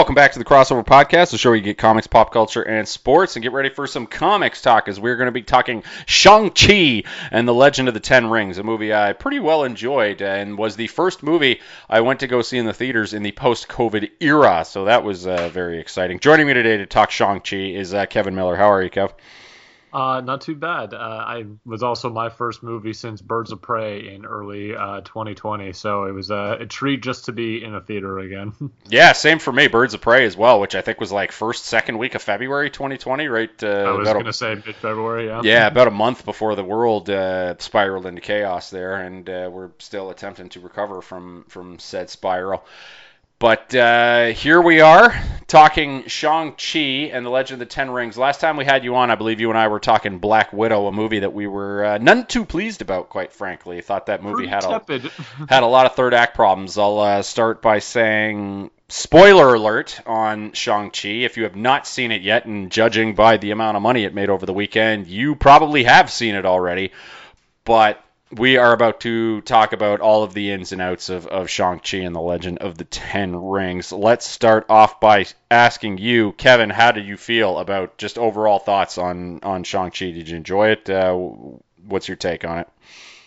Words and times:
Welcome 0.00 0.14
back 0.14 0.32
to 0.32 0.38
the 0.38 0.46
Crossover 0.46 0.82
Podcast, 0.82 1.30
the 1.30 1.36
show 1.36 1.50
where 1.50 1.56
you 1.56 1.62
get 1.62 1.76
comics, 1.76 2.06
pop 2.06 2.32
culture, 2.32 2.62
and 2.62 2.88
sports. 2.88 3.36
And 3.36 3.42
get 3.42 3.52
ready 3.52 3.68
for 3.68 3.86
some 3.86 4.06
comics 4.06 4.62
talk, 4.62 4.88
as 4.88 4.98
we're 4.98 5.16
going 5.16 5.26
to 5.26 5.30
be 5.30 5.42
talking 5.42 5.82
Shang-Chi 6.06 7.02
and 7.30 7.46
the 7.46 7.52
Legend 7.52 7.86
of 7.86 7.92
the 7.92 8.00
Ten 8.00 8.30
Rings, 8.30 8.56
a 8.56 8.62
movie 8.62 8.94
I 8.94 9.12
pretty 9.12 9.40
well 9.40 9.62
enjoyed 9.62 10.22
and 10.22 10.56
was 10.56 10.74
the 10.74 10.86
first 10.86 11.22
movie 11.22 11.60
I 11.86 12.00
went 12.00 12.20
to 12.20 12.28
go 12.28 12.40
see 12.40 12.56
in 12.56 12.64
the 12.64 12.72
theaters 12.72 13.12
in 13.12 13.22
the 13.22 13.32
post-COVID 13.32 14.10
era. 14.20 14.64
So 14.66 14.86
that 14.86 15.04
was 15.04 15.26
uh, 15.26 15.50
very 15.50 15.78
exciting. 15.78 16.18
Joining 16.18 16.46
me 16.46 16.54
today 16.54 16.78
to 16.78 16.86
talk 16.86 17.10
Shang-Chi 17.10 17.58
is 17.58 17.92
uh, 17.92 18.06
Kevin 18.06 18.34
Miller. 18.34 18.56
How 18.56 18.72
are 18.72 18.82
you, 18.82 18.88
Kev? 18.88 19.12
Uh, 19.92 20.20
not 20.20 20.40
too 20.42 20.54
bad. 20.54 20.94
Uh, 20.94 20.96
I 20.98 21.46
was 21.64 21.82
also 21.82 22.10
my 22.10 22.28
first 22.28 22.62
movie 22.62 22.92
since 22.92 23.20
Birds 23.20 23.50
of 23.50 23.60
Prey 23.60 24.14
in 24.14 24.24
early 24.24 24.74
uh, 24.74 25.00
2020, 25.00 25.72
so 25.72 26.04
it 26.04 26.12
was 26.12 26.30
a, 26.30 26.58
a, 26.60 26.66
treat 26.66 27.02
just 27.02 27.24
to 27.24 27.32
be 27.32 27.62
in 27.62 27.74
a 27.74 27.80
theater 27.80 28.18
again. 28.18 28.52
yeah, 28.88 29.12
same 29.12 29.38
for 29.38 29.52
me. 29.52 29.66
Birds 29.66 29.94
of 29.94 30.00
Prey 30.00 30.24
as 30.26 30.36
well, 30.36 30.60
which 30.60 30.74
I 30.74 30.80
think 30.80 31.00
was 31.00 31.10
like 31.10 31.32
first, 31.32 31.64
second 31.64 31.98
week 31.98 32.14
of 32.14 32.22
February 32.22 32.70
2020, 32.70 33.28
right? 33.28 33.50
Uh, 33.62 33.66
I 33.66 33.90
was 33.92 34.08
going 34.08 34.24
to 34.26 34.32
say 34.32 34.54
mid 34.54 34.76
February, 34.76 35.26
yeah. 35.26 35.42
Yeah, 35.42 35.66
about 35.68 35.88
a 35.88 35.92
month 35.92 36.24
before 36.24 36.54
the 36.54 36.64
world 36.64 37.10
uh, 37.10 37.56
spiraled 37.58 38.06
into 38.06 38.20
chaos 38.20 38.70
there, 38.70 38.94
and 38.94 39.28
uh, 39.28 39.50
we're 39.52 39.70
still 39.78 40.10
attempting 40.10 40.50
to 40.50 40.60
recover 40.60 41.02
from 41.02 41.44
from 41.48 41.78
said 41.78 42.10
spiral. 42.10 42.64
But 43.40 43.74
uh, 43.74 44.26
here 44.26 44.60
we 44.60 44.82
are 44.82 45.14
talking 45.46 46.06
Shang-Chi 46.06 47.08
and 47.10 47.24
the 47.24 47.30
Legend 47.30 47.62
of 47.62 47.66
the 47.66 47.74
Ten 47.74 47.90
Rings. 47.90 48.18
Last 48.18 48.38
time 48.38 48.58
we 48.58 48.66
had 48.66 48.84
you 48.84 48.94
on, 48.96 49.10
I 49.10 49.14
believe 49.14 49.40
you 49.40 49.48
and 49.48 49.58
I 49.58 49.68
were 49.68 49.80
talking 49.80 50.18
Black 50.18 50.52
Widow, 50.52 50.86
a 50.88 50.92
movie 50.92 51.20
that 51.20 51.32
we 51.32 51.46
were 51.46 51.82
uh, 51.82 51.96
none 51.96 52.26
too 52.26 52.44
pleased 52.44 52.82
about, 52.82 53.08
quite 53.08 53.32
frankly. 53.32 53.80
Thought 53.80 54.06
that 54.06 54.22
movie 54.22 54.46
had 54.46 54.64
a, 54.64 54.82
had 55.48 55.62
a 55.62 55.66
lot 55.66 55.86
of 55.86 55.94
third 55.94 56.12
act 56.12 56.34
problems. 56.34 56.76
I'll 56.76 56.98
uh, 56.98 57.22
start 57.22 57.62
by 57.62 57.78
saying 57.78 58.70
spoiler 58.90 59.54
alert 59.54 59.98
on 60.04 60.52
Shang-Chi. 60.52 61.08
If 61.08 61.38
you 61.38 61.44
have 61.44 61.56
not 61.56 61.86
seen 61.86 62.12
it 62.12 62.20
yet, 62.20 62.44
and 62.44 62.70
judging 62.70 63.14
by 63.14 63.38
the 63.38 63.52
amount 63.52 63.78
of 63.78 63.82
money 63.82 64.04
it 64.04 64.12
made 64.12 64.28
over 64.28 64.44
the 64.44 64.52
weekend, 64.52 65.06
you 65.06 65.34
probably 65.34 65.84
have 65.84 66.10
seen 66.10 66.34
it 66.34 66.44
already. 66.44 66.92
But 67.64 68.04
we 68.36 68.56
are 68.56 68.72
about 68.72 69.00
to 69.00 69.40
talk 69.42 69.72
about 69.72 70.00
all 70.00 70.22
of 70.22 70.34
the 70.34 70.50
ins 70.50 70.72
and 70.72 70.80
outs 70.80 71.08
of, 71.08 71.26
of 71.26 71.50
Shang-Chi 71.50 71.98
and 71.98 72.14
the 72.14 72.20
Legend 72.20 72.58
of 72.58 72.78
the 72.78 72.84
Ten 72.84 73.34
Rings. 73.34 73.92
Let's 73.92 74.26
start 74.26 74.66
off 74.68 75.00
by 75.00 75.26
asking 75.50 75.98
you, 75.98 76.32
Kevin, 76.32 76.70
how 76.70 76.92
did 76.92 77.06
you 77.06 77.16
feel 77.16 77.58
about 77.58 77.98
just 77.98 78.18
overall 78.18 78.60
thoughts 78.60 78.98
on, 78.98 79.40
on 79.42 79.64
Shang-Chi? 79.64 80.12
Did 80.12 80.28
you 80.28 80.36
enjoy 80.36 80.68
it? 80.68 80.88
Uh, 80.88 81.14
what's 81.86 82.06
your 82.06 82.16
take 82.16 82.44
on 82.44 82.58
it? 82.58 82.68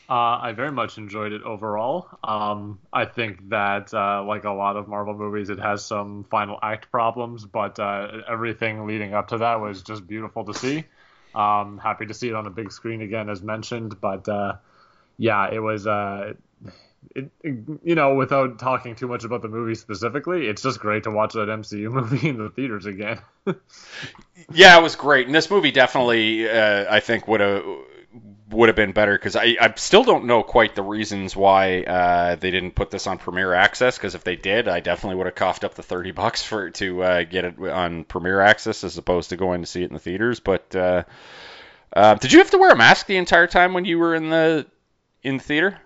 Uh, 0.10 0.40
I 0.42 0.54
very 0.54 0.72
much 0.72 0.98
enjoyed 0.98 1.32
it 1.32 1.44
overall. 1.44 2.08
Um, 2.24 2.80
I 2.92 3.06
think 3.06 3.50
that, 3.50 3.94
uh, 3.94 4.24
like 4.24 4.44
a 4.44 4.52
lot 4.52 4.76
of 4.76 4.88
Marvel 4.88 5.14
movies, 5.14 5.50
it 5.50 5.60
has 5.60 5.84
some 5.84 6.26
final 6.26 6.60
act 6.62 6.92
problems, 6.92 7.46
but 7.46 7.80
uh, 7.80 8.22
everything 8.30 8.86
leading 8.86 9.14
up 9.14 9.30
to 9.30 9.40
that 9.40 9.60
was 9.60 9.82
just 9.82 10.06
beautiful 10.06 10.46
to 10.46 10.54
see. 10.54 10.86
Um, 11.34 11.78
happy 11.78 12.06
to 12.06 12.14
see 12.14 12.30
it 12.30 12.36
on 12.36 12.46
a 12.48 12.52
big 12.52 12.72
screen 12.72 13.02
again, 13.02 13.30
as 13.30 13.42
mentioned, 13.42 14.00
but 14.00 14.30
uh, 14.30 14.56
yeah, 15.24 15.50
it 15.54 15.60
was. 15.60 15.88
Uh, 15.88 16.34
it, 17.16 17.32
you 17.42 17.96
know, 17.96 18.16
without 18.16 18.60
talking 18.60 18.96
too 18.96 19.08
much 19.08 19.24
about 19.24 19.42
the 19.42 19.48
movie 19.48 19.76
specifically, 19.76 20.48
it's 20.48 20.62
just 20.62 20.80
great 20.80 21.04
to 21.04 21.12
watch 21.12 21.34
that 21.34 21.48
MCU 21.48 21.90
movie 21.94 22.28
in 22.28 22.38
the 22.38 22.50
theaters 22.50 22.86
again. 22.86 23.22
yeah, 24.52 24.78
it 24.78 24.84
was 24.84 24.98
great, 24.98 25.28
and 25.28 25.34
this 25.34 25.50
movie 25.50 25.72
definitely, 25.72 26.50
uh, 26.50 26.86
I 26.94 27.00
think, 27.00 27.26
would 27.30 27.40
have 27.40 27.64
would 28.50 28.68
have 28.70 28.76
been 28.76 28.92
better 28.92 29.14
because 29.14 29.38
I, 29.38 29.56
I 29.60 29.74
still 29.78 30.04
don't 30.04 30.26
know 30.26 30.44
quite 30.44 30.76
the 30.76 30.84
reasons 30.84 31.36
why 31.36 31.84
uh, 31.84 32.36
they 32.36 32.52
didn't 32.52 32.72
put 32.72 32.92
this 32.92 33.08
on 33.08 33.18
Premiere 33.18 33.54
Access. 33.54 33.98
Because 33.98 34.14
if 34.14 34.24
they 34.24 34.36
did, 34.36 34.68
I 34.68 34.82
definitely 34.82 35.16
would 35.16 35.28
have 35.28 35.36
coughed 35.36 35.64
up 35.64 35.76
the 35.76 35.84
thirty 35.84 36.12
bucks 36.22 36.44
for 36.44 36.70
to 36.72 37.02
uh, 37.02 37.24
get 37.24 37.46
it 37.46 37.60
on 37.60 38.04
Premiere 38.04 38.42
Access 38.42 38.84
as 38.84 38.98
opposed 38.98 39.30
to 39.30 39.38
going 39.38 39.62
to 39.62 39.68
see 39.68 39.84
it 39.84 39.88
in 39.88 39.94
the 39.94 40.00
theaters. 40.00 40.42
But 40.42 40.76
uh, 40.76 41.04
uh 41.96 42.16
did 42.16 42.34
you 42.34 42.40
have 42.40 42.52
to 42.52 42.58
wear 42.58 42.72
a 42.72 42.76
mask 42.76 43.06
the 43.06 43.18
entire 43.18 43.48
time 43.48 43.74
when 43.74 43.86
you 43.86 44.00
were 44.00 44.16
in 44.16 44.30
the 44.30 44.66
in 45.24 45.40
theater? 45.40 45.80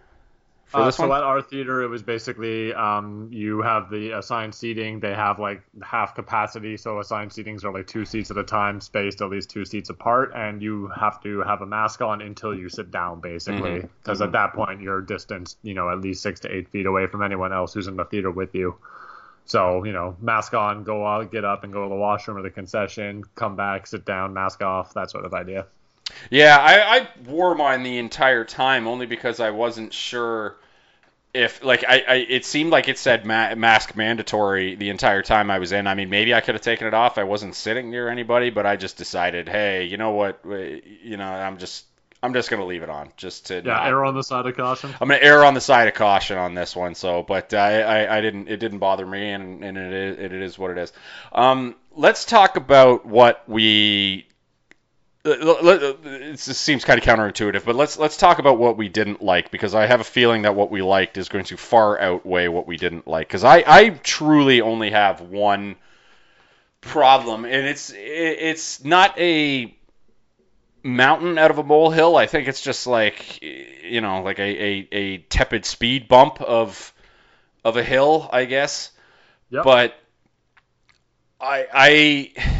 For 0.68 0.82
uh, 0.82 0.86
this 0.88 0.98
so 0.98 1.06
at 1.14 1.24
our 1.24 1.42
theater, 1.42 1.82
it 1.82 1.88
was 1.88 2.04
basically 2.04 2.74
um, 2.74 3.30
you 3.32 3.62
have 3.62 3.90
the 3.90 4.18
assigned 4.18 4.54
seating. 4.54 5.00
They 5.00 5.14
have 5.14 5.40
like 5.40 5.62
half 5.82 6.14
capacity, 6.14 6.76
so 6.76 7.00
assigned 7.00 7.32
seatings 7.32 7.64
are 7.64 7.72
like 7.72 7.88
two 7.88 8.04
seats 8.04 8.32
at 8.32 8.38
a 8.38 8.44
time, 8.44 8.82
spaced 8.82 9.22
at 9.22 9.30
least 9.30 9.50
two 9.50 9.64
seats 9.64 9.90
apart, 9.90 10.34
and 10.36 10.62
you 10.62 10.88
have 10.90 11.24
to 11.24 11.42
have 11.44 11.62
a 11.62 11.66
mask 11.66 12.02
on 12.02 12.20
until 12.22 12.54
you 12.54 12.68
sit 12.68 12.92
down, 12.92 13.22
basically, 13.22 13.80
because 13.80 13.88
mm-hmm. 13.88 14.12
mm-hmm. 14.12 14.24
at 14.24 14.32
that 14.34 14.54
point 14.54 14.82
you're 14.82 15.00
distanced, 15.00 15.58
you 15.64 15.74
know, 15.74 15.90
at 15.90 16.02
least 16.02 16.22
six 16.22 16.42
to 16.42 16.54
eight 16.54 16.68
feet 16.68 16.86
away 16.86 17.08
from 17.08 17.24
anyone 17.24 17.54
else 17.54 17.74
who's 17.74 17.88
in 17.88 17.96
the 17.96 18.04
theater 18.04 18.30
with 18.30 18.54
you. 18.54 18.76
So 19.46 19.86
you 19.86 19.94
know, 19.94 20.18
mask 20.20 20.54
on, 20.54 20.84
go 20.84 21.08
out, 21.08 21.32
get 21.32 21.46
up, 21.46 21.64
and 21.64 21.72
go 21.72 21.84
to 21.84 21.90
the 21.90 21.96
washroom 21.96 22.36
or 22.36 22.42
the 22.42 22.50
concession, 22.50 23.24
come 23.36 23.56
back, 23.56 23.88
sit 23.88 24.04
down, 24.04 24.34
mask 24.34 24.62
off, 24.62 24.94
that 24.96 25.12
sort 25.12 25.24
of 25.24 25.34
idea. 25.34 25.68
Yeah, 26.30 26.58
I, 26.58 26.98
I 26.98 27.08
wore 27.26 27.56
mine 27.56 27.84
the 27.84 27.98
entire 27.98 28.44
time 28.44 28.88
only 28.88 29.06
because 29.06 29.40
I 29.40 29.52
wasn't 29.52 29.94
sure 29.94 30.58
if 31.34 31.64
like 31.64 31.84
I, 31.88 32.04
I 32.08 32.16
it 32.16 32.46
seemed 32.46 32.72
like 32.72 32.88
it 32.88 32.98
said 32.98 33.26
ma- 33.26 33.56
mask 33.56 33.96
mandatory 33.96 34.76
the 34.76 34.90
entire 34.90 35.22
time 35.22 35.52
I 35.52 35.60
was 35.60 35.72
in. 35.72 35.88
I 35.88 35.96
mean, 35.96 36.10
maybe 36.10 36.34
I 36.34 36.42
could 36.42 36.56
have 36.56 36.62
taken 36.62 36.88
it 36.88 36.94
off. 36.94 37.18
I 37.18 37.24
wasn't 37.24 37.56
sitting 37.56 37.92
near 37.92 38.10
anybody, 38.10 38.50
but 38.50 38.66
I 38.66 38.76
just 38.76 38.98
decided, 38.98 39.48
hey, 39.48 39.84
you 39.84 39.98
know 39.98 40.12
what? 40.12 40.40
You 40.46 41.18
know, 41.18 41.28
I'm 41.28 41.58
just 41.58 41.86
I'm 42.24 42.34
just 42.34 42.50
gonna 42.50 42.66
leave 42.66 42.82
it 42.82 42.90
on, 42.90 43.12
just 43.16 43.48
to 43.48 43.56
yeah, 43.56 43.62
not, 43.62 43.88
err 43.88 44.04
on 44.04 44.16
the 44.16 44.24
side 44.24 44.48
of 44.48 44.56
caution. 44.56 44.90
I'm 45.00 45.08
gonna 45.08 45.20
err 45.22 45.46
on 45.46 45.54
the 45.54 45.62
side 45.62 45.88
of 45.88 45.94
caution 45.94 46.38
on 46.38 46.56
this 46.56 46.76
one. 46.76 46.96
So, 46.96 47.22
but 47.22 47.54
I, 47.54 47.82
I, 47.82 48.18
I 48.18 48.22
didn't, 48.22 48.48
it 48.48 48.58
didn't 48.58 48.80
bother 48.80 49.06
me, 49.06 49.30
and, 49.32 49.64
and 49.64 49.78
it 49.78 49.94
is, 49.94 50.20
it 50.20 50.34
is 50.34 50.58
what 50.58 50.72
it 50.72 50.80
is. 50.80 50.94
Um, 51.32 51.76
let's 51.96 52.26
talk 52.26 52.58
about 52.58 53.06
what 53.06 53.48
we 53.48 54.28
it 55.28 56.40
seems 56.40 56.86
kind 56.86 57.00
of 57.00 57.06
counterintuitive, 57.06 57.66
but 57.66 57.76
let's 57.76 57.98
let's 57.98 58.18
talk 58.18 58.40
about 58.40 58.58
what 58.58 58.78
we 58.78 58.90
didn't 58.90 59.22
like 59.22 59.52
because 59.52 59.76
I 59.76 59.86
have 59.86 60.00
a 60.00 60.06
feeling 60.06 60.44
that 60.44 60.56
what 60.56 60.72
we 60.72 60.82
liked 60.82 61.18
is 61.18 61.30
going 61.30 61.46
to 61.46 61.58
far 61.58 62.00
outweigh 62.00 62.48
what 62.48 62.68
we 62.68 62.78
didn't 62.78 63.08
like. 63.08 63.28
Because 63.28 63.44
I, 63.44 63.64
I 63.66 63.90
truly 63.90 64.62
only 64.62 64.92
have 64.92 65.22
one 65.22 65.76
problem, 66.82 67.46
and 67.46 67.68
it's 67.68 67.92
it's 67.96 68.84
not 68.84 69.18
a 69.20 69.76
mountain 70.84 71.38
out 71.38 71.52
of 71.52 71.58
a 71.58 71.64
molehill. 71.64 72.16
I 72.16 72.28
think 72.28 72.48
it's 72.48 72.62
just 72.62 72.88
like 72.88 73.42
you 73.42 74.02
know 74.02 74.22
like 74.24 74.40
a, 74.40 74.64
a, 74.64 74.88
a 74.92 75.18
tepid 75.18 75.66
speed 75.66 76.08
bump 76.08 76.42
of 76.42 76.94
of 77.64 77.78
a 77.78 77.84
hill, 77.84 78.30
I 78.32 78.46
guess. 78.46 78.92
Yep. 79.50 79.64
But 79.64 79.96
I 81.40 81.68
I 81.74 82.57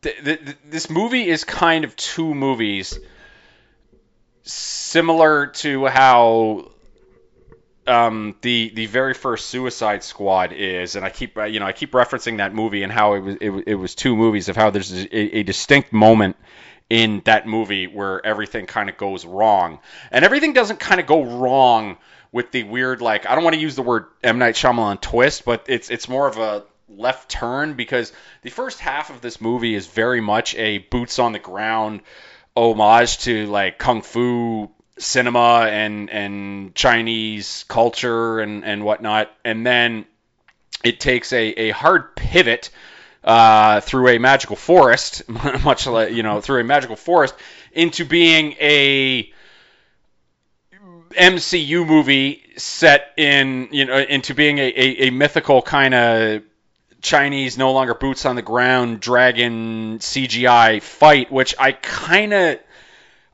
this 0.00 0.90
movie 0.90 1.28
is 1.28 1.44
kind 1.44 1.84
of 1.84 1.96
two 1.96 2.34
movies 2.34 2.98
similar 4.42 5.48
to 5.48 5.86
how 5.86 6.70
um, 7.86 8.36
the 8.42 8.70
the 8.74 8.86
very 8.86 9.14
first 9.14 9.46
Suicide 9.46 10.04
Squad 10.04 10.52
is, 10.52 10.94
and 10.94 11.04
I 11.04 11.10
keep 11.10 11.36
you 11.36 11.58
know 11.58 11.66
I 11.66 11.72
keep 11.72 11.92
referencing 11.92 12.36
that 12.36 12.54
movie 12.54 12.82
and 12.82 12.92
how 12.92 13.14
it 13.14 13.20
was 13.20 13.36
it, 13.40 13.50
it 13.66 13.74
was 13.74 13.94
two 13.94 14.14
movies 14.14 14.48
of 14.48 14.56
how 14.56 14.70
there's 14.70 14.92
a, 14.92 15.38
a 15.38 15.42
distinct 15.42 15.92
moment 15.92 16.36
in 16.88 17.22
that 17.24 17.46
movie 17.46 17.86
where 17.86 18.24
everything 18.24 18.66
kind 18.66 18.88
of 18.88 18.96
goes 18.96 19.24
wrong, 19.24 19.80
and 20.12 20.24
everything 20.24 20.52
doesn't 20.52 20.78
kind 20.78 21.00
of 21.00 21.06
go 21.06 21.24
wrong 21.24 21.96
with 22.30 22.52
the 22.52 22.62
weird 22.62 23.00
like 23.00 23.26
I 23.26 23.34
don't 23.34 23.42
want 23.42 23.54
to 23.54 23.60
use 23.60 23.74
the 23.74 23.82
word 23.82 24.06
M. 24.22 24.38
Night 24.38 24.54
Shyamalan 24.54 25.00
twist, 25.00 25.44
but 25.44 25.64
it's 25.68 25.90
it's 25.90 26.08
more 26.08 26.28
of 26.28 26.36
a 26.38 26.64
left 26.88 27.30
turn 27.30 27.74
because 27.74 28.12
the 28.42 28.50
first 28.50 28.80
half 28.80 29.10
of 29.10 29.20
this 29.20 29.40
movie 29.40 29.74
is 29.74 29.86
very 29.86 30.20
much 30.20 30.54
a 30.54 30.78
boots 30.78 31.18
on 31.18 31.32
the 31.32 31.38
ground 31.38 32.00
homage 32.56 33.18
to 33.18 33.46
like 33.46 33.78
kung 33.78 34.02
fu 34.02 34.70
cinema 34.98 35.68
and 35.70 36.10
and 36.10 36.74
Chinese 36.74 37.64
culture 37.68 38.40
and 38.40 38.64
and 38.64 38.84
whatnot, 38.84 39.30
and 39.44 39.66
then 39.66 40.06
it 40.84 41.00
takes 41.00 41.32
a, 41.32 41.46
a 41.48 41.70
hard 41.70 42.14
pivot 42.16 42.70
uh, 43.24 43.80
through 43.80 44.08
a 44.08 44.18
magical 44.18 44.56
forest, 44.56 45.28
much 45.64 45.86
like 45.86 46.12
you 46.12 46.22
know 46.22 46.40
through 46.40 46.60
a 46.60 46.64
magical 46.64 46.96
forest 46.96 47.34
into 47.72 48.04
being 48.04 48.52
a 48.60 49.32
MCU 51.10 51.86
movie 51.86 52.42
set 52.56 53.12
in 53.16 53.68
you 53.72 53.84
know 53.84 53.98
into 53.98 54.34
being 54.34 54.58
a, 54.58 54.68
a, 54.68 55.08
a 55.08 55.10
mythical 55.10 55.62
kind 55.62 55.94
of 55.94 56.42
Chinese 57.00 57.56
no 57.56 57.72
longer 57.72 57.94
boots 57.94 58.26
on 58.26 58.36
the 58.36 58.42
ground 58.42 59.00
dragon 59.00 59.98
CGI 59.98 60.82
fight, 60.82 61.30
which 61.30 61.54
I 61.58 61.72
kind 61.72 62.32
of 62.32 62.58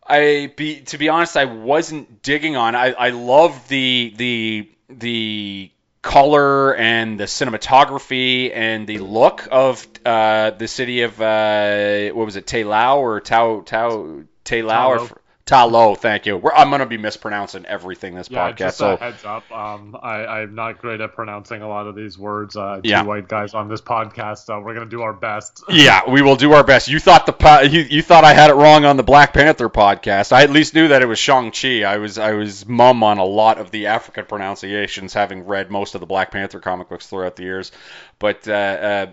I 0.07 0.53
be 0.55 0.81
to 0.81 0.99
be 0.99 1.09
honest 1.09 1.37
I 1.37 1.47
wasn't 1.47 2.23
digging 2.23 2.57
on. 2.57 2.75
I 2.75 2.93
I 2.93 3.11
love 3.11 3.69
the 3.69 4.13
the 4.17 4.71
the 4.89 5.71
color 6.03 6.75
and 6.77 7.19
the 7.19 7.25
cinematography 7.25 8.55
and 8.55 8.87
the 8.87 8.99
look 8.99 9.49
of 9.51 9.87
uh, 10.05 10.51
the 10.51 10.69
city 10.69 11.01
of 11.01 11.19
uh, 11.21 12.11
what 12.11 12.27
was 12.27 12.37
it 12.37 12.47
Tai 12.47 12.63
Lo 12.65 13.01
or 13.01 13.21
Tao 13.21 13.63
Tao 13.63 14.25
Tai 14.45 14.61
Lo 14.61 15.09
or 15.45 15.51
Ta 15.51 15.65
Lo, 15.65 15.95
thank 15.95 16.27
you. 16.27 16.37
We're, 16.37 16.53
I'm 16.53 16.71
going 16.71 16.81
to 16.81 16.87
be 16.87 16.97
mispronouncing 16.97 17.67
everything 17.67 18.15
this 18.15 18.31
yeah, 18.31 18.51
podcast. 18.51 18.57
Just 18.59 18.77
so 18.79 18.95
a 18.95 18.97
heads 18.97 19.25
up, 19.25 19.51
um, 19.53 19.97
I, 20.03 20.25
I'm 20.27 20.55
not 20.55 20.79
great 20.79 21.01
at 21.01 21.15
pronouncing 21.15 21.63
a 21.63 21.69
lot 21.69 21.87
of 21.87 21.95
these 21.95 22.19
words. 22.19 22.57
Uh, 22.57 22.81
two 22.83 22.89
Yeah. 22.89 23.03
white 23.03 23.29
guys 23.29 23.55
on 23.55 23.69
this 23.69 23.81
podcast, 23.81 24.45
so 24.47 24.61
we're 24.61 24.75
gonna 24.75 24.87
do 24.87 25.03
our 25.03 25.13
best. 25.13 25.63
yeah, 25.69 26.09
we 26.11 26.23
will 26.23 26.37
do 26.37 26.53
our 26.53 26.65
best. 26.65 26.89
You 26.89 26.99
thought 26.99 27.27
the 27.27 27.33
po- 27.33 27.61
you, 27.61 27.81
you 27.81 28.03
thought 28.03 28.25
I 28.25 28.33
had 28.33 28.51
it 28.51 28.55
wrong 28.55 28.85
on 28.85 28.97
the 28.97 29.03
Black 29.03 29.33
Panther 29.33 29.69
podcast. 29.69 30.33
I 30.33 30.43
at 30.43 30.51
least 30.51 30.75
knew 30.75 30.89
that 30.89 31.03
it 31.03 31.07
was 31.07 31.19
Shang 31.19 31.51
Chi. 31.51 31.83
I 31.83 31.99
was 31.99 32.19
I 32.19 32.33
was 32.33 32.67
mum 32.67 33.03
on 33.03 33.19
a 33.19 33.25
lot 33.25 33.59
of 33.59 33.71
the 33.71 33.87
African 33.89 34.25
pronunciations, 34.25 35.13
having 35.13 35.47
read 35.47 35.71
most 35.71 35.95
of 35.95 36.01
the 36.01 36.07
Black 36.07 36.31
Panther 36.31 36.61
comic 36.61 36.89
books 36.89 37.07
throughout 37.07 37.37
the 37.37 37.43
years. 37.43 37.71
But 38.19 38.49
uh, 38.49 38.53
uh, 38.53 39.07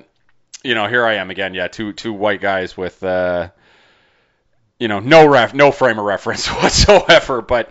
you 0.63 0.75
know, 0.75 0.87
here 0.87 1.05
I 1.05 1.15
am 1.15 1.29
again. 1.29 1.53
Yeah, 1.53 1.67
two 1.67 1.91
two 1.93 2.13
white 2.13 2.39
guys 2.41 2.77
with 2.77 3.03
uh, 3.03 3.49
you 4.81 4.87
know 4.87 4.99
no 4.99 5.27
ref 5.27 5.53
no 5.53 5.71
frame 5.71 5.99
of 5.99 6.05
reference 6.05 6.47
whatsoever. 6.61 7.41
But 7.41 7.69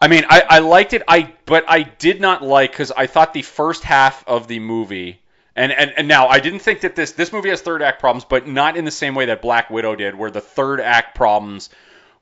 I 0.00 0.08
mean, 0.08 0.24
I, 0.28 0.42
I 0.48 0.58
liked 0.58 0.92
it. 0.92 1.02
I 1.08 1.32
but 1.46 1.64
I 1.66 1.82
did 1.82 2.20
not 2.20 2.42
like 2.42 2.72
because 2.72 2.92
I 2.92 3.06
thought 3.06 3.32
the 3.32 3.42
first 3.42 3.82
half 3.82 4.22
of 4.28 4.46
the 4.46 4.60
movie. 4.60 5.18
And, 5.54 5.72
and 5.72 5.92
and 5.96 6.08
now 6.08 6.28
I 6.28 6.40
didn't 6.40 6.60
think 6.60 6.80
that 6.80 6.94
this 6.94 7.12
this 7.12 7.32
movie 7.32 7.48
has 7.48 7.62
third 7.62 7.82
act 7.82 8.00
problems, 8.00 8.24
but 8.26 8.46
not 8.46 8.76
in 8.76 8.84
the 8.84 8.90
same 8.90 9.14
way 9.14 9.26
that 9.26 9.40
Black 9.42 9.70
Widow 9.70 9.96
did, 9.96 10.14
where 10.14 10.30
the 10.30 10.40
third 10.40 10.80
act 10.80 11.14
problems 11.14 11.70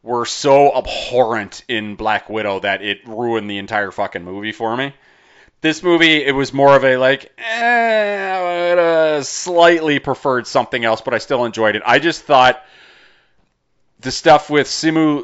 were 0.02 0.26
so 0.26 0.76
abhorrent 0.76 1.64
in 1.68 1.96
Black 1.96 2.30
Widow 2.30 2.60
that 2.60 2.82
it 2.82 3.06
ruined 3.06 3.50
the 3.50 3.58
entire 3.58 3.90
fucking 3.90 4.24
movie 4.24 4.52
for 4.52 4.76
me. 4.76 4.94
This 5.60 5.82
movie, 5.82 6.24
it 6.24 6.34
was 6.34 6.54
more 6.54 6.74
of 6.74 6.84
a 6.84 6.96
like, 6.96 7.32
eh, 7.36 8.32
I 8.32 8.68
would 8.70 8.78
have 8.78 9.26
slightly 9.26 9.98
preferred 9.98 10.46
something 10.46 10.84
else, 10.84 11.00
but 11.00 11.14
I 11.14 11.18
still 11.18 11.44
enjoyed 11.44 11.76
it. 11.76 11.82
I 11.84 11.98
just 11.98 12.22
thought 12.22 12.64
the 14.00 14.10
stuff 14.10 14.50
with 14.50 14.66
Simu 14.66 15.20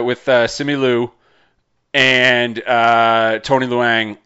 uh, 0.00 0.02
with 0.02 0.28
uh, 0.28 0.46
Simu 0.46 1.10
and 1.92 2.62
uh, 2.62 3.38
Tony 3.42 3.66
Leung, 3.66 4.18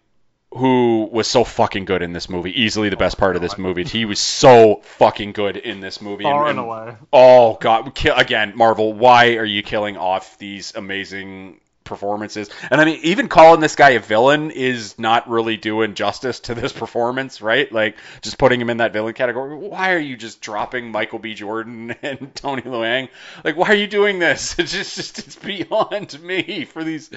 who 0.53 1.09
was 1.11 1.27
so 1.27 1.45
fucking 1.45 1.85
good 1.85 2.03
in 2.03 2.13
this 2.13 2.29
movie, 2.29 2.63
easily 2.63 2.89
the 2.89 2.97
best 2.97 3.19
part 3.19 3.37
of 3.37 3.43
this 3.43 3.59
movie. 3.59 3.85
He 3.85 4.05
was 4.05 4.21
so 4.21 4.81
fucking 4.83 5.33
good 5.33 5.57
in 5.57 5.81
this 5.81 6.01
movie. 6.01 6.25
Far 6.25 6.49
and 6.49 6.59
and- 6.59 6.69
away. 6.69 6.97
Oh 7.13 7.59
god, 7.61 7.99
again, 8.17 8.53
Marvel. 8.57 8.93
Why 8.93 9.37
are 9.37 9.45
you 9.45 9.63
killing 9.63 9.97
off 9.97 10.39
these 10.39 10.75
amazing 10.75 11.61
performances? 11.85 12.51
And 12.71 12.81
I 12.81 12.85
mean, 12.85 13.01
even 13.03 13.29
calling 13.29 13.61
this 13.61 13.77
guy 13.77 13.91
a 13.91 14.01
villain 14.01 14.51
is 14.51 14.99
not 14.99 15.29
really 15.29 15.57
doing 15.57 15.95
justice 15.95 16.41
to 16.41 16.55
this 16.55 16.73
performance, 16.85 17.41
right? 17.43 17.71
Like 17.71 17.97
just 18.23 18.39
putting 18.39 18.61
him 18.61 18.71
in 18.71 18.79
that 18.79 18.93
villain 18.93 19.15
category. 19.15 19.57
Why 19.57 19.93
are 19.93 19.99
you 19.99 20.17
just 20.17 20.41
dropping 20.41 20.91
Michael 20.91 21.19
B. 21.19 21.35
Jordan 21.35 21.95
and 22.03 22.35
Tony 22.35 22.63
Leung? 22.63 23.09
Like, 23.45 23.57
why 23.57 23.69
are 23.69 23.75
you 23.75 23.87
doing 23.87 24.19
this? 24.19 24.57
It's 24.65 24.73
just, 24.73 24.97
just 24.97 25.19
it's 25.19 25.37
beyond 25.37 26.21
me 26.23 26.65
for 26.65 26.83
these, 26.85 27.11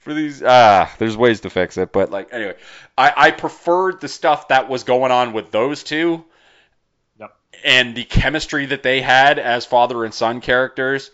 for 0.00 0.12
these. 0.12 0.42
Ah, 0.44 0.94
there's 0.98 1.16
ways 1.16 1.40
to 1.40 1.50
fix 1.50 1.78
it, 1.78 1.92
but 1.92 2.10
like 2.10 2.32
anyway, 2.32 2.56
I 2.98 3.12
I 3.16 3.30
preferred 3.30 4.00
the 4.00 4.08
stuff 4.08 4.48
that 4.48 4.68
was 4.68 4.84
going 4.84 5.12
on 5.12 5.32
with 5.32 5.50
those 5.50 5.82
two 5.82 6.24
Yep. 7.18 7.36
and 7.64 7.94
the 7.94 8.04
chemistry 8.04 8.66
that 8.66 8.82
they 8.82 9.00
had 9.00 9.38
as 9.38 9.64
father 9.66 10.04
and 10.04 10.12
son 10.12 10.40
characters, 10.40 11.10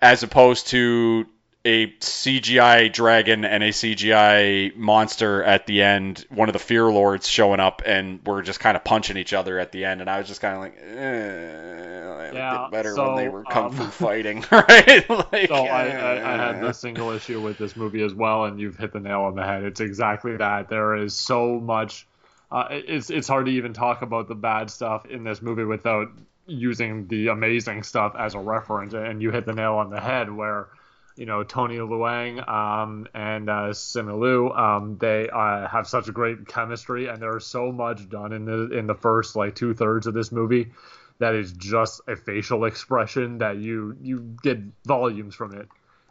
as 0.00 0.22
opposed 0.22 0.68
to 0.68 1.26
a 1.66 1.88
CGI 1.88 2.92
dragon 2.92 3.44
and 3.44 3.62
a 3.62 3.70
CGI 3.70 4.74
monster 4.76 5.42
at 5.42 5.66
the 5.66 5.82
end, 5.82 6.24
one 6.30 6.48
of 6.48 6.52
the 6.52 6.60
Fear 6.60 6.84
Lords 6.84 7.28
showing 7.28 7.58
up, 7.58 7.82
and 7.84 8.20
we're 8.24 8.42
just 8.42 8.60
kind 8.60 8.76
of 8.76 8.84
punching 8.84 9.16
each 9.16 9.32
other 9.32 9.58
at 9.58 9.72
the 9.72 9.84
end, 9.84 10.00
and 10.00 10.08
I 10.08 10.18
was 10.18 10.28
just 10.28 10.40
kind 10.40 10.54
of 10.54 10.60
like, 10.60 10.78
eh, 10.78 12.30
Yeah, 12.32 12.68
better 12.70 12.94
so, 12.94 13.08
when 13.08 13.16
they 13.16 13.28
were 13.28 13.42
kung 13.42 13.72
fu 13.72 13.82
um, 13.82 13.90
fighting, 13.90 14.44
right? 14.52 15.10
like, 15.32 15.48
So 15.48 15.54
I, 15.54 15.88
I, 15.88 16.34
I 16.34 16.36
had 16.36 16.56
eh. 16.56 16.60
the 16.60 16.72
single 16.72 17.10
issue 17.10 17.40
with 17.40 17.58
this 17.58 17.74
movie 17.74 18.02
as 18.02 18.14
well, 18.14 18.44
and 18.44 18.60
you've 18.60 18.76
hit 18.76 18.92
the 18.92 19.00
nail 19.00 19.22
on 19.22 19.34
the 19.34 19.44
head. 19.44 19.64
It's 19.64 19.80
exactly 19.80 20.36
that. 20.36 20.68
There 20.68 20.94
is 20.94 21.14
so 21.14 21.58
much. 21.58 22.06
Uh, 22.52 22.68
it's 22.70 23.10
it's 23.10 23.26
hard 23.26 23.46
to 23.46 23.52
even 23.52 23.72
talk 23.72 24.02
about 24.02 24.28
the 24.28 24.36
bad 24.36 24.70
stuff 24.70 25.04
in 25.06 25.24
this 25.24 25.42
movie 25.42 25.64
without 25.64 26.12
using 26.46 27.08
the 27.08 27.28
amazing 27.28 27.82
stuff 27.82 28.14
as 28.16 28.34
a 28.34 28.38
reference. 28.38 28.94
And 28.94 29.20
you 29.20 29.30
hit 29.30 29.46
the 29.46 29.52
nail 29.52 29.74
on 29.74 29.90
the 29.90 30.00
head 30.00 30.32
where, 30.32 30.68
you 31.16 31.24
know, 31.24 31.42
Tony 31.42 31.76
Leung 31.78 32.46
um, 32.46 33.08
and 33.14 33.48
uh, 33.48 33.70
Simu 33.70 34.18
Liu, 34.18 34.50
um, 34.52 34.98
they 34.98 35.28
uh, 35.30 35.66
have 35.66 35.88
such 35.88 36.08
a 36.08 36.12
great 36.12 36.46
chemistry, 36.46 37.06
and 37.06 37.20
there's 37.20 37.46
so 37.46 37.72
much 37.72 38.08
done 38.08 38.32
in 38.32 38.44
the 38.44 38.70
in 38.70 38.86
the 38.86 38.94
first 38.94 39.34
like 39.34 39.54
two 39.54 39.74
thirds 39.74 40.06
of 40.06 40.14
this 40.14 40.30
movie 40.30 40.72
that 41.18 41.34
is 41.34 41.52
just 41.52 42.02
a 42.06 42.16
facial 42.16 42.66
expression 42.66 43.38
that 43.38 43.56
you 43.56 43.96
you 44.02 44.36
get 44.42 44.58
volumes 44.84 45.34
from 45.34 45.54
it. 45.54 45.68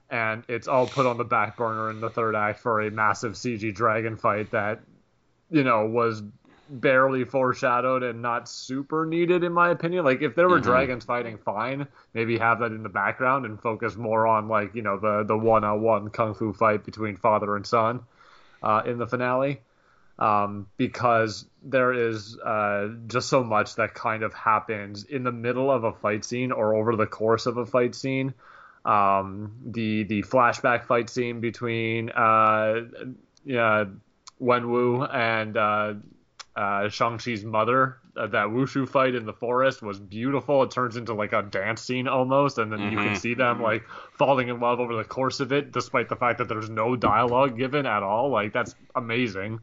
And 0.10 0.44
it's 0.48 0.68
all 0.68 0.88
put 0.88 1.06
on 1.06 1.18
the 1.18 1.24
back 1.24 1.58
burner 1.58 1.90
in 1.90 2.00
the 2.00 2.10
third 2.10 2.36
act 2.36 2.60
for 2.60 2.82
a 2.82 2.92
massive 2.92 3.34
CG 3.34 3.74
dragon 3.74 4.18
fight 4.18 4.52
that 4.52 4.82
you 5.52 5.64
know 5.64 5.86
was 5.86 6.24
barely 6.70 7.24
foreshadowed 7.24 8.04
and 8.04 8.22
not 8.22 8.50
super 8.50 9.06
needed 9.06 9.44
in 9.44 9.54
my 9.54 9.70
opinion 9.70 10.04
like 10.04 10.22
if 10.22 10.36
there 10.36 10.50
were 10.50 10.60
Mhm. 10.60 10.64
dragons 10.64 11.06
fighting 11.06 11.38
fine 11.38 11.88
maybe 12.14 12.38
have 12.38 12.60
that 12.60 12.72
in 12.72 12.82
the 12.84 12.90
background 12.90 13.46
and 13.46 13.62
focus 13.62 13.96
more 13.96 14.26
on 14.26 14.48
like 14.48 14.74
you 14.74 14.82
know 14.82 14.98
the 14.98 15.24
the 15.24 15.38
one-on-one 15.38 16.10
kung 16.10 16.34
fu 16.34 16.54
fight 16.54 16.84
between 16.84 17.16
father 17.18 17.56
and 17.56 17.68
son 17.68 18.02
uh, 18.64 18.82
in 18.86 18.98
the 18.98 19.06
finale 19.08 19.62
um, 20.18 20.68
because 20.78 21.46
there 21.62 21.92
is 21.92 22.38
uh, 22.40 22.88
just 23.08 23.28
so 23.28 23.44
much 23.44 23.76
that 23.76 23.94
kind 23.94 24.24
of 24.24 24.34
happens 24.34 25.04
in 25.04 25.24
the 25.24 25.32
middle 25.32 25.70
of 25.70 25.84
a 25.84 25.92
fight 25.92 26.24
scene 26.24 26.52
or 26.52 26.74
over 26.74 26.96
the 26.96 27.06
course 27.06 27.48
of 27.48 27.58
a 27.58 27.66
fight 27.66 27.94
scene. 27.94 28.34
Um, 28.86 29.58
the 29.66 30.04
the 30.04 30.22
flashback 30.24 30.86
fight 30.86 31.10
scene 31.10 31.42
between 31.42 32.12
uh, 32.12 32.86
yeah, 33.44 33.86
Wenwu 34.42 35.14
and 35.14 35.58
uh, 36.56 36.88
Shang-Chi's 36.90 37.44
mother, 37.44 37.98
uh, 38.16 38.28
that 38.28 38.48
wushu 38.48 38.88
fight 38.88 39.14
in 39.14 39.26
the 39.26 39.34
forest 39.34 39.82
was 39.82 40.00
beautiful. 40.00 40.64
It 40.64 40.72
turns 40.72 40.96
into 40.96 41.14
like 41.14 41.34
a 41.34 41.42
dance 41.42 41.82
scene 41.82 42.08
almost, 42.08 42.58
and 42.58 42.72
then 42.72 42.80
you 42.92 42.98
can 42.98 43.10
Mhm. 43.14 43.18
see 43.18 43.34
them 43.34 43.62
like 43.62 43.84
falling 44.14 44.48
in 44.48 44.60
love 44.62 44.80
over 44.80 44.96
the 44.96 45.04
course 45.04 45.42
of 45.42 45.52
it, 45.52 45.72
despite 45.74 46.08
the 46.08 46.16
fact 46.16 46.38
that 46.38 46.48
there's 46.48 46.70
no 46.70 46.96
dialogue 46.96 47.58
given 47.58 47.86
at 47.86 48.04
all. 48.04 48.30
Like 48.30 48.54
that's 48.54 48.74
amazing. 48.96 49.60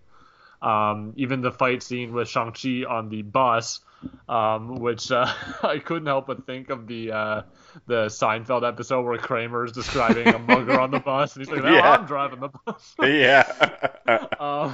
Um, 0.60 1.14
even 1.16 1.40
the 1.40 1.50
fight 1.50 1.82
scene 1.82 2.12
with 2.12 2.28
Shang-Chi 2.28 2.84
on 2.88 3.08
the 3.08 3.22
bus, 3.22 3.80
um, 4.28 4.76
which 4.76 5.10
uh, 5.10 5.26
I 5.62 5.78
couldn't 5.78 6.06
help 6.06 6.26
but 6.26 6.46
think 6.46 6.70
of 6.70 6.86
the 6.86 7.10
uh, 7.12 7.42
the 7.86 8.06
Seinfeld 8.06 8.68
episode 8.68 9.02
where 9.02 9.16
Kramer 9.18 9.64
is 9.64 9.72
describing 9.72 10.28
a 10.28 10.38
mugger 10.38 10.78
on 10.78 10.90
the 10.90 11.00
bus, 11.00 11.34
and 11.36 11.44
he's 11.44 11.52
like, 11.52 11.64
"No, 11.64 11.72
Yeah. 11.74 11.90
I'm 11.92 12.06
driving 12.06 12.40
the 12.40 12.50
bus." 12.66 12.94
yeah. 13.00 14.26
um, 14.38 14.72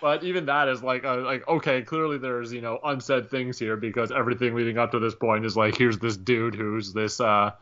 but 0.00 0.24
even 0.24 0.46
that 0.46 0.68
is 0.68 0.82
like, 0.82 1.04
uh, 1.04 1.18
like 1.18 1.46
okay, 1.48 1.82
clearly 1.82 2.18
there's 2.18 2.52
you 2.52 2.60
know 2.60 2.78
unsaid 2.84 3.30
things 3.30 3.58
here 3.58 3.76
because 3.76 4.10
everything 4.10 4.54
leading 4.54 4.78
up 4.78 4.92
to 4.92 4.98
this 4.98 5.14
point 5.14 5.44
is 5.44 5.56
like, 5.56 5.76
here's 5.76 5.98
this 5.98 6.16
dude 6.16 6.54
who's 6.54 6.92
this 6.92 7.20
uh, 7.20 7.52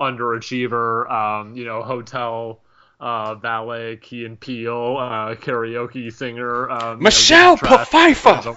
underachiever, 0.00 1.10
um, 1.10 1.56
you 1.56 1.64
know, 1.64 1.82
hotel. 1.82 2.60
Uh, 3.00 3.34
valet, 3.34 3.96
Key 3.96 4.24
and 4.24 4.38
Peele, 4.38 4.96
uh, 4.98 5.34
karaoke 5.34 6.10
singer, 6.12 6.70
um, 6.70 6.80
you 6.80 6.86
know, 6.86 6.96
Michelle 6.96 7.56
getting 7.56 7.78
trashed- 7.78 8.56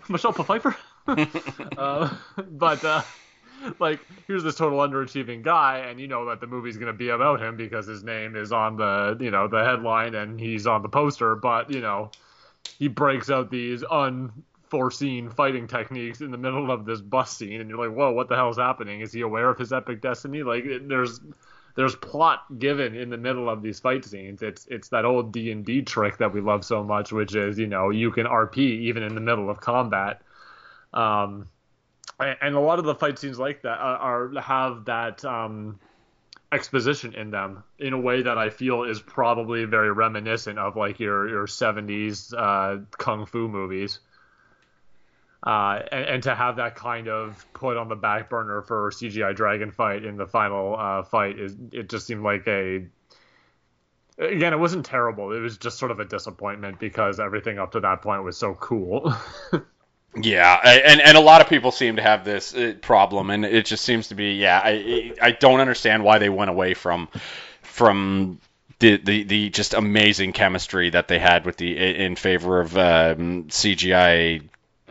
Michelle 0.08 0.32
Pfeiffer. 0.32 0.76
uh, 1.76 2.14
but 2.50 2.84
uh, 2.84 3.02
like, 3.78 4.00
here's 4.26 4.42
this 4.42 4.54
total 4.54 4.78
underachieving 4.78 5.42
guy, 5.42 5.78
and 5.78 6.00
you 6.00 6.06
know 6.06 6.26
that 6.26 6.40
the 6.40 6.46
movie's 6.46 6.76
gonna 6.76 6.92
be 6.92 7.10
about 7.10 7.40
him 7.40 7.56
because 7.56 7.86
his 7.86 8.02
name 8.02 8.36
is 8.36 8.52
on 8.52 8.76
the 8.76 9.16
you 9.20 9.30
know 9.30 9.48
the 9.48 9.64
headline 9.64 10.14
and 10.14 10.38
he's 10.38 10.66
on 10.66 10.82
the 10.82 10.88
poster. 10.88 11.34
But 11.34 11.70
you 11.70 11.80
know, 11.80 12.10
he 12.78 12.88
breaks 12.88 13.30
out 13.30 13.50
these 13.50 13.82
unforeseen 13.84 15.30
fighting 15.30 15.66
techniques 15.66 16.20
in 16.20 16.30
the 16.30 16.38
middle 16.38 16.70
of 16.70 16.84
this 16.84 17.00
bus 17.00 17.36
scene, 17.36 17.60
and 17.60 17.70
you're 17.70 17.86
like, 17.86 17.96
whoa, 17.96 18.12
what 18.12 18.28
the 18.28 18.36
hell's 18.36 18.58
happening? 18.58 19.00
Is 19.00 19.12
he 19.12 19.20
aware 19.22 19.48
of 19.48 19.58
his 19.58 19.72
epic 19.72 20.00
destiny? 20.00 20.42
Like, 20.42 20.64
there's 20.82 21.20
there's 21.76 21.94
plot 21.96 22.58
given 22.58 22.94
in 22.94 23.10
the 23.10 23.18
middle 23.18 23.48
of 23.50 23.62
these 23.62 23.78
fight 23.78 24.04
scenes. 24.04 24.42
It's 24.42 24.66
it's 24.70 24.88
that 24.88 25.04
old 25.04 25.32
D 25.32 25.50
and 25.52 25.64
D 25.64 25.82
trick 25.82 26.18
that 26.18 26.32
we 26.32 26.40
love 26.40 26.64
so 26.64 26.82
much, 26.82 27.12
which 27.12 27.34
is 27.34 27.58
you 27.58 27.66
know 27.66 27.90
you 27.90 28.10
can 28.10 28.26
RP 28.26 28.58
even 28.58 29.02
in 29.02 29.14
the 29.14 29.20
middle 29.20 29.50
of 29.50 29.60
combat. 29.60 30.22
Um, 30.94 31.46
and 32.18 32.54
a 32.54 32.60
lot 32.60 32.78
of 32.78 32.84
the 32.84 32.94
fight 32.94 33.18
scenes 33.18 33.38
like 33.38 33.62
that 33.62 33.78
are, 33.78 34.32
are 34.34 34.40
have 34.40 34.86
that 34.86 35.24
um, 35.24 35.78
exposition 36.52 37.14
in 37.14 37.30
them 37.30 37.64
in 37.78 37.92
a 37.92 37.98
way 37.98 38.22
that 38.22 38.38
I 38.38 38.50
feel 38.50 38.84
is 38.84 39.00
probably 39.00 39.64
very 39.64 39.92
reminiscent 39.92 40.58
of 40.58 40.76
like 40.76 41.00
your 41.00 41.28
your 41.28 41.46
70s 41.46 42.32
uh, 42.36 42.84
kung 42.98 43.26
fu 43.26 43.48
movies. 43.48 44.00
Uh, 45.42 45.80
and, 45.92 46.04
and 46.06 46.22
to 46.24 46.34
have 46.34 46.56
that 46.56 46.74
kind 46.74 47.08
of 47.08 47.44
put 47.52 47.76
on 47.76 47.88
the 47.88 47.94
back 47.94 48.28
burner 48.28 48.62
for 48.62 48.90
CGI 48.90 49.36
dragon 49.36 49.70
fight 49.70 50.04
in 50.04 50.16
the 50.16 50.26
final 50.26 50.76
uh, 50.76 51.02
fight 51.02 51.38
is 51.38 51.54
it 51.72 51.88
just 51.88 52.06
seemed 52.06 52.24
like 52.24 52.48
a 52.48 52.86
again 54.18 54.52
it 54.52 54.58
wasn't 54.58 54.84
terrible 54.84 55.32
it 55.32 55.40
was 55.40 55.58
just 55.58 55.78
sort 55.78 55.90
of 55.90 56.00
a 56.00 56.04
disappointment 56.04 56.80
because 56.80 57.20
everything 57.20 57.58
up 57.58 57.72
to 57.72 57.80
that 57.80 58.02
point 58.02 58.24
was 58.24 58.36
so 58.36 58.54
cool 58.54 59.14
Yeah, 60.18 60.54
and 60.64 61.00
and 61.00 61.16
a 61.16 61.20
lot 61.20 61.42
of 61.42 61.48
people 61.48 61.70
seem 61.70 61.96
to 61.96 62.02
have 62.02 62.24
this 62.24 62.54
uh, 62.54 62.74
problem, 62.80 63.30
and 63.30 63.44
it 63.44 63.66
just 63.66 63.84
seems 63.84 64.08
to 64.08 64.14
be 64.14 64.34
yeah. 64.34 64.60
I 64.64 65.12
I 65.20 65.30
don't 65.32 65.60
understand 65.60 66.04
why 66.04 66.18
they 66.18 66.30
went 66.30 66.48
away 66.50 66.72
from 66.72 67.08
from 67.62 68.40
the, 68.78 68.96
the, 68.96 69.22
the 69.24 69.50
just 69.50 69.74
amazing 69.74 70.32
chemistry 70.32 70.90
that 70.90 71.08
they 71.08 71.18
had 71.18 71.44
with 71.44 71.56
the 71.56 71.76
in 71.76 72.16
favor 72.16 72.60
of 72.60 72.76
um, 72.76 73.44
CGI 73.44 74.42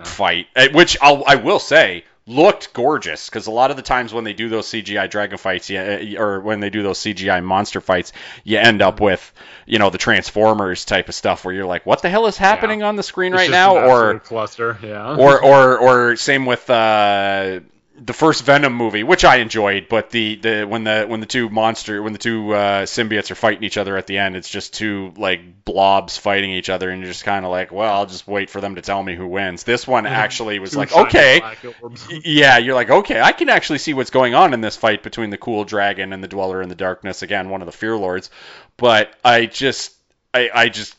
fight, 0.03 0.47
uh, 0.55 0.67
which 0.73 0.97
I'll, 1.01 1.23
I 1.25 1.35
will 1.35 1.59
say 1.59 2.03
looked 2.27 2.73
gorgeous 2.73 3.29
because 3.29 3.47
a 3.47 3.51
lot 3.51 3.69
of 3.69 3.77
the 3.77 3.83
times 3.83 4.13
when 4.13 4.23
they 4.23 4.33
do 4.33 4.49
those 4.49 4.67
CGI 4.67 5.09
dragon 5.09 5.37
fights, 5.37 5.69
yeah, 5.69 5.99
uh, 6.01 6.21
or 6.21 6.39
when 6.41 6.59
they 6.59 6.69
do 6.69 6.81
those 6.81 6.99
CGI 6.99 7.43
monster 7.43 7.81
fights, 7.81 8.13
you 8.43 8.57
end 8.57 8.81
up 8.81 8.99
with 8.99 9.33
you 9.65 9.79
know 9.79 9.89
the 9.89 9.97
Transformers 9.97 10.85
type 10.85 11.09
of 11.09 11.15
stuff 11.15 11.45
where 11.45 11.53
you're 11.53 11.65
like, 11.65 11.85
what 11.85 12.01
the 12.01 12.09
hell 12.09 12.25
is 12.25 12.37
happening 12.37 12.79
yeah. 12.79 12.87
on 12.87 12.95
the 12.95 13.03
screen 13.03 13.33
it's 13.33 13.41
right 13.41 13.51
now? 13.51 13.77
Or 13.77 14.19
cluster, 14.19 14.77
yeah. 14.81 15.15
or 15.15 15.43
or 15.43 15.77
or 16.11 16.15
same 16.15 16.45
with. 16.45 16.69
Uh, 16.69 17.61
the 17.97 18.13
first 18.13 18.43
Venom 18.43 18.73
movie, 18.73 19.03
which 19.03 19.23
I 19.23 19.37
enjoyed, 19.37 19.87
but 19.89 20.09
the, 20.09 20.35
the 20.35 20.63
when 20.65 20.83
the 20.83 21.05
when 21.07 21.21
the 21.21 21.25
two 21.25 21.49
monster 21.49 22.01
when 22.03 22.13
the 22.13 22.19
two 22.19 22.53
uh, 22.53 22.85
symbiotes 22.85 23.31
are 23.31 23.35
fighting 23.35 23.63
each 23.63 23.77
other 23.77 23.95
at 23.95 24.05
the 24.05 24.17
end, 24.17 24.35
it's 24.35 24.49
just 24.49 24.73
two 24.73 25.13
like 25.15 25.63
blobs 25.63 26.17
fighting 26.17 26.51
each 26.51 26.69
other, 26.69 26.89
and 26.89 27.01
you're 27.01 27.11
just 27.11 27.23
kind 27.23 27.45
of 27.45 27.51
like, 27.51 27.71
well, 27.71 27.93
I'll 27.93 28.05
just 28.05 28.27
wait 28.27 28.49
for 28.49 28.59
them 28.59 28.75
to 28.75 28.81
tell 28.81 29.01
me 29.01 29.15
who 29.15 29.27
wins. 29.27 29.63
This 29.63 29.87
one 29.87 30.05
actually 30.05 30.59
was 30.59 30.75
like, 30.75 30.93
okay, 30.93 31.41
yeah, 32.09 32.57
you're 32.57 32.75
like, 32.75 32.89
okay, 32.89 33.21
I 33.21 33.31
can 33.31 33.49
actually 33.49 33.79
see 33.79 33.93
what's 33.93 34.11
going 34.11 34.35
on 34.35 34.53
in 34.53 34.61
this 34.61 34.75
fight 34.75 35.01
between 35.01 35.29
the 35.29 35.37
cool 35.37 35.63
dragon 35.63 36.11
and 36.11 36.23
the 36.23 36.27
Dweller 36.27 36.61
in 36.61 36.69
the 36.69 36.75
Darkness, 36.75 37.21
again, 37.21 37.49
one 37.49 37.61
of 37.61 37.65
the 37.65 37.71
Fear 37.71 37.95
Lords, 37.95 38.29
but 38.75 39.13
I 39.23 39.45
just 39.45 39.95
I, 40.33 40.49
I 40.53 40.69
just 40.69 40.95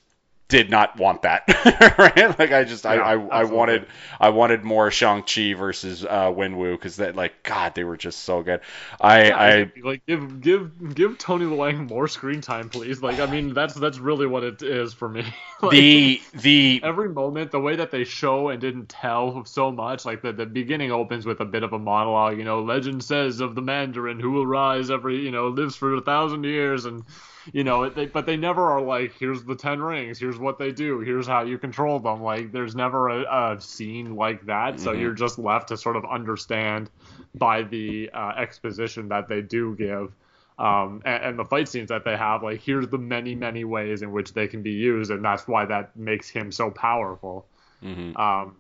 did 0.49 0.71
not 0.71 0.97
want 0.97 1.23
that, 1.23 1.43
right? 1.99 2.39
Like 2.39 2.53
I 2.53 2.63
just 2.65 2.85
yeah, 2.85 2.91
I, 2.91 3.15
I, 3.15 3.41
I, 3.41 3.45
wanted 3.45 3.87
I 4.21 4.29
wanted 4.29 4.63
more 4.63 4.91
Shang 4.93 5.23
Chi 5.23 5.55
versus 5.55 6.05
uh, 6.05 6.31
Wenwu 6.31 6.73
because 6.73 6.97
that 6.97 7.17
like 7.17 7.43
God 7.43 7.75
they 7.75 7.83
were 7.83 7.97
just 7.97 8.21
so 8.21 8.43
good. 8.43 8.61
I 9.01 9.25
yeah, 9.25 9.37
I 9.37 9.73
like 9.83 10.07
give 10.07 10.41
give 10.41 10.95
give 10.95 11.19
Tony 11.19 11.47
Leung 11.47 11.89
more 11.89 12.07
screen 12.07 12.41
time, 12.41 12.69
please. 12.69 13.03
Like 13.03 13.19
I 13.19 13.27
mean 13.27 13.55
that's 13.55 13.75
that's 13.75 13.99
really 13.99 14.27
what 14.27 14.45
it 14.45 14.63
is 14.63 14.95
for 14.95 15.09
me. 15.09 15.23
like, 15.63 15.73
the 15.73 16.23
the 16.35 16.81
every 16.85 17.09
moment 17.09 17.51
the 17.51 17.61
way 17.61 17.77
that 17.77 17.91
they 17.91 18.05
show 18.05 18.51
and 18.51 18.61
didn't 18.61 18.89
tell 18.89 19.45
so 19.45 19.73
much 19.73 20.05
like 20.05 20.23
the 20.23 20.33
the 20.33 20.47
beginning 20.47 20.93
opens 20.93 21.27
with 21.27 21.41
a 21.41 21.45
bit 21.45 21.65
of 21.65 21.73
a 21.73 21.79
monologue. 21.79 22.39
You 22.39 22.45
know, 22.45 22.61
legend 22.61 23.03
says 23.03 23.41
of 23.41 23.57
the 23.57 23.63
Mandarin 23.63 24.21
who 24.21 24.31
will 24.31 24.47
rise 24.47 24.93
every 24.93 25.17
you 25.25 25.33
know 25.33 25.49
lives 25.49 25.75
for 25.75 25.95
a 25.95 26.01
thousand 26.01 26.45
years 26.45 26.85
and 26.85 27.05
you 27.53 27.65
know, 27.65 27.89
they, 27.89 28.07
but 28.07 28.27
they 28.27 28.37
never 28.37 28.63
are 28.63 28.81
like, 28.81 29.13
here's 29.19 29.45
the 29.45 29.55
ten 29.55 29.81
rings, 29.81 30.19
here's 30.19 30.39
what 30.39 30.59
they 30.59 30.73
do, 30.73 31.01
here's 31.01 31.27
how 31.27 31.43
you 31.43 31.59
control 31.59 31.99
them. 31.99 32.23
Like, 32.23 32.53
there's 32.53 32.75
never 32.75 33.09
a, 33.09 33.55
a 33.55 33.61
scene 33.61 34.17
like 34.17 34.47
that, 34.47 34.75
mm-hmm. 34.75 34.85
so 34.85 34.93
you're 34.93 35.13
just 35.13 35.39
left 35.39 35.69
to 35.69 35.77
sort 35.77 35.97
of 35.97 36.05
understand 36.05 36.91
by 37.35 37.63
the 37.63 38.11
uh, 38.13 38.33
exposition 38.37 39.09
that 39.09 39.29
they 39.29 39.43
do 39.43 39.75
give. 39.77 40.15
Um, 40.59 41.03
and, 41.05 41.23
and, 41.23 41.39
the 41.39 41.45
fight 41.45 41.69
scenes 41.69 41.91
that 41.91 42.05
they 42.07 42.17
have, 42.17 42.43
like 42.43 42.63
here's 42.63 42.89
the 42.89 42.97
many, 42.97 43.35
many 43.35 43.65
ways 43.65 44.01
in 44.01 44.11
which 44.11 44.33
they 44.33 44.49
can 44.49 44.63
be 44.63 44.73
used, 44.73 45.11
and 45.11 45.23
that's 45.23 45.47
why 45.47 45.67
that 45.67 45.95
makes 45.97 46.31
him 46.31 46.51
so 46.51 46.71
powerful. 46.71 47.47
Mm-hmm. 47.83 48.17
Um, 48.17 48.57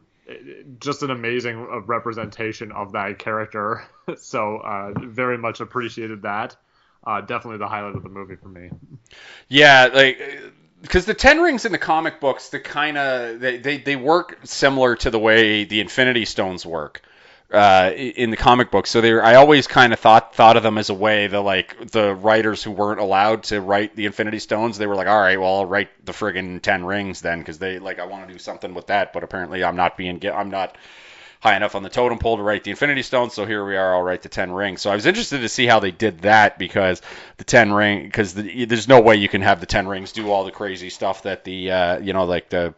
just 0.78 1.02
an 1.02 1.11
amazing 1.11 1.57
uh, 1.57 1.81
representation 1.81 2.71
of 2.73 2.93
that 2.93 3.19
character. 3.19 3.85
so 4.16 4.59
uh, 4.59 4.93
very 5.07 5.38
much 5.38 5.61
appreciated 5.61 6.23
that 6.23 6.57
uh, 7.06 7.20
definitely 7.20 7.58
the 7.58 7.68
highlight 7.68 7.94
of 7.94 8.02
the 8.02 8.08
movie 8.08 8.36
for 8.36 8.48
me. 8.48 8.70
Yeah, 9.48 9.88
like 9.94 10.20
because 10.82 11.06
the 11.06 11.14
Ten 11.14 11.40
Rings 11.40 11.64
in 11.64 11.72
the 11.72 11.78
comic 11.78 12.20
books, 12.20 12.50
the 12.50 12.60
kind 12.60 12.98
of 12.98 13.40
they, 13.40 13.58
they 13.58 13.78
they 13.78 13.96
work 13.96 14.38
similar 14.44 14.96
to 14.96 15.10
the 15.10 15.18
way 15.18 15.64
the 15.64 15.80
Infinity 15.80 16.25
Stones 16.25 16.66
work. 16.66 17.02
Uh, 17.48 17.92
in 17.94 18.30
the 18.30 18.36
comic 18.36 18.72
books, 18.72 18.90
so 18.90 19.00
they 19.00 19.12
I 19.12 19.36
always 19.36 19.68
kind 19.68 19.92
of 19.92 20.00
thought 20.00 20.34
thought 20.34 20.56
of 20.56 20.64
them 20.64 20.78
as 20.78 20.90
a 20.90 20.94
way 20.94 21.28
the 21.28 21.40
like 21.40 21.92
the 21.92 22.12
writers 22.12 22.60
who 22.60 22.72
weren't 22.72 22.98
allowed 22.98 23.44
to 23.44 23.60
write 23.60 23.94
the 23.94 24.06
Infinity 24.06 24.40
Stones, 24.40 24.78
they 24.78 24.88
were 24.88 24.96
like, 24.96 25.06
all 25.06 25.20
right, 25.20 25.38
well, 25.38 25.58
I'll 25.58 25.66
write 25.66 25.90
the 26.04 26.10
friggin' 26.10 26.60
Ten 26.60 26.84
Rings 26.84 27.20
then, 27.20 27.38
because 27.38 27.60
they 27.60 27.78
like 27.78 28.00
I 28.00 28.06
want 28.06 28.26
to 28.26 28.32
do 28.32 28.40
something 28.40 28.75
with 28.75 28.88
that, 28.88 29.12
but 29.12 29.22
apparently 29.22 29.62
I'm 29.62 29.76
not 29.76 29.96
being 29.96 30.20
I'm 30.26 30.50
not 30.50 30.76
high 31.40 31.57
enough 31.57 31.75
on 31.75 31.83
the 31.83 31.88
totem 31.88 32.19
pole 32.19 32.37
to 32.37 32.43
write 32.43 32.64
the 32.64 32.71
Infinity 32.71 33.02
Stone. 33.02 33.31
So 33.31 33.45
here 33.45 33.64
we 33.64 33.76
are. 33.76 33.95
I'll 33.95 34.02
write 34.02 34.23
the 34.23 34.28
Ten 34.28 34.52
Rings. 34.52 34.83
So 34.83 34.90
I 34.90 34.95
was 34.95 35.07
interested 35.07 35.40
to 35.40 35.49
see 35.49 35.66
how 35.66 35.81
they 35.81 35.90
did 35.90 36.21
that 36.21 36.59
because 36.59 37.02
the 37.37 37.45
Ten 37.45 37.73
Ring 37.73 38.05
because 38.05 38.35
the, 38.35 38.64
there's 38.64 38.88
no 38.88 39.00
way 39.00 39.16
you 39.16 39.28
can 39.28 39.43
have 39.43 39.61
the 39.61 39.66
Ten 39.66 39.87
Rings 39.88 40.12
do 40.12 40.31
all 40.31 40.45
the 40.45 40.52
crazy 40.52 40.90
stuff 40.90 41.23
that 41.23 41.45
the 41.45 41.71
uh, 41.71 41.99
you 41.99 42.12
know 42.12 42.25
like 42.25 42.49
the 42.49 42.75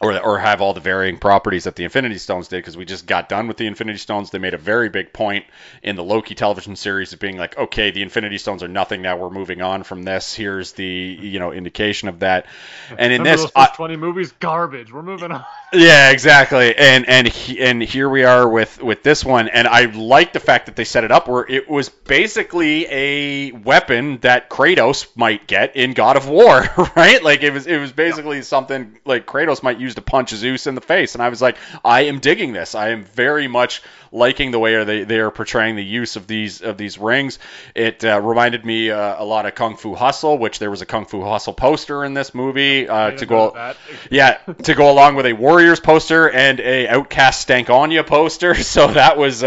or, 0.00 0.18
or 0.20 0.38
have 0.38 0.60
all 0.60 0.74
the 0.74 0.80
varying 0.80 1.18
properties 1.18 1.64
that 1.64 1.76
the 1.76 1.84
Infinity 1.84 2.18
Stones 2.18 2.48
did 2.48 2.56
because 2.56 2.76
we 2.76 2.84
just 2.84 3.06
got 3.06 3.28
done 3.28 3.46
with 3.46 3.56
the 3.56 3.66
Infinity 3.66 3.98
Stones. 3.98 4.30
They 4.30 4.38
made 4.38 4.54
a 4.54 4.58
very 4.58 4.88
big 4.88 5.12
point 5.12 5.44
in 5.82 5.94
the 5.94 6.02
Loki 6.02 6.34
television 6.34 6.74
series 6.74 7.12
of 7.12 7.20
being 7.20 7.36
like, 7.36 7.56
okay, 7.56 7.92
the 7.92 8.02
Infinity 8.02 8.38
Stones 8.38 8.62
are 8.62 8.68
nothing 8.68 9.02
now. 9.02 9.16
We're 9.16 9.30
moving 9.30 9.62
on 9.62 9.84
from 9.84 10.02
this. 10.02 10.34
Here's 10.34 10.72
the 10.72 10.84
you 10.84 11.38
know 11.38 11.52
indication 11.52 12.08
of 12.08 12.20
that. 12.20 12.46
And 12.90 13.12
in 13.12 13.22
Remember 13.22 13.42
this, 13.42 13.52
I, 13.54 13.66
20 13.66 13.96
movies, 13.96 14.32
garbage. 14.32 14.92
We're 14.92 15.02
moving 15.02 15.32
on. 15.32 15.44
Yeah, 15.74 16.10
exactly. 16.10 16.72
And 16.76 17.08
and 17.08 17.26
he, 17.26 17.60
and 17.60 17.82
here 17.82 18.08
we 18.08 18.22
are 18.22 18.48
with 18.48 18.80
with 18.80 19.02
this 19.02 19.24
one. 19.24 19.48
And 19.48 19.66
I 19.66 19.86
like 19.86 20.32
the 20.32 20.38
fact 20.38 20.66
that 20.66 20.76
they 20.76 20.84
set 20.84 21.02
it 21.02 21.10
up 21.10 21.26
where 21.26 21.44
it 21.48 21.68
was 21.68 21.88
basically 21.88 22.86
a 22.86 23.50
weapon 23.50 24.18
that 24.18 24.48
Kratos 24.50 25.08
might 25.16 25.48
get 25.48 25.74
in 25.74 25.92
God 25.92 26.16
of 26.16 26.28
War, 26.28 26.64
right? 26.96 27.20
Like 27.24 27.42
it 27.42 27.52
was 27.52 27.66
it 27.66 27.78
was 27.78 27.90
basically 27.90 28.42
something 28.42 29.00
like 29.04 29.26
Kratos 29.26 29.64
might 29.64 29.80
use 29.84 29.94
to 29.94 30.02
punch 30.02 30.30
Zeus 30.30 30.66
in 30.66 30.74
the 30.74 30.80
face. 30.80 31.14
And 31.14 31.22
I 31.22 31.28
was 31.28 31.40
like, 31.40 31.56
I 31.84 32.02
am 32.02 32.18
digging 32.18 32.52
this. 32.52 32.74
I 32.74 32.88
am 32.90 33.04
very 33.04 33.48
much 33.48 33.82
liking 34.14 34.52
the 34.52 34.58
way 34.58 34.82
they, 34.84 35.04
they 35.04 35.18
are 35.18 35.30
portraying 35.30 35.74
the 35.76 35.84
use 35.84 36.16
of 36.16 36.26
these 36.26 36.62
of 36.62 36.78
these 36.78 36.96
rings. 36.98 37.38
It 37.74 38.04
uh, 38.04 38.20
reminded 38.20 38.64
me 38.64 38.90
uh, 38.90 39.22
a 39.22 39.24
lot 39.24 39.44
of 39.44 39.54
Kung 39.54 39.76
Fu 39.76 39.94
Hustle, 39.94 40.38
which 40.38 40.60
there 40.60 40.70
was 40.70 40.80
a 40.80 40.86
Kung 40.86 41.04
Fu 41.04 41.22
Hustle 41.22 41.52
poster 41.52 42.04
in 42.04 42.14
this 42.14 42.34
movie 42.34 42.88
uh, 42.88 43.10
to 43.12 43.26
go 43.26 43.74
yeah 44.10 44.38
to 44.62 44.74
go 44.74 44.90
along 44.90 45.16
with 45.16 45.26
a 45.26 45.32
Warriors 45.32 45.80
poster 45.80 46.30
and 46.30 46.60
a 46.60 46.86
OutKast 46.86 47.44
Stankonia 47.44 48.06
poster. 48.06 48.54
So 48.74 48.88
that 48.88 49.18
was 49.18 49.44
uh, 49.44 49.46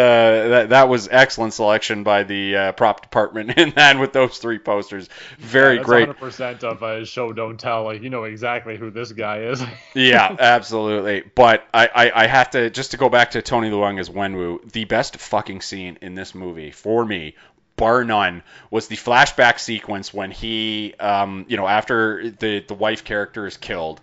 that, 0.50 0.70
that 0.70 0.90
was 0.90 1.10
excellent 1.10 1.54
selection 1.54 2.04
by 2.04 2.24
the 2.24 2.56
uh, 2.56 2.72
prop 2.74 3.02
department 3.02 3.52
in 3.58 3.72
that 3.72 4.00
with 4.00 4.14
those 4.14 4.38
three 4.38 4.60
posters. 4.60 5.10
Very 5.40 5.78
yeah, 5.78 5.84
great. 5.84 6.10
100% 6.10 6.64
of 6.64 6.82
a 6.84 7.06
show 7.06 7.34
don't 7.34 7.60
tell. 7.60 7.84
Like 7.84 8.02
you 8.02 8.10
know 8.10 8.26
exactly 8.26 8.78
who 8.78 8.90
this 8.90 9.12
guy 9.12 9.40
is. 9.40 9.62
yeah, 9.94 10.27
absolutely. 10.40 11.24
But 11.36 11.68
I, 11.74 11.88
I, 11.88 12.24
I 12.24 12.28
have 12.28 12.52
to 12.52 12.70
just 12.70 12.92
to 12.92 12.98
go 12.98 13.10
back 13.10 13.32
to 13.32 13.42
Tony 13.42 13.70
Leung 13.70 14.00
as 14.00 14.10
Wenwu 14.10 14.72
the 14.72 14.86
best 14.86 15.18
fucking 15.18 15.62
scene 15.62 15.98
in 16.02 16.16
this 16.16 16.36
movie 16.36 16.72
for 16.72 17.06
me 17.06 17.36
bar 17.78 18.04
none, 18.04 18.44
was 18.70 18.88
the 18.88 18.96
flashback 18.96 19.60
sequence 19.60 20.14
when 20.14 20.32
he, 20.32 20.94
um, 21.00 21.46
you 21.48 21.56
know, 21.56 21.68
after 21.68 22.30
the 22.32 22.60
the 22.60 22.74
wife 22.74 23.04
character 23.04 23.48
is 23.48 23.56
killed, 23.56 24.02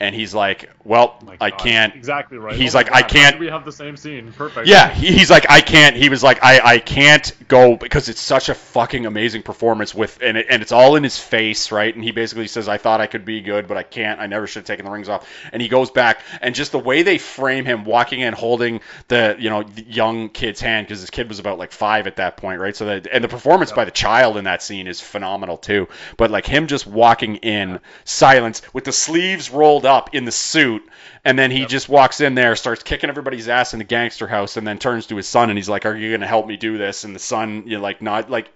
and 0.00 0.14
he's 0.14 0.34
like, 0.34 0.70
"Well, 0.82 1.18
oh 1.22 1.34
I 1.40 1.50
can't." 1.50 1.94
Exactly 1.94 2.38
right. 2.38 2.56
He's 2.56 2.74
oh 2.74 2.78
like, 2.78 2.92
"I 2.92 3.02
can't." 3.02 3.38
We 3.38 3.48
have 3.48 3.66
the 3.66 3.72
same 3.72 3.98
scene. 3.98 4.32
Perfect. 4.32 4.66
Yeah, 4.66 4.88
he's 4.88 5.30
like, 5.30 5.48
"I 5.50 5.60
can't." 5.60 5.94
He 5.94 6.08
was 6.08 6.22
like, 6.22 6.42
"I 6.42 6.60
I 6.64 6.78
can't 6.78 7.30
go 7.48 7.76
because 7.76 8.08
it's 8.08 8.20
such 8.20 8.48
a 8.48 8.54
fucking 8.54 9.04
amazing 9.04 9.42
performance 9.42 9.94
with 9.94 10.18
and 10.22 10.38
it, 10.38 10.46
and 10.48 10.62
it's 10.62 10.72
all 10.72 10.96
in 10.96 11.04
his 11.04 11.18
face, 11.18 11.70
right?" 11.70 11.94
And 11.94 12.02
he 12.02 12.12
basically 12.12 12.48
says, 12.48 12.66
"I 12.66 12.78
thought 12.78 13.02
I 13.02 13.06
could 13.06 13.26
be 13.26 13.42
good, 13.42 13.68
but 13.68 13.76
I 13.76 13.82
can't. 13.82 14.20
I 14.20 14.26
never 14.26 14.46
should 14.46 14.60
have 14.60 14.66
taken 14.66 14.86
the 14.86 14.90
rings 14.90 15.10
off." 15.10 15.28
And 15.52 15.60
he 15.60 15.68
goes 15.68 15.90
back, 15.90 16.22
and 16.40 16.54
just 16.54 16.72
the 16.72 16.78
way 16.78 17.02
they 17.02 17.18
frame 17.18 17.66
him 17.66 17.84
walking 17.84 18.20
in, 18.20 18.32
holding 18.32 18.80
the 19.08 19.36
you 19.38 19.50
know 19.50 19.62
the 19.64 19.82
young 19.82 20.30
kid's 20.30 20.62
hand 20.62 20.86
because 20.86 21.00
his 21.00 21.10
kid 21.10 21.28
was 21.28 21.40
about 21.40 21.58
like 21.58 21.72
five 21.72 22.06
at 22.06 22.16
that 22.16 22.38
point, 22.38 22.58
right? 22.58 22.74
So 22.74 22.86
that 22.86 23.06
and 23.12 23.22
the 23.22 23.28
performance 23.28 23.70
yep. 23.70 23.76
by 23.76 23.84
the 23.84 23.90
child 23.90 24.38
in 24.38 24.44
that 24.44 24.62
scene 24.62 24.86
is 24.86 24.98
phenomenal 24.98 25.58
too. 25.58 25.88
But 26.16 26.30
like 26.30 26.46
him 26.46 26.68
just 26.68 26.86
walking 26.86 27.36
in 27.36 27.80
silence 28.04 28.62
with 28.72 28.84
the 28.84 28.92
sleeves 28.92 29.50
rolled 29.50 29.84
up 29.84 29.89
in 30.12 30.24
the 30.24 30.32
suit, 30.32 30.82
and 31.24 31.38
then 31.38 31.50
he 31.50 31.60
yep. 31.60 31.68
just 31.68 31.88
walks 31.88 32.20
in 32.20 32.34
there, 32.34 32.56
starts 32.56 32.82
kicking 32.82 33.10
everybody's 33.10 33.48
ass 33.48 33.72
in 33.72 33.78
the 33.78 33.84
gangster 33.84 34.26
house, 34.26 34.56
and 34.56 34.66
then 34.66 34.78
turns 34.78 35.06
to 35.06 35.16
his 35.16 35.28
son 35.28 35.50
and 35.50 35.58
he's 35.58 35.68
like, 35.68 35.86
"Are 35.86 35.96
you 35.96 36.12
gonna 36.12 36.26
help 36.26 36.46
me 36.46 36.56
do 36.56 36.78
this?" 36.78 37.04
And 37.04 37.14
the 37.14 37.20
son, 37.20 37.64
you 37.66 37.76
know, 37.76 37.82
like 37.82 38.00
not 38.00 38.30
like 38.30 38.50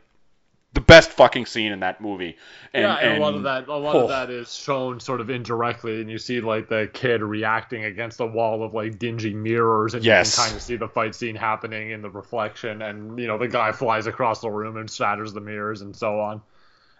the 0.72 0.80
best 0.80 1.10
fucking 1.10 1.46
scene 1.46 1.70
in 1.70 1.80
that 1.80 2.00
movie. 2.00 2.36
And, 2.72 2.82
yeah, 2.82 2.96
and, 2.96 3.12
and, 3.12 3.18
a 3.18 3.24
lot 3.24 3.34
of 3.34 3.42
that, 3.44 3.68
a 3.68 3.76
lot 3.76 3.94
oh. 3.94 4.02
of 4.02 4.08
that 4.08 4.30
is 4.30 4.52
shown 4.52 4.98
sort 4.98 5.20
of 5.20 5.30
indirectly, 5.30 6.00
and 6.00 6.10
you 6.10 6.18
see 6.18 6.40
like 6.40 6.68
the 6.68 6.90
kid 6.92 7.22
reacting 7.22 7.84
against 7.84 8.20
a 8.20 8.26
wall 8.26 8.64
of 8.64 8.74
like 8.74 8.98
dingy 8.98 9.34
mirrors, 9.34 9.94
and 9.94 10.04
yes. 10.04 10.36
you 10.36 10.42
can 10.42 10.48
kind 10.48 10.56
of 10.56 10.62
see 10.62 10.76
the 10.76 10.88
fight 10.88 11.14
scene 11.14 11.36
happening 11.36 11.90
in 11.90 12.02
the 12.02 12.10
reflection, 12.10 12.82
and 12.82 13.18
you 13.18 13.26
know 13.26 13.38
the 13.38 13.48
guy 13.48 13.72
flies 13.72 14.06
across 14.06 14.40
the 14.40 14.50
room 14.50 14.76
and 14.76 14.90
shatters 14.90 15.32
the 15.32 15.40
mirrors 15.40 15.80
and 15.80 15.94
so 15.94 16.20
on 16.20 16.42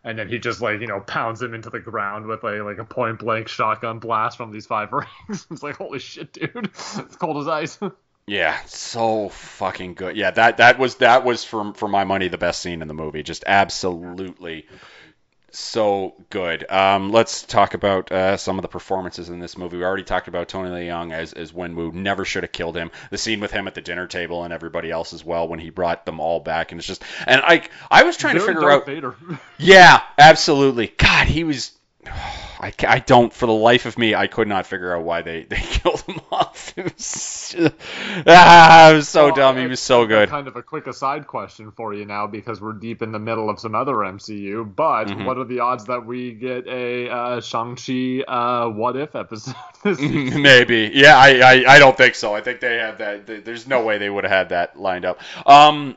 and 0.05 0.19
then 0.19 0.29
he 0.29 0.39
just 0.39 0.61
like 0.61 0.81
you 0.81 0.87
know 0.87 1.01
pounds 1.01 1.43
him 1.43 1.55
into 1.55 1.71
the 1.71 1.81
ground 1.81 2.27
with 2.27 2.45
a 2.45 2.63
like 2.63 2.79
a 2.79 2.85
point 2.85 3.19
blank 3.19 3.49
shotgun 3.49 3.99
blast 3.99 4.37
from 4.37 4.53
these 4.53 4.67
five 4.67 4.93
rings. 5.29 5.47
it's 5.51 5.63
like 5.63 5.77
holy 5.77 5.99
shit, 5.99 6.33
dude, 6.33 6.71
it's 6.75 7.17
cold 7.17 7.39
as 7.39 7.49
ice. 7.49 7.79
Yeah, 8.27 8.59
so 8.65 9.29
fucking 9.29 9.93
good. 9.95 10.17
Yeah, 10.17 10.31
that 10.31 10.57
that 10.57 10.79
was 10.79 10.95
that 10.97 11.27
was 11.27 11.45
for 11.45 11.75
for 11.75 11.89
my 11.89 12.05
money 12.05 12.29
the 12.29 12.39
best 12.39 12.63
scene 12.63 12.81
in 12.81 12.89
the 12.89 12.95
movie. 12.95 13.23
Just 13.23 13.45
absolutely 13.47 14.67
so 15.57 16.15
good. 16.31 16.71
Um, 16.71 17.11
let's 17.11 17.43
talk 17.43 17.75
about 17.75 18.11
uh, 18.13 18.37
some 18.37 18.59
of 18.59 18.63
the 18.63 18.69
performances 18.69 19.29
in 19.29 19.39
this 19.41 19.57
movie. 19.57 19.77
We 19.77 19.85
already 19.85 20.03
talked 20.03 20.29
about 20.29 20.49
Tony 20.49 20.71
Leung 20.71 21.13
as 21.13 21.33
as 21.33 21.53
Wenwu. 21.53 21.93
Never 21.93 22.25
should 22.25 22.43
have 22.43 22.53
killed 22.53 22.77
him. 22.77 22.91
The 23.11 23.19
scene 23.19 23.41
with 23.41 23.51
him 23.51 23.67
at 23.67 23.75
the 23.75 23.81
dinner 23.81 24.07
table 24.07 24.45
and 24.45 24.53
everybody 24.53 24.91
else 24.91 25.13
as 25.13 25.25
well 25.25 25.49
when 25.49 25.59
he 25.59 25.71
brought 25.71 26.07
them 26.07 26.21
all 26.21 26.41
back, 26.41 26.73
and 26.73 26.79
it's 26.79 26.87
just 26.89 27.03
and 27.27 27.41
I 27.43 27.63
I 27.91 28.03
was 28.05 28.17
trying 28.17 28.35
Very 28.39 28.47
to 28.49 28.55
figure 28.55 28.71
out. 28.71 28.87
Vader. 28.87 29.15
yeah, 29.59 30.03
absolutely. 30.19 30.89
God, 30.97 31.27
he 31.29 31.45
was. 31.45 31.73
I, 32.07 32.73
I 32.87 32.99
don't 33.01 33.33
for 33.33 33.47
the 33.47 33.53
life 33.53 33.85
of 33.85 33.99
me 33.99 34.15
I 34.15 34.27
could 34.27 34.49
not 34.49 34.67
figure 34.67 34.97
out 34.97 35.05
why 35.05 35.23
they, 35.23 35.43
they 35.49 35.57
killed 35.57 36.01
him 36.03 36.21
off. 36.33 36.73
It 36.77 36.85
was 36.85 36.93
just, 36.95 37.57
ah, 38.27 38.91
it 38.91 38.95
was 38.95 39.09
so 39.09 39.27
well, 39.27 39.35
dumb. 39.35 39.57
He 39.59 39.67
was 39.67 39.81
so 39.81 40.07
good. 40.07 40.29
Kind 40.29 40.49
of 40.49 40.57
a 40.57 40.63
quick 40.63 40.87
aside 40.87 41.27
question 41.27 41.71
for 41.73 41.95
you 41.95 42.05
now 42.05 42.27
because 42.27 42.61
we're 42.61 42.73
deep 42.73 43.03
in 43.03 43.13
the 43.13 43.19
middle 43.19 43.51
of 43.51 43.61
some 43.61 43.75
other 43.75 43.95
MCU. 43.95 44.75
But 44.75 45.07
mm-hmm. 45.07 45.25
what 45.25 45.39
are 45.39 45.45
the 45.45 45.61
odds 45.61 45.85
that 45.87 46.07
we 46.07 46.33
get 46.33 46.67
a 46.67 47.09
uh, 47.09 47.41
Shang 47.41 47.77
Chi 47.77 48.23
uh, 48.27 48.69
What 48.69 48.97
If 48.97 49.15
episode? 49.15 49.55
Maybe. 49.85 50.91
Yeah, 50.95 51.17
I, 51.17 51.39
I 51.39 51.75
I 51.75 51.79
don't 51.79 51.97
think 51.97 52.15
so. 52.15 52.35
I 52.35 52.41
think 52.41 52.61
they 52.61 52.77
have 52.77 52.99
that. 52.99 53.45
There's 53.45 53.67
no 53.67 53.85
way 53.85 53.99
they 53.99 54.11
would 54.11 54.25
have 54.25 54.33
had 54.33 54.49
that 54.51 54.79
lined 54.79 55.05
up. 55.05 55.21
Um, 55.47 55.97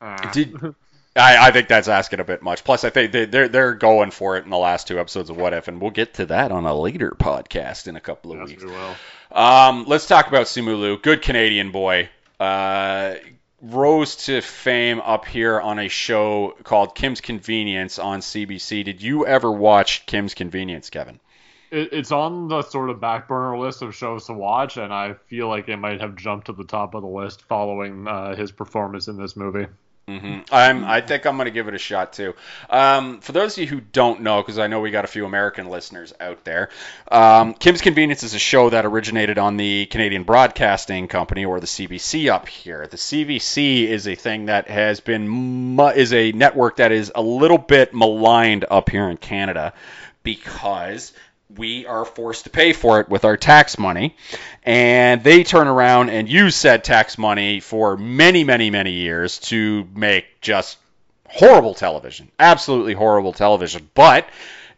uh. 0.00 0.30
did 0.32 0.74
I, 1.18 1.48
I 1.48 1.50
think 1.50 1.68
that's 1.68 1.88
asking 1.88 2.20
a 2.20 2.24
bit 2.24 2.42
much. 2.42 2.64
Plus, 2.64 2.84
I 2.84 2.90
think 2.90 3.12
they, 3.12 3.24
they're 3.26 3.48
they're 3.48 3.74
going 3.74 4.10
for 4.10 4.36
it 4.36 4.44
in 4.44 4.50
the 4.50 4.58
last 4.58 4.86
two 4.86 4.98
episodes 4.98 5.30
of 5.30 5.36
What 5.36 5.52
If, 5.52 5.68
and 5.68 5.80
we'll 5.80 5.90
get 5.90 6.14
to 6.14 6.26
that 6.26 6.52
on 6.52 6.64
a 6.64 6.74
later 6.74 7.10
podcast 7.10 7.88
in 7.88 7.96
a 7.96 8.00
couple 8.00 8.32
of 8.32 8.38
yes, 8.38 8.48
weeks. 8.48 8.64
We 8.64 8.70
will. 8.70 8.94
Um, 9.32 9.84
let's 9.86 10.06
talk 10.06 10.28
about 10.28 10.46
Simu 10.46 10.78
Liu. 10.80 10.98
Good 10.98 11.22
Canadian 11.22 11.72
boy. 11.72 12.08
Uh, 12.38 13.16
rose 13.60 14.16
to 14.26 14.40
fame 14.40 15.00
up 15.00 15.24
here 15.24 15.60
on 15.60 15.78
a 15.78 15.88
show 15.88 16.56
called 16.62 16.94
Kim's 16.94 17.20
Convenience 17.20 17.98
on 17.98 18.20
CBC. 18.20 18.84
Did 18.84 19.02
you 19.02 19.26
ever 19.26 19.50
watch 19.50 20.06
Kim's 20.06 20.34
Convenience, 20.34 20.90
Kevin? 20.90 21.20
It's 21.70 22.12
on 22.12 22.48
the 22.48 22.62
sort 22.62 22.88
of 22.88 22.98
back 22.98 23.28
burner 23.28 23.58
list 23.58 23.82
of 23.82 23.94
shows 23.94 24.26
to 24.26 24.32
watch, 24.32 24.78
and 24.78 24.92
I 24.92 25.14
feel 25.26 25.48
like 25.48 25.68
it 25.68 25.76
might 25.76 26.00
have 26.00 26.16
jumped 26.16 26.46
to 26.46 26.54
the 26.54 26.64
top 26.64 26.94
of 26.94 27.02
the 27.02 27.08
list 27.08 27.42
following 27.42 28.08
uh, 28.08 28.34
his 28.34 28.50
performance 28.50 29.08
in 29.08 29.18
this 29.18 29.36
movie. 29.36 29.66
Mm-hmm. 30.08 30.40
I'm, 30.50 30.84
I 30.84 31.02
think 31.02 31.26
I'm 31.26 31.36
going 31.36 31.44
to 31.44 31.50
give 31.50 31.68
it 31.68 31.74
a 31.74 31.78
shot 31.78 32.14
too. 32.14 32.34
Um, 32.70 33.20
for 33.20 33.32
those 33.32 33.58
of 33.58 33.62
you 33.62 33.68
who 33.68 33.80
don't 33.80 34.22
know, 34.22 34.40
because 34.40 34.58
I 34.58 34.66
know 34.66 34.80
we 34.80 34.90
got 34.90 35.04
a 35.04 35.08
few 35.08 35.26
American 35.26 35.68
listeners 35.68 36.14
out 36.18 36.44
there, 36.44 36.70
um, 37.12 37.52
Kim's 37.52 37.82
Convenience 37.82 38.22
is 38.22 38.32
a 38.32 38.38
show 38.38 38.70
that 38.70 38.86
originated 38.86 39.36
on 39.36 39.58
the 39.58 39.84
Canadian 39.86 40.22
Broadcasting 40.22 41.08
Company 41.08 41.44
or 41.44 41.60
the 41.60 41.66
CBC 41.66 42.30
up 42.32 42.48
here. 42.48 42.86
The 42.86 42.96
CBC 42.96 43.86
is 43.86 44.08
a 44.08 44.14
thing 44.14 44.46
that 44.46 44.68
has 44.68 45.00
been 45.00 45.78
is 45.94 46.14
a 46.14 46.32
network 46.32 46.76
that 46.76 46.90
is 46.90 47.12
a 47.14 47.22
little 47.22 47.58
bit 47.58 47.92
maligned 47.92 48.64
up 48.70 48.88
here 48.88 49.10
in 49.10 49.18
Canada 49.18 49.74
because 50.22 51.12
we 51.56 51.86
are 51.86 52.04
forced 52.04 52.44
to 52.44 52.50
pay 52.50 52.72
for 52.72 53.00
it 53.00 53.08
with 53.08 53.24
our 53.24 53.36
tax 53.36 53.78
money. 53.78 54.16
And 54.64 55.22
they 55.24 55.44
turn 55.44 55.66
around 55.66 56.10
and 56.10 56.28
use 56.28 56.54
said 56.54 56.84
tax 56.84 57.16
money 57.18 57.60
for 57.60 57.96
many, 57.96 58.44
many, 58.44 58.70
many 58.70 58.92
years 58.92 59.38
to 59.40 59.88
make 59.94 60.40
just 60.40 60.78
horrible 61.26 61.74
television. 61.74 62.30
Absolutely 62.38 62.94
horrible 62.94 63.32
television. 63.32 63.88
But 63.94 64.28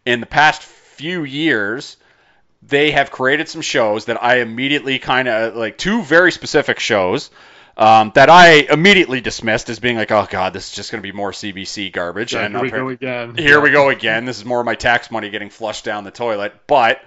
in 0.05 0.19
the 0.19 0.25
past 0.25 0.63
few 0.63 1.23
years, 1.23 1.97
they 2.61 2.91
have 2.91 3.11
created 3.11 3.49
some 3.49 3.61
shows 3.61 4.05
that 4.05 4.23
I 4.23 4.37
immediately 4.39 4.99
kind 4.99 5.27
of 5.27 5.55
like 5.55 5.77
two 5.77 6.03
very 6.03 6.31
specific 6.31 6.79
shows 6.79 7.31
um, 7.81 8.11
that 8.13 8.29
I 8.29 8.67
immediately 8.71 9.21
dismissed 9.21 9.69
as 9.69 9.79
being 9.79 9.97
like, 9.97 10.11
oh 10.11 10.27
god, 10.29 10.53
this 10.53 10.69
is 10.69 10.75
just 10.75 10.91
going 10.91 11.01
to 11.01 11.07
be 11.07 11.11
more 11.11 11.31
CBC 11.31 11.91
garbage. 11.91 12.33
Yeah, 12.33 12.45
and 12.45 12.55
here 12.55 12.63
we 12.63 12.69
go 12.69 12.89
again. 12.89 13.35
Here 13.35 13.57
yeah. 13.57 13.63
we 13.63 13.71
go 13.71 13.89
again. 13.89 14.25
This 14.25 14.37
is 14.37 14.45
more 14.45 14.59
of 14.59 14.65
my 14.65 14.75
tax 14.75 15.09
money 15.09 15.31
getting 15.31 15.49
flushed 15.49 15.83
down 15.83 16.03
the 16.03 16.11
toilet. 16.11 16.53
But 16.67 16.99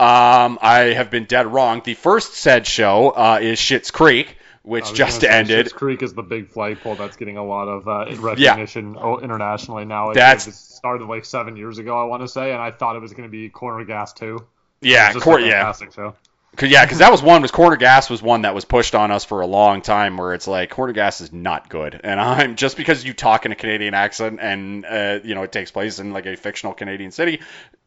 um, 0.00 0.58
I 0.60 0.92
have 0.96 1.10
been 1.10 1.26
dead 1.26 1.46
wrong. 1.46 1.80
The 1.84 1.94
first 1.94 2.34
said 2.34 2.66
show 2.66 3.10
uh, 3.10 3.38
is 3.40 3.58
Schitt's 3.58 3.90
Creek 3.90 4.36
which 4.66 4.92
just 4.94 5.22
ended. 5.22 5.66
Schitt's 5.66 5.72
Creek 5.72 6.02
is 6.02 6.12
the 6.12 6.24
big 6.24 6.48
flagpole 6.48 6.96
that's 6.96 7.16
getting 7.16 7.36
a 7.36 7.44
lot 7.44 7.68
of 7.68 7.86
uh, 7.86 8.06
recognition 8.20 8.94
yeah. 8.94 9.16
internationally 9.22 9.84
now. 9.84 10.10
It, 10.10 10.14
that's 10.14 10.48
it 10.48 10.54
started 10.54 11.06
like 11.06 11.24
seven 11.24 11.56
years 11.56 11.78
ago, 11.78 11.96
I 11.96 12.02
want 12.02 12.22
to 12.22 12.28
say, 12.28 12.50
and 12.50 12.60
I 12.60 12.72
thought 12.72 12.96
it 12.96 12.98
was 12.98 13.12
going 13.12 13.28
to 13.28 13.30
be 13.30 13.48
Corner 13.48 13.84
Gas 13.84 14.12
too. 14.12 14.44
Yeah, 14.80 15.12
cor- 15.12 15.38
yeah. 15.38 15.72
Show. 15.72 16.16
Cause, 16.56 16.70
yeah, 16.70 16.84
because 16.84 16.98
that 16.98 17.12
was 17.12 17.22
one 17.22 17.42
was 17.42 17.50
corner 17.50 17.76
gas 17.76 18.08
was 18.08 18.22
one 18.22 18.42
that 18.42 18.54
was 18.54 18.64
pushed 18.64 18.94
on 18.94 19.10
us 19.10 19.24
for 19.24 19.42
a 19.42 19.46
long 19.46 19.82
time, 19.82 20.16
where 20.16 20.32
it's 20.32 20.46
like 20.46 20.70
corner 20.70 20.94
gas 20.94 21.20
is 21.20 21.32
not 21.32 21.68
good, 21.68 22.00
and 22.02 22.18
I'm 22.20 22.56
just 22.56 22.76
because 22.76 23.04
you 23.04 23.12
talk 23.12 23.44
in 23.44 23.52
a 23.52 23.54
Canadian 23.54 23.94
accent 23.94 24.38
and 24.40 24.84
uh, 24.86 25.20
you 25.22 25.34
know 25.34 25.42
it 25.42 25.52
takes 25.52 25.70
place 25.70 25.98
in 25.98 26.12
like 26.12 26.26
a 26.26 26.36
fictional 26.36 26.72
Canadian 26.72 27.10
city, 27.10 27.40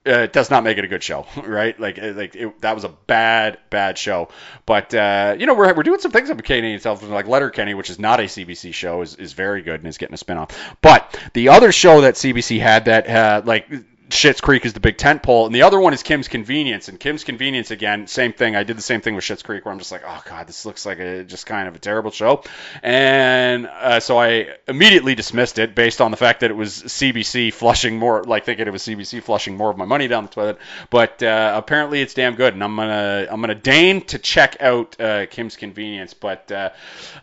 uh, 0.08 0.20
it 0.20 0.34
does 0.34 0.50
not 0.50 0.64
make 0.64 0.78
it 0.78 0.84
a 0.84 0.88
good 0.88 1.04
show, 1.04 1.26
right? 1.44 1.80
Like 1.80 1.98
like 1.98 2.36
it, 2.36 2.62
that 2.62 2.76
was 2.76 2.84
a 2.84 2.90
bad 2.90 3.58
bad 3.70 3.98
show, 3.98 4.30
but 4.66 4.94
uh, 4.94 5.36
you 5.38 5.46
know 5.46 5.56
we're 5.56 5.74
we're 5.74 5.84
doing 5.84 6.00
some 6.00 6.12
things 6.12 6.30
on 6.30 6.40
Canadian 6.40 6.80
television, 6.80 7.14
like 7.14 7.28
Letterkenny, 7.28 7.74
which 7.74 7.90
is 7.90 8.00
not 8.00 8.20
a 8.20 8.24
CBC 8.24 8.74
show, 8.74 9.02
is 9.02 9.16
is 9.16 9.34
very 9.34 9.62
good 9.62 9.80
and 9.80 9.88
is 9.88 9.98
getting 9.98 10.14
a 10.14 10.18
spinoff. 10.18 10.52
But 10.82 11.20
the 11.34 11.50
other 11.50 11.72
show 11.72 12.02
that 12.02 12.16
CBC 12.16 12.60
had 12.60 12.86
that 12.86 13.10
uh, 13.10 13.42
like 13.46 13.68
Schitt's 14.10 14.42
Creek 14.42 14.66
is 14.66 14.74
the 14.74 14.80
big 14.80 14.98
tent 14.98 15.22
pole, 15.22 15.46
and 15.46 15.54
the 15.54 15.62
other 15.62 15.80
one 15.80 15.94
is 15.94 16.02
Kim's 16.02 16.28
Convenience. 16.28 16.88
And 16.88 17.00
Kim's 17.00 17.24
Convenience 17.24 17.70
again, 17.70 18.08
same 18.08 18.34
thing. 18.34 18.56
I 18.56 18.64
did 18.64 18.76
the 18.76 18.82
same 18.82 19.02
thing 19.02 19.14
with 19.14 19.24
Schitt's 19.24 19.44
Creek, 19.44 19.66
where 19.66 19.72
I'm 19.72 19.78
just 19.78 19.92
like, 19.92 20.02
oh 20.06 20.22
god, 20.26 20.48
this 20.48 20.66
looks 20.66 20.86
like 20.86 21.00
a 21.00 21.24
just 21.24 21.46
kind 21.46 21.68
of 21.68 21.76
a 21.76 21.80
terrible 21.80 22.10
show, 22.10 22.44
and 22.82 23.68
uh, 23.68 24.00
so 24.00 24.20
I 24.20 24.56
immediately 24.68 25.14
dismissed 25.14 25.60
it 25.60 25.76
based 25.76 26.02
on 26.02 26.10
the 26.10 26.18
fact 26.18 26.40
that 26.40 26.50
it 26.50 26.56
was 26.56 26.74
CBC 26.74 27.54
flushing 27.54 27.98
more, 27.98 28.24
like 28.24 28.46
thinking 28.46 28.68
it 28.68 28.72
was 28.72 28.84
CBC 28.84 29.22
flushing 29.22 29.56
more 29.56 29.70
of 29.70 29.78
my 29.78 29.86
money 29.86 30.08
down 30.08 30.24
the 30.24 30.32
toilet. 30.32 30.58
But 30.90 31.22
uh, 31.22 31.54
apparently 31.56 32.02
it's 32.02 32.16
damn 32.16 32.34
good, 32.34 32.56
and 32.56 32.64
I'm 32.64 32.76
gonna 32.76 33.28
I'm 33.30 33.42
gonna 33.42 33.54
deign 33.54 34.02
to 34.08 34.18
check 34.18 34.58
out 34.60 35.00
uh, 35.00 35.28
Kim's 35.28 35.56
Convenience. 35.56 36.16
But 36.16 36.52
uh, 36.52 36.72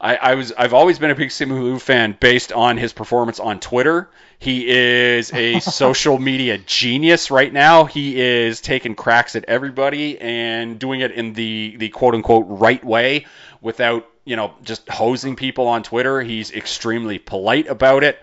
I, 0.01 0.16
I 0.16 0.35
was 0.37 0.53
I've 0.53 0.75
always 0.75 1.01
been 1.01 1.11
a 1.11 1.16
big 1.16 1.31
Simu 1.31 1.62
Liu 1.64 1.79
fan 1.81 2.16
based 2.18 2.53
on 2.53 2.77
his 2.77 2.92
performance 2.92 3.40
on 3.40 3.59
Twitter 3.59 4.09
he 4.38 4.68
is 4.68 5.33
a 5.33 5.61
social 5.61 6.18
media 6.18 6.59
genius 6.59 7.31
right 7.31 7.53
now. 7.53 7.85
He 7.85 8.20
is 8.20 8.61
taking 8.61 8.94
cracks 8.94 9.35
at 9.37 9.44
everybody 9.46 10.20
and 10.20 10.79
doing 10.79 11.01
it 11.01 11.12
in 11.12 11.33
the, 11.33 11.77
the 11.79 11.88
quote 11.88 12.14
unquote 12.14 12.46
right 12.49 12.85
way 12.85 13.27
without, 13.61 14.09
you 14.25 14.37
know, 14.37 14.55
just 14.62 14.88
hosing 14.88 15.37
people 15.37 15.68
on 15.68 15.83
Twitter. 15.83 16.20
He's 16.20 16.51
extremely 16.51 17.18
polite 17.18 17.68
about 17.68 18.05
it 18.05 18.18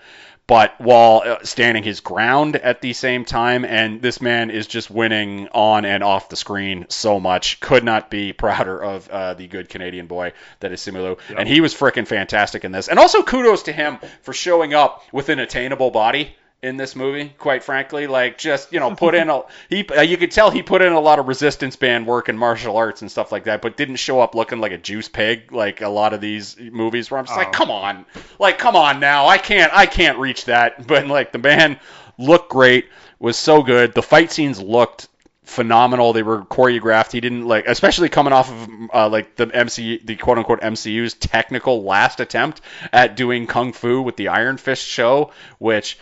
but 0.45 0.79
while 0.79 1.23
uh, 1.25 1.43
standing 1.43 1.83
his 1.83 2.01
ground 2.01 2.55
at 2.55 2.81
the 2.81 2.93
same 2.93 3.25
time. 3.25 3.63
And 3.65 4.01
this 4.01 4.21
man 4.21 4.49
is 4.49 4.67
just 4.67 4.89
winning 4.89 5.47
on 5.49 5.85
and 5.85 6.03
off 6.03 6.29
the 6.29 6.35
screen 6.35 6.85
so 6.89 7.19
much. 7.19 7.59
Could 7.59 7.83
not 7.83 8.09
be 8.09 8.33
prouder 8.33 8.77
of 8.77 9.09
uh, 9.09 9.33
the 9.35 9.47
good 9.47 9.69
Canadian 9.69 10.07
boy 10.07 10.33
that 10.59 10.71
is 10.71 10.81
Simu 10.81 10.93
Liu. 10.93 11.17
Yep. 11.29 11.39
And 11.39 11.47
he 11.47 11.61
was 11.61 11.73
freaking 11.73 12.07
fantastic 12.07 12.65
in 12.65 12.71
this. 12.71 12.87
And 12.87 12.99
also 12.99 13.23
kudos 13.23 13.63
to 13.63 13.71
him 13.71 13.99
for 14.21 14.33
showing 14.33 14.73
up 14.73 15.03
with 15.11 15.29
an 15.29 15.39
attainable 15.39 15.91
body 15.91 16.35
in 16.63 16.77
this 16.77 16.95
movie, 16.95 17.29
quite 17.37 17.61
frankly. 17.61 18.07
Like 18.07 18.37
just 18.37 18.71
you 18.71 18.79
know, 18.79 18.95
put 18.95 19.13
in 19.13 19.29
a 19.29 19.41
he. 19.69 19.87
Uh, 19.87 20.01
you 20.01 20.17
could 20.17 20.31
tell 20.31 20.49
he 20.49 20.63
put 20.63 20.81
in 20.81 20.93
a 20.93 20.99
lot 20.99 21.19
of 21.19 21.27
resistance 21.27 21.75
band 21.75 22.07
work 22.07 22.29
and 22.29 22.39
martial 22.39 22.77
arts 22.77 23.01
and 23.01 23.11
stuff 23.11 23.31
like 23.31 23.43
that, 23.43 23.61
but 23.61 23.77
didn't 23.77 23.97
show 23.97 24.21
up 24.21 24.33
looking 24.33 24.59
like 24.59 24.71
a 24.71 24.77
juice 24.77 25.09
pig 25.09 25.51
like 25.51 25.81
a 25.81 25.89
lot 25.89 26.13
of 26.13 26.21
these 26.21 26.57
movies 26.57 27.11
where 27.11 27.19
I'm 27.19 27.25
just 27.25 27.37
oh. 27.37 27.41
like, 27.41 27.51
come 27.51 27.69
on, 27.69 28.05
like 28.39 28.57
come 28.57 28.75
on 28.75 28.99
now, 28.99 29.27
I 29.27 29.37
can't 29.37 29.73
I 29.73 29.85
can't 29.85 30.17
reach 30.17 30.45
that. 30.45 30.87
But 30.93 31.07
like 31.07 31.31
the 31.31 31.39
man 31.39 31.79
looked 32.17 32.49
great, 32.49 32.89
was 33.19 33.37
so 33.37 33.63
good. 33.63 33.93
The 33.93 34.03
fight 34.03 34.31
scenes 34.31 34.61
looked 34.61 35.07
phenomenal. 35.43 36.13
They 36.13 36.23
were 36.23 36.43
choreographed. 36.43 37.11
He 37.11 37.21
didn't 37.21 37.45
like, 37.47 37.67
especially 37.67 38.09
coming 38.09 38.33
off 38.33 38.51
of 38.51 38.69
uh, 38.93 39.09
like 39.09 39.35
the 39.35 39.47
MC, 39.47 39.99
the 40.03 40.15
quote 40.15 40.37
unquote 40.37 40.61
MCU's 40.61 41.13
technical 41.13 41.83
last 41.83 42.19
attempt 42.19 42.61
at 42.91 43.15
doing 43.15 43.47
kung 43.47 43.73
fu 43.73 44.01
with 44.01 44.15
the 44.15 44.29
Iron 44.29 44.57
Fist 44.57 44.85
show, 44.85 45.31
which 45.59 45.97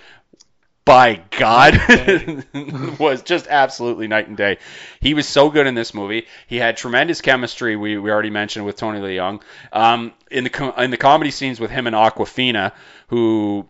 by 0.91 1.21
God, 1.29 1.79
was 2.99 3.21
just 3.21 3.47
absolutely 3.47 4.09
night 4.09 4.27
and 4.27 4.35
day. 4.35 4.57
He 4.99 5.13
was 5.13 5.25
so 5.25 5.49
good 5.49 5.65
in 5.65 5.73
this 5.73 5.93
movie. 5.93 6.27
He 6.47 6.57
had 6.57 6.75
tremendous 6.75 7.21
chemistry. 7.21 7.77
We, 7.77 7.97
we 7.97 8.11
already 8.11 8.29
mentioned 8.29 8.65
with 8.65 8.75
Tony 8.75 8.99
Leung. 8.99 9.41
Um, 9.71 10.11
in 10.29 10.43
the 10.43 10.73
in 10.77 10.91
the 10.91 10.97
comedy 10.97 11.31
scenes 11.31 11.61
with 11.61 11.71
him 11.71 11.87
and 11.87 11.95
Awkwafina, 11.95 12.73
who 13.07 13.69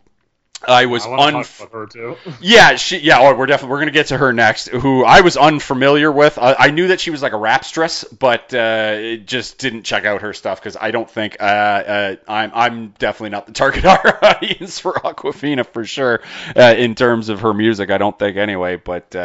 I 0.67 0.85
was 0.85 1.05
I 1.05 1.27
un. 1.27 1.43
yeah, 2.41 2.75
she. 2.75 2.99
Yeah, 2.99 3.19
oh, 3.19 3.35
we're 3.35 3.45
definitely 3.47 3.71
we're 3.71 3.79
gonna 3.79 3.91
get 3.91 4.07
to 4.07 4.17
her 4.17 4.31
next. 4.31 4.69
Who 4.69 5.03
I 5.03 5.21
was 5.21 5.37
unfamiliar 5.37 6.11
with. 6.11 6.37
I, 6.37 6.55
I 6.57 6.71
knew 6.71 6.89
that 6.89 6.99
she 6.99 7.09
was 7.09 7.21
like 7.21 7.33
a 7.33 7.37
rapstress, 7.37 8.05
but 8.17 8.53
uh, 8.53 9.17
just 9.17 9.57
didn't 9.57 9.83
check 9.83 10.05
out 10.05 10.21
her 10.21 10.33
stuff 10.33 10.59
because 10.59 10.77
I 10.79 10.91
don't 10.91 11.09
think 11.09 11.37
uh, 11.39 11.43
uh, 11.43 12.15
I'm 12.27 12.51
I'm 12.53 12.87
definitely 12.99 13.31
not 13.31 13.47
the 13.47 13.53
target 13.53 13.85
audience 13.85 14.79
for 14.79 14.93
Awkwafina 14.93 15.65
for 15.65 15.85
sure 15.85 16.21
uh, 16.55 16.75
in 16.77 16.95
terms 16.95 17.29
of 17.29 17.41
her 17.41 17.53
music. 17.53 17.89
I 17.89 17.97
don't 17.97 18.17
think 18.17 18.37
anyway, 18.37 18.75
but. 18.75 19.15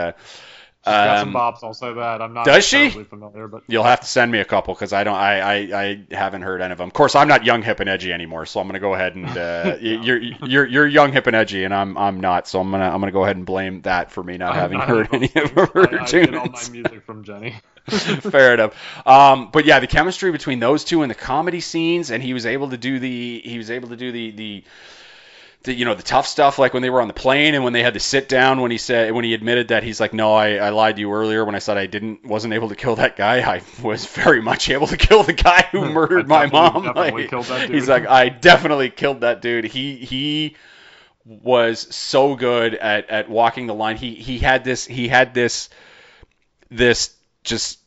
She's 0.87 0.92
got 0.92 1.18
some 1.18 1.35
um, 1.35 1.35
bops. 1.35 1.64
I'll 1.64 1.75
say 1.75 1.92
that. 1.92 2.22
I'm 2.22 2.33
not. 2.33 2.46
Does 2.46 2.64
she? 2.64 2.90
Familiar, 2.90 3.49
but 3.49 3.64
you'll 3.66 3.83
have 3.83 4.01
to 4.01 4.07
send 4.07 4.31
me 4.31 4.38
a 4.38 4.44
couple 4.44 4.72
because 4.72 4.92
I 4.92 5.03
don't. 5.03 5.16
I, 5.16 5.40
I, 5.40 5.55
I 5.83 6.14
haven't 6.14 6.42
heard 6.42 6.62
any 6.62 6.70
of 6.70 6.79
them. 6.79 6.87
Of 6.87 6.94
course, 6.94 7.16
I'm 7.16 7.27
not 7.27 7.44
young, 7.44 7.62
hip, 7.62 7.81
and 7.81 7.90
edgy 7.90 8.12
anymore. 8.12 8.46
So 8.46 8.61
I'm 8.61 8.68
gonna 8.68 8.79
go 8.79 8.94
ahead 8.94 9.16
and 9.16 9.27
uh, 9.37 9.77
you're 9.81 10.18
you're 10.18 10.64
you're 10.64 10.87
young, 10.87 11.12
hip, 11.12 11.27
and 11.27 11.35
edgy, 11.35 11.64
and 11.64 11.75
I'm 11.75 11.99
I'm 11.99 12.20
not. 12.20 12.46
So 12.46 12.61
I'm 12.61 12.70
gonna 12.70 12.88
I'm 12.88 13.01
gonna 13.01 13.11
go 13.11 13.25
ahead 13.25 13.35
and 13.35 13.44
blame 13.44 13.83
that 13.83 14.12
for 14.12 14.22
me 14.22 14.37
not 14.38 14.53
I'm 14.53 14.61
having 14.61 14.79
not 14.79 14.88
heard 14.88 15.09
any 15.12 15.33
of 15.35 15.51
her 15.51 16.01
I, 16.01 16.05
I 16.05 16.07
get 16.07 16.35
all 16.35 16.46
my 16.46 16.68
music 16.70 17.03
from 17.05 17.25
Jenny. 17.25 17.57
Fair 17.87 18.55
enough. 18.55 18.75
Um, 19.07 19.51
but 19.53 19.64
yeah, 19.64 19.81
the 19.81 19.87
chemistry 19.87 20.31
between 20.31 20.61
those 20.61 20.85
two 20.85 21.03
and 21.03 21.11
the 21.11 21.16
comedy 21.16 21.61
scenes, 21.61 22.11
and 22.11 22.22
he 22.22 22.33
was 22.33 22.46
able 22.46 22.70
to 22.70 22.77
do 22.77 22.99
the 22.99 23.40
he 23.44 23.59
was 23.59 23.70
able 23.70 23.88
to 23.88 23.96
do 23.96 24.12
the 24.12 24.31
the 24.31 24.64
the, 25.66 25.74
you 25.74 25.85
know 25.85 25.94
the 25.94 26.02
tough 26.02 26.26
stuff 26.26 26.59
like 26.59 26.72
when 26.72 26.83
they 26.83 26.90
were 26.90 27.00
on 27.00 27.09
the 27.09 27.14
plane 27.14 27.55
and 27.55 27.62
when 27.62 27.72
they 27.72 27.83
had 27.83 27.94
to 27.94 28.00
sit 28.00 28.29
down 28.29 28.61
when 28.61 28.70
he 28.70 28.79
said 28.79 29.12
when 29.12 29.24
he 29.24 29.35
admitted 29.35 29.68
that 29.68 29.83
he's 29.83 30.00
like 30.00 30.14
no 30.14 30.33
I, 30.33 30.55
I 30.55 30.68
lied 30.70 30.96
to 30.96 31.00
you 31.00 31.12
earlier 31.12 31.44
when 31.44 31.55
I 31.55 31.59
said 31.59 31.76
I 31.76 31.87
didn't 31.87 32.24
wasn't 32.24 32.55
able 32.55 32.70
to 32.70 32.76
kill 32.76 32.96
that 32.96 33.16
guy. 33.16 33.40
I 33.40 33.62
was 33.83 34.07
very 34.07 34.40
much 34.40 34.70
able 34.70 34.87
to 34.87 34.96
kill 34.96 35.24
the 35.24 35.35
guy 35.35 35.68
who 35.72 35.90
murdered 35.90 36.26
my 36.26 36.46
mom. 36.46 36.92
like, 36.94 37.31
he's 37.70 37.88
like 37.88 38.07
I 38.07 38.29
definitely 38.31 38.90
killed 38.90 39.20
that 39.20 39.42
dude. 39.42 39.64
He 39.64 39.96
he 39.96 40.57
was 41.24 41.94
so 41.94 42.37
good 42.37 42.74
at, 42.74 43.11
at 43.11 43.29
walking 43.29 43.66
the 43.66 43.74
line. 43.74 43.96
He 43.96 44.14
he 44.14 44.38
had 44.38 44.64
this 44.64 44.87
he 44.87 45.09
had 45.09 45.35
this 45.35 45.68
this 46.70 47.14
just 47.42 47.79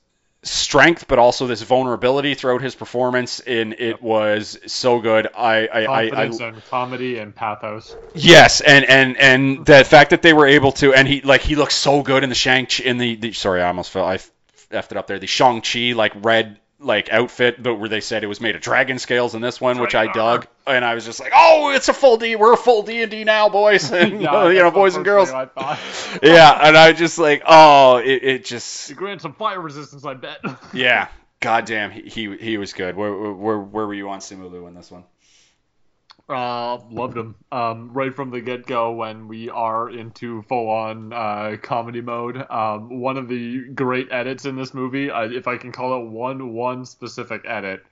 strength, 0.43 1.07
but 1.07 1.19
also 1.19 1.47
this 1.47 1.61
vulnerability 1.61 2.33
throughout 2.33 2.61
his 2.61 2.75
performance, 2.75 3.39
and 3.41 3.73
it 3.73 4.01
was 4.01 4.57
so 4.67 4.99
good. 4.99 5.27
I, 5.35 5.67
I, 5.71 5.85
Confidence 5.85 6.41
I, 6.41 6.43
I, 6.43 6.47
and 6.47 6.65
comedy 6.65 7.17
and 7.19 7.35
pathos. 7.35 7.95
Yes, 8.13 8.61
and 8.61 8.85
and 8.85 9.17
and 9.17 9.65
the 9.65 9.83
fact 9.83 10.11
that 10.11 10.21
they 10.21 10.33
were 10.33 10.47
able 10.47 10.71
to, 10.73 10.93
and 10.93 11.07
he 11.07 11.21
like 11.21 11.41
he 11.41 11.55
looks 11.55 11.75
so 11.75 12.01
good 12.01 12.23
in 12.23 12.29
the 12.29 12.35
Shang 12.35 12.67
in 12.83 12.97
the, 12.97 13.15
the 13.15 13.33
sorry, 13.33 13.61
I 13.61 13.67
almost 13.67 13.91
felt 13.91 14.07
I 14.07 14.17
effed 14.73 14.91
it 14.91 14.97
up 14.97 15.07
there. 15.07 15.19
The 15.19 15.27
Shang 15.27 15.61
Chi 15.61 15.93
like 15.93 16.13
red 16.15 16.59
like 16.79 17.09
outfit, 17.11 17.61
but 17.61 17.75
where 17.75 17.89
they 17.89 18.01
said 18.01 18.23
it 18.23 18.27
was 18.27 18.39
made 18.39 18.55
of 18.55 18.61
dragon 18.61 18.99
scales 18.99 19.35
in 19.35 19.41
this 19.41 19.59
one, 19.59 19.79
which 19.79 19.95
I 19.95 20.11
dug, 20.11 20.47
and 20.67 20.85
I 20.85 20.95
was 20.95 21.05
just 21.05 21.19
like, 21.19 21.31
oh, 21.35 21.71
it's 21.73 21.89
a 21.89 21.93
full 21.93 22.17
D. 22.17 22.35
We're 22.35 22.53
a 22.53 22.57
full 22.57 22.83
D 22.83 23.01
and 23.01 23.11
D 23.11 23.23
now, 23.23 23.49
boys, 23.49 23.91
and 23.91 24.21
yeah, 24.21 24.49
you 24.49 24.59
know, 24.59 24.71
boys 24.71 24.95
and 24.95 25.03
girls. 25.03 25.29
yeah, 26.23 26.59
and 26.61 26.77
I 26.77 26.93
just 26.93 27.19
like, 27.19 27.43
oh, 27.45 27.97
it, 27.97 28.23
it 28.23 28.45
just. 28.45 28.89
It 28.89 28.95
grants 28.95 29.23
some 29.23 29.33
fire 29.33 29.59
resistance, 29.59 30.05
I 30.05 30.13
bet. 30.13 30.39
yeah, 30.73 31.09
goddamn, 31.39 31.91
he, 31.91 32.01
he 32.01 32.37
he 32.37 32.57
was 32.57 32.73
good. 32.73 32.95
Where 32.95 33.13
where 33.13 33.59
where 33.59 33.87
were 33.87 33.93
you 33.93 34.09
on 34.09 34.19
Simu 34.19 34.49
Liu 34.51 34.67
in 34.67 34.73
this 34.73 34.89
one? 34.89 35.03
Uh, 36.29 36.77
loved 36.91 37.17
him. 37.17 37.33
Um, 37.51 37.91
right 37.91 38.15
from 38.15 38.29
the 38.29 38.39
get 38.39 38.67
go 38.67 38.91
when 38.91 39.27
we 39.27 39.49
are 39.49 39.89
into 39.89 40.43
full 40.43 40.69
on 40.69 41.11
uh, 41.11 41.57
comedy 41.59 42.01
mode. 42.01 42.37
Um, 42.51 43.01
one 43.01 43.17
of 43.17 43.27
the 43.27 43.67
great 43.69 44.09
edits 44.11 44.45
in 44.45 44.55
this 44.55 44.75
movie, 44.75 45.09
uh, 45.09 45.23
if 45.23 45.47
I 45.47 45.57
can 45.57 45.71
call 45.71 45.99
it 45.99 46.09
one 46.09 46.53
one 46.53 46.85
specific 46.85 47.41
edit, 47.45 47.83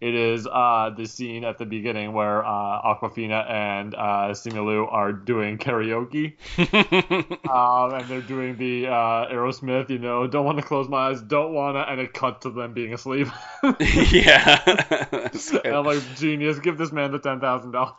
it 0.00 0.14
is 0.14 0.46
uh, 0.46 0.90
the 0.96 1.06
scene 1.06 1.44
at 1.44 1.58
the 1.58 1.66
beginning 1.66 2.12
where 2.12 2.44
uh, 2.44 2.48
Awkwafina 2.48 3.48
and 3.48 3.94
uh, 3.94 4.30
Simu 4.32 4.66
Liu 4.66 4.86
are 4.86 5.12
doing 5.12 5.58
karaoke. 5.58 6.34
um, 7.48 7.94
and 7.94 8.08
they're 8.08 8.20
doing 8.20 8.56
the 8.56 8.88
uh, 8.88 9.32
Aerosmith, 9.32 9.90
you 9.90 9.98
know, 9.98 10.26
don't 10.26 10.44
want 10.44 10.58
to 10.58 10.64
close 10.64 10.88
my 10.88 11.10
eyes, 11.10 11.20
don't 11.20 11.52
want 11.52 11.76
to, 11.76 11.90
and 11.90 12.00
it 12.00 12.12
cuts 12.12 12.42
to 12.42 12.50
them 12.50 12.72
being 12.72 12.94
asleep. 12.94 13.28
yeah. 13.80 14.62
and 15.64 15.74
I'm 15.74 15.84
like, 15.84 16.02
genius, 16.16 16.58
give 16.58 16.78
this 16.78 16.92
man 16.92 17.12
the 17.12 17.20
$10,000. 17.20 17.94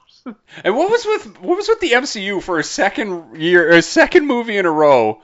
and 0.63 0.75
what 0.75 0.89
was 0.89 1.05
with 1.05 1.39
what 1.39 1.55
was 1.55 1.67
with 1.67 1.79
the 1.79 1.91
MCU 1.91 2.41
for 2.41 2.57
a 2.57 2.63
second 2.63 3.39
year, 3.39 3.69
a 3.69 3.81
second 3.81 4.25
movie 4.25 4.57
in 4.57 4.65
a 4.65 4.71
row? 4.71 5.21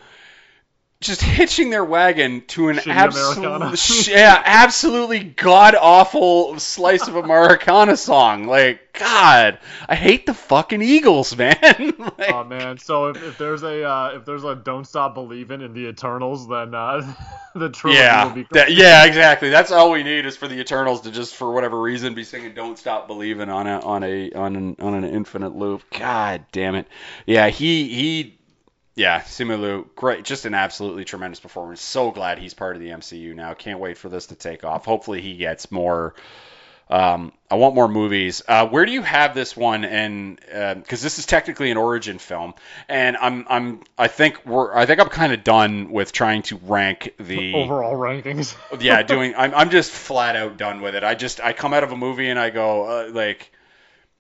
Just 1.01 1.23
hitching 1.23 1.71
their 1.71 1.83
wagon 1.83 2.43
to 2.45 2.69
an 2.69 2.79
absolute, 2.85 4.07
yeah, 4.07 4.39
absolutely 4.45 5.19
god 5.19 5.73
awful 5.73 6.59
slice 6.59 7.07
of 7.07 7.15
Americana 7.15 7.97
song. 7.97 8.45
Like, 8.45 8.93
God, 8.93 9.57
I 9.89 9.95
hate 9.95 10.27
the 10.27 10.35
fucking 10.35 10.83
Eagles, 10.83 11.35
man. 11.37 11.55
like, 11.97 12.31
oh 12.31 12.43
man, 12.43 12.77
so 12.77 13.07
if, 13.07 13.23
if 13.23 13.37
there's 13.39 13.63
a 13.63 13.83
uh, 13.83 14.11
if 14.13 14.25
there's 14.25 14.43
a 14.43 14.55
"Don't 14.55 14.85
Stop 14.85 15.15
Believing" 15.15 15.61
in 15.61 15.73
the 15.73 15.87
Eternals, 15.87 16.47
then 16.47 16.75
uh, 16.75 17.01
the 17.55 17.69
trilogy 17.69 17.99
yeah, 17.99 18.25
will 18.25 18.33
be. 18.35 18.47
That, 18.51 18.71
yeah, 18.71 19.03
exactly. 19.05 19.49
That's 19.49 19.71
all 19.71 19.91
we 19.91 20.03
need 20.03 20.27
is 20.27 20.37
for 20.37 20.47
the 20.47 20.59
Eternals 20.59 21.01
to 21.01 21.11
just, 21.11 21.35
for 21.35 21.51
whatever 21.51 21.81
reason, 21.81 22.13
be 22.13 22.23
singing 22.23 22.53
"Don't 22.53 22.77
Stop 22.77 23.07
Believing" 23.07 23.49
on 23.49 23.65
a 23.65 23.79
on 23.79 24.03
a 24.03 24.31
on 24.33 24.55
an 24.55 24.75
on 24.79 24.93
an 24.93 25.05
infinite 25.05 25.55
loop. 25.55 25.81
God 25.97 26.45
damn 26.51 26.75
it. 26.75 26.87
Yeah, 27.25 27.49
he 27.49 27.87
he 27.87 28.37
yeah, 28.95 29.21
Simu 29.21 29.59
Liu, 29.59 29.89
great, 29.95 30.25
just 30.25 30.45
an 30.45 30.53
absolutely 30.53 31.05
tremendous 31.05 31.39
performance. 31.39 31.81
So 31.81 32.11
glad 32.11 32.39
he's 32.39 32.53
part 32.53 32.75
of 32.75 32.81
the 32.81 32.89
MCU 32.89 33.33
now. 33.33 33.53
Can't 33.53 33.79
wait 33.79 33.97
for 33.97 34.09
this 34.09 34.27
to 34.27 34.35
take 34.35 34.63
off. 34.63 34.85
Hopefully, 34.85 35.21
he 35.21 35.37
gets 35.37 35.71
more. 35.71 36.13
Um, 36.89 37.31
I 37.49 37.55
want 37.55 37.73
more 37.73 37.87
movies. 37.87 38.41
Uh, 38.45 38.67
where 38.67 38.85
do 38.85 38.91
you 38.91 39.01
have 39.01 39.33
this 39.33 39.55
one? 39.55 39.85
And 39.85 40.35
because 40.35 41.01
uh, 41.01 41.03
this 41.05 41.19
is 41.19 41.25
technically 41.25 41.71
an 41.71 41.77
origin 41.77 42.19
film, 42.19 42.53
and 42.89 43.15
I'm 43.15 43.45
I'm 43.49 43.83
I 43.97 44.09
think 44.09 44.45
we're 44.45 44.75
I 44.75 44.85
think 44.85 44.99
I'm 44.99 45.07
kind 45.07 45.31
of 45.31 45.45
done 45.45 45.91
with 45.91 46.11
trying 46.11 46.41
to 46.43 46.57
rank 46.57 47.13
the 47.17 47.53
overall 47.55 47.95
rankings. 47.95 48.57
yeah, 48.81 49.03
doing 49.03 49.35
I'm 49.37 49.55
I'm 49.55 49.69
just 49.69 49.89
flat 49.89 50.35
out 50.35 50.57
done 50.57 50.81
with 50.81 50.95
it. 50.95 51.05
I 51.05 51.15
just 51.15 51.39
I 51.39 51.53
come 51.53 51.73
out 51.73 51.85
of 51.85 51.93
a 51.93 51.97
movie 51.97 52.29
and 52.29 52.37
I 52.37 52.49
go 52.49 52.83
uh, 52.83 53.11
like 53.13 53.53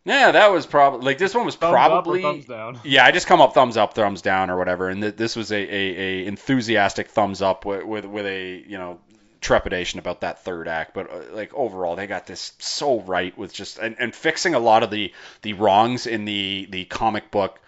yeah, 0.03 0.31
that 0.31 0.51
was 0.51 0.65
probably 0.65 1.05
like 1.05 1.17
this 1.17 1.35
one 1.35 1.45
was 1.45 1.55
thumbs 1.55 1.71
probably 1.71 2.21
thumbs 2.21 2.45
down. 2.45 2.79
Yeah, 2.83 3.05
I 3.05 3.11
just 3.11 3.27
come 3.27 3.41
up 3.41 3.53
thumbs 3.53 3.77
up, 3.77 3.93
thumbs 3.93 4.21
down, 4.21 4.49
or 4.49 4.57
whatever, 4.57 4.89
and 4.89 5.01
th- 5.01 5.15
this 5.15 5.35
was 5.35 5.51
a, 5.51 5.55
a, 5.55 6.23
a 6.23 6.25
enthusiastic 6.25 7.09
thumbs 7.09 7.41
up 7.41 7.65
with, 7.65 7.83
with 7.83 8.05
with 8.05 8.25
a 8.25 8.63
you 8.67 8.77
know 8.77 8.99
trepidation 9.41 9.99
about 9.99 10.21
that 10.21 10.43
third 10.43 10.67
act, 10.67 10.93
but 10.93 11.11
uh, 11.11 11.21
like 11.33 11.53
overall 11.53 11.95
they 11.95 12.07
got 12.07 12.27
this 12.27 12.53
so 12.59 13.01
right 13.01 13.37
with 13.37 13.53
just 13.53 13.79
and, 13.79 13.95
and 13.99 14.15
fixing 14.15 14.53
a 14.53 14.59
lot 14.59 14.83
of 14.83 14.91
the 14.91 15.13
the 15.41 15.53
wrongs 15.53 16.07
in 16.07 16.25
the 16.25 16.67
the 16.69 16.85
comic 16.85 17.31
book 17.31 17.59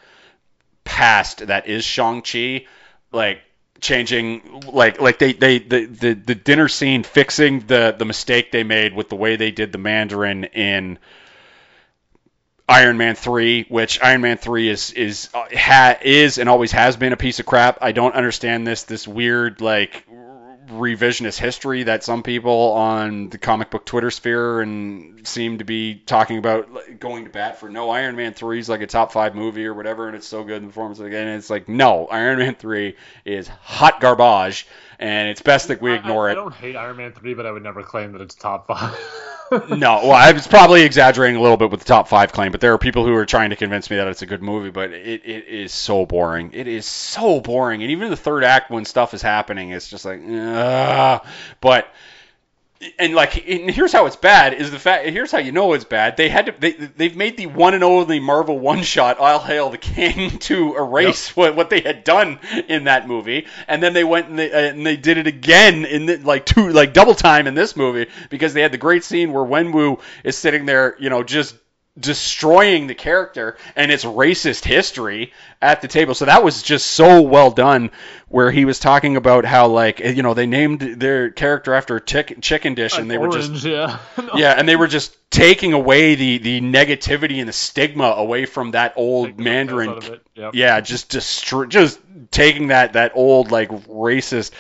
past 0.84 1.48
that 1.48 1.68
is 1.68 1.84
Shang 1.84 2.22
Chi, 2.22 2.66
like 3.12 3.42
changing 3.80 4.64
like 4.72 5.02
like 5.02 5.20
they, 5.20 5.34
they 5.34 5.60
the, 5.60 5.86
the 5.86 6.14
the 6.14 6.36
dinner 6.36 6.68
scene 6.68 7.04
fixing 7.04 7.60
the 7.62 7.94
the 7.98 8.06
mistake 8.06 8.52
they 8.52 8.64
made 8.64 8.94
with 8.96 9.10
the 9.10 9.16
way 9.16 9.36
they 9.36 9.52
did 9.52 9.72
the 9.72 9.78
Mandarin 9.78 10.46
in 10.46 10.98
Iron 12.68 12.98
Man 12.98 13.16
three, 13.16 13.66
which 13.68 14.02
Iron 14.02 14.22
Man 14.22 14.38
three 14.38 14.70
is 14.70 14.92
is 14.92 15.30
uh, 15.34 15.46
ha, 15.54 15.98
is 16.02 16.38
and 16.38 16.48
always 16.48 16.72
has 16.72 16.96
been 16.96 17.12
a 17.12 17.18
piece 17.18 17.40
of 17.40 17.46
crap. 17.46 17.80
I 17.82 17.92
don't 17.92 18.16
understand 18.16 18.66
this 18.66 18.84
this 18.84 19.08
weird 19.08 19.60
like 19.60 20.06
revisionist 20.70 21.38
history 21.40 21.84
that 21.84 22.04
some 22.04 22.24
people 22.24 22.72
on 22.72 23.30
the 23.30 23.38
comic 23.38 23.70
book 23.70 23.86
Twitter 23.86 24.10
sphere 24.10 24.62
and 24.62 25.28
seem 25.28 25.58
to 25.58 25.66
be 25.66 25.96
talking 25.96 26.38
about 26.38 26.70
going 27.00 27.26
to 27.26 27.30
bat 27.30 27.60
for. 27.60 27.70
No, 27.70 27.90
Iron 27.90 28.16
Man 28.16 28.34
three 28.34 28.60
is 28.60 28.70
like 28.70 28.82
a 28.82 28.88
top 28.88 29.12
five 29.12 29.36
movie 29.36 29.66
or 29.66 29.74
whatever, 29.74 30.08
and 30.08 30.16
it's 30.16 30.28
so 30.28 30.44
good 30.44 30.58
in 30.58 30.64
the 30.64 30.68
performance 30.70 31.00
again. 31.00 31.28
And 31.28 31.38
it's 31.38 31.50
like 31.50 31.68
no, 31.68 32.08
Iron 32.08 32.40
Man 32.40 32.56
three 32.56 32.96
is 33.26 33.48
hot 33.48 34.00
garbage, 34.00 34.68
and 35.00 35.28
it's 35.28 35.42
best 35.42 35.68
that 35.68 35.82
we 35.82 35.94
ignore 35.94 36.30
I, 36.30 36.30
I, 36.30 36.32
it. 36.32 36.38
I 36.38 36.42
don't 36.42 36.54
hate 36.54 36.76
Iron 36.78 36.96
Man 36.96 37.12
three, 37.12 37.34
but 37.34 37.46
I 37.46 37.52
would 37.52 37.64
never 37.64 37.84
claim 37.84 38.14
that 38.14 38.22
it's 38.22 38.36
top 38.36 38.68
five. 38.68 38.98
no, 39.70 40.02
well, 40.04 40.12
I 40.14 40.32
was 40.32 40.48
probably 40.48 40.84
exaggerating 40.84 41.36
a 41.36 41.42
little 41.42 41.58
bit 41.58 41.70
with 41.72 41.80
the 41.80 41.86
top 41.86 42.08
five 42.08 42.32
claim, 42.32 42.52
but 42.52 42.62
there 42.62 42.74
are 42.74 42.78
people 42.78 43.06
who 43.06 43.14
are 43.16 43.26
trying 43.26 43.50
to 43.52 43.56
convince 43.56 43.90
me 43.90 43.98
that 43.98 44.08
it's 44.08 44.22
a 44.22 44.26
good 44.26 44.42
movie, 44.42 44.70
but 44.70 44.92
it, 44.92 45.22
it 45.26 45.48
is 45.48 45.72
so 45.72 46.06
boring. 46.06 46.52
It 46.54 46.68
is 46.68 46.86
so 46.86 47.40
boring, 47.42 47.82
and 47.82 47.92
even 47.92 48.10
the 48.10 48.18
third 48.18 48.44
act 48.44 48.72
when 48.72 48.86
stuff 48.86 49.14
is 49.14 49.22
happening, 49.22 49.72
it's 49.72 49.88
just 49.90 50.06
like, 50.06 50.22
Ugh. 50.28 51.26
but 51.62 51.88
and 53.00 53.14
like 53.14 53.48
and 53.48 53.70
here's 53.70 53.92
how 53.92 54.06
it's 54.06 54.16
bad 54.16 54.54
is 54.54 54.72
the 54.72 54.80
fact 54.80 55.08
here's 55.08 55.32
how 55.32 55.38
you 55.38 55.52
know 55.52 55.74
it's 55.74 55.86
bad 55.86 56.18
they 56.18 56.30
had 56.30 56.48
to 56.48 56.56
they 56.60 56.72
they've 56.72 57.16
made 57.16 57.38
the 57.38 57.46
one 57.48 57.74
and 57.74 57.84
only 57.84 58.20
Marvel 58.20 58.60
one 58.60 58.84
shot 58.84 59.18
All 59.18 59.40
Hail 59.40 59.70
the 59.70 59.78
King 59.78 60.38
to 60.40 60.76
erase 60.76 61.30
yep. 61.30 61.38
what, 61.38 61.56
what 61.56 61.70
they 61.70 61.82
had 61.82 62.04
done 62.04 62.40
in 62.68 62.86
that 62.86 63.08
movie 63.08 63.48
and 63.68 63.82
then 63.82 63.94
they 63.94 64.04
went 64.04 64.28
and 64.28 64.40
they, 64.40 64.52
uh, 64.52 64.72
and 64.74 64.86
they 64.86 64.98
did 64.98 65.18
it 65.18 65.28
again 65.28 65.86
in 65.86 66.06
the, 66.06 66.18
like 66.18 66.46
two 66.46 66.70
like 66.70 66.94
double 66.94 67.16
time 67.16 67.48
in 67.48 67.54
this 67.54 67.76
movie 67.76 68.10
because 68.30 68.54
they 68.54 68.62
had 68.62 68.72
the 68.72 68.78
great 68.78 69.04
scene 69.04 69.32
where 69.32 69.44
Wenwu 69.44 70.00
is 70.24 70.38
sitting 70.38 70.66
there 70.66 70.96
you 71.00 71.10
know 71.10 71.24
just 71.24 71.56
destroying 72.00 72.88
the 72.88 72.96
character 72.96 73.56
and 73.76 73.92
its 73.92 74.04
racist 74.04 74.66
history 74.66 75.32
at 75.62 75.82
the 75.82 75.88
table. 75.88 76.16
So 76.16 76.26
that 76.26 76.44
was 76.44 76.64
just 76.64 76.88
so 76.88 77.22
well 77.22 77.52
done 77.52 77.92
where 78.30 78.50
he 78.50 78.66
was 78.66 78.80
talking 78.80 79.16
about 79.16 79.46
how 79.46 79.68
like 79.68 80.02
eh, 80.02 80.10
you 80.10 80.24
know 80.24 80.34
they 80.34 80.48
named 80.48 80.80
their 80.80 81.30
character 81.30 81.74
after 81.76 81.98
a 81.98 82.02
chick- 82.02 82.42
chicken 82.42 82.74
dish 82.74 82.98
and 82.98 83.10
they 83.12 83.18
orange, 83.18 83.36
were 83.36 83.42
just 83.42 83.66
yeah. 83.66 84.00
yeah 84.36 84.56
and 84.58 84.68
they 84.68 84.76
were 84.76 84.88
just 84.88 85.16
taking 85.30 85.74
away 85.74 86.16
the 86.16 86.40
the 86.40 86.62
negativity 86.62 87.40
and 87.40 87.48
the 87.48 87.54
stigma 87.54 88.06
away 88.18 88.48
from 88.48 88.72
that 88.72 88.94
old 88.96 89.40
Mandarin 89.40 90.00
yep. 90.34 90.56
yeah 90.56 90.82
just 90.82 91.12
just 91.12 91.46
just 91.70 92.00
taking 92.32 92.68
that 92.68 92.94
that 92.94 93.12
old 93.14 93.52
like 93.52 93.70
racist 93.70 94.52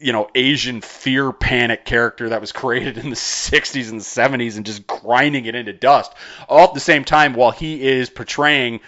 you 0.00 0.12
know 0.12 0.28
Asian 0.34 0.80
fear 0.80 1.30
panic 1.32 1.84
character 1.84 2.30
that 2.30 2.40
was 2.40 2.52
created 2.52 2.98
in 2.98 3.10
the 3.10 3.16
60s 3.16 3.90
and 3.90 4.00
70s 4.00 4.56
and 4.56 4.66
just 4.66 4.86
grinding 4.86 5.44
it 5.46 5.54
into 5.54 5.72
dust 5.72 6.12
all 6.48 6.64
at 6.64 6.74
the 6.74 6.80
same 6.80 7.04
time 7.04 7.34
while 7.34 7.50
he 7.50 7.82
is 7.82 8.10
portraying 8.10 8.80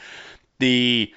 the 0.59 1.12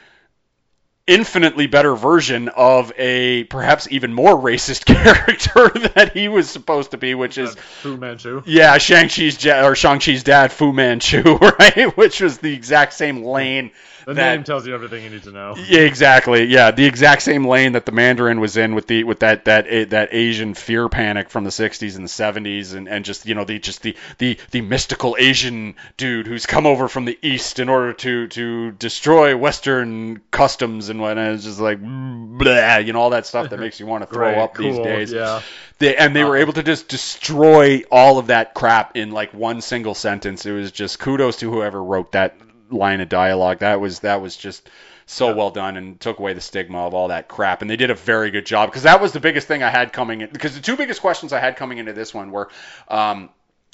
infinitely 1.08 1.68
better 1.68 1.96
version 1.96 2.50
of 2.50 2.92
a 2.98 3.44
perhaps 3.46 3.88
even 3.92 4.14
more 4.14 4.36
racist 4.36 4.86
character 5.04 5.70
that 5.90 6.12
he 6.14 6.28
was 6.28 6.50
supposed 6.50 6.92
to 6.92 6.98
be, 6.98 7.14
which 7.14 7.38
is 7.38 7.56
uh, 7.56 7.60
Fu 7.60 7.98
Manchu. 7.98 8.42
Yeah, 8.46 8.78
Shang 8.78 9.08
Chi's 9.08 9.46
or 9.46 9.76
Shang 9.76 10.00
Chi's 10.00 10.24
dad, 10.24 10.52
Fu 10.52 10.74
Manchu, 10.74 11.22
right? 11.60 11.96
Which 11.96 12.22
was 12.22 12.40
the 12.40 12.54
exact 12.54 12.94
same 12.94 13.24
lane 13.24 13.72
the 14.06 14.14
that, 14.14 14.36
name 14.36 14.44
tells 14.44 14.68
you 14.68 14.74
everything 14.74 15.04
you 15.04 15.10
need 15.10 15.24
to 15.24 15.32
know. 15.32 15.56
Yeah, 15.58 15.82
exactly. 15.82 16.46
Yeah, 16.46 16.72
the 16.72 16.86
exact 16.86 17.24
same 17.24 17.46
lane 17.48 17.74
that 17.74 17.86
the 17.86 17.92
Mandarin 17.92 18.40
was 18.40 18.56
in 18.58 18.76
with 18.76 18.88
the 18.88 19.04
with 19.04 19.20
that 19.20 19.46
that 19.46 19.90
that 19.90 20.10
Asian 20.12 20.54
fear 20.54 20.88
panic 20.90 21.30
from 21.30 21.44
the 21.44 21.50
60s 21.50 21.96
and 21.96 22.06
the 22.06 22.10
70s, 22.10 22.76
and, 22.76 22.88
and 22.88 23.04
just 23.04 23.26
you 23.26 23.36
know 23.36 23.46
the 23.46 23.60
just 23.60 23.82
the 23.82 23.96
the 24.18 24.38
the 24.52 24.62
mystical 24.62 25.16
Asian 25.20 25.76
dude 25.98 26.28
who's 26.28 26.46
come 26.46 26.66
over 26.66 26.88
from 26.88 27.06
the 27.06 27.18
East 27.22 27.60
in 27.60 27.70
order 27.70 27.94
to 27.94 28.28
to 28.28 28.72
destroy 28.74 29.36
Western 29.36 30.22
customs 30.32 30.90
and 30.90 31.02
whatnot. 31.02 31.34
It's 31.34 31.44
just 31.44 31.60
like 31.60 31.80
blah, 31.82 32.78
you 32.78 32.94
know 32.94 33.02
all 33.02 33.10
that 33.12 33.26
stuff 33.26 33.50
that 33.50 33.60
makes 33.66 33.80
you 33.80 33.86
want 33.86 34.08
to 34.08 34.14
throw 34.14 34.40
up 34.40 34.54
cool, 34.54 34.72
these 34.72 34.78
days. 34.78 35.14
Yeah. 35.14 35.42
They, 35.78 35.96
and 35.98 36.16
they 36.16 36.24
uh, 36.24 36.28
were 36.30 36.38
able 36.38 36.54
to 36.54 36.64
just 36.64 36.88
destroy 36.88 37.84
all 37.92 38.18
of 38.18 38.28
that 38.28 38.54
crap 38.54 38.96
in 38.96 39.12
like 39.12 39.34
one 39.34 39.60
single 39.60 39.94
sentence. 39.94 40.46
It 40.46 40.54
was 40.54 40.72
just 40.72 41.00
kudos 41.00 41.38
to 41.38 41.52
whoever 41.52 41.84
wrote 41.84 42.14
that 42.14 42.36
line 42.76 43.02
of 43.02 43.10
dialogue. 43.10 43.60
That 43.60 43.80
was 43.80 44.00
that 44.00 44.22
was 44.22 44.36
just 44.36 44.70
so 45.06 45.36
well 45.36 45.52
done 45.52 45.78
and 45.78 46.00
took 46.00 46.20
away 46.20 46.34
the 46.34 46.42
stigma 46.42 46.80
of 46.80 46.94
all 46.94 47.10
that 47.10 47.28
crap. 47.28 47.62
And 47.62 47.70
they 47.70 47.76
did 47.76 47.92
a 47.92 47.96
very 47.96 48.32
good 48.32 48.46
job 48.46 48.70
because 48.70 48.84
that 48.84 49.02
was 49.02 49.12
the 49.12 49.20
biggest 49.20 49.48
thing 49.48 49.64
I 49.64 49.70
had 49.70 49.94
coming 49.94 50.22
in. 50.22 50.30
Because 50.32 50.56
the 50.56 50.62
two 50.62 50.78
biggest 50.78 51.02
questions 51.02 51.34
I 51.34 51.40
had 51.40 51.56
coming 51.56 51.78
into 51.78 51.94
this 51.94 52.14
one 52.14 52.32
were. 52.32 52.50
Um, 52.88 53.30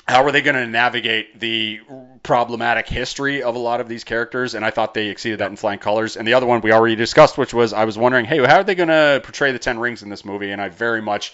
how 0.07 0.23
are 0.23 0.31
they 0.31 0.41
going 0.41 0.55
to 0.55 0.65
navigate 0.65 1.39
the 1.39 1.79
problematic 2.23 2.87
history 2.87 3.43
of 3.43 3.55
a 3.55 3.59
lot 3.59 3.81
of 3.81 3.87
these 3.87 4.03
characters? 4.03 4.55
And 4.55 4.65
I 4.65 4.71
thought 4.71 4.93
they 4.93 5.07
exceeded 5.07 5.39
that 5.39 5.51
in 5.51 5.55
flying 5.55 5.79
colors. 5.79 6.17
And 6.17 6.27
the 6.27 6.33
other 6.33 6.47
one 6.47 6.61
we 6.61 6.71
already 6.71 6.95
discussed, 6.95 7.37
which 7.37 7.53
was 7.53 7.71
I 7.71 7.85
was 7.85 7.97
wondering, 7.97 8.25
hey, 8.25 8.43
how 8.45 8.57
are 8.57 8.63
they 8.63 8.75
going 8.75 8.89
to 8.89 9.21
portray 9.23 9.51
the 9.51 9.59
Ten 9.59 9.79
Rings 9.79 10.01
in 10.01 10.09
this 10.09 10.25
movie? 10.25 10.51
And 10.51 10.61
I 10.61 10.69
very 10.69 11.01
much 11.01 11.33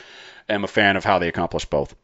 am 0.50 0.64
a 0.64 0.68
fan 0.68 0.98
of 0.98 1.04
how 1.04 1.18
they 1.20 1.28
accomplished 1.28 1.70
both. 1.70 1.96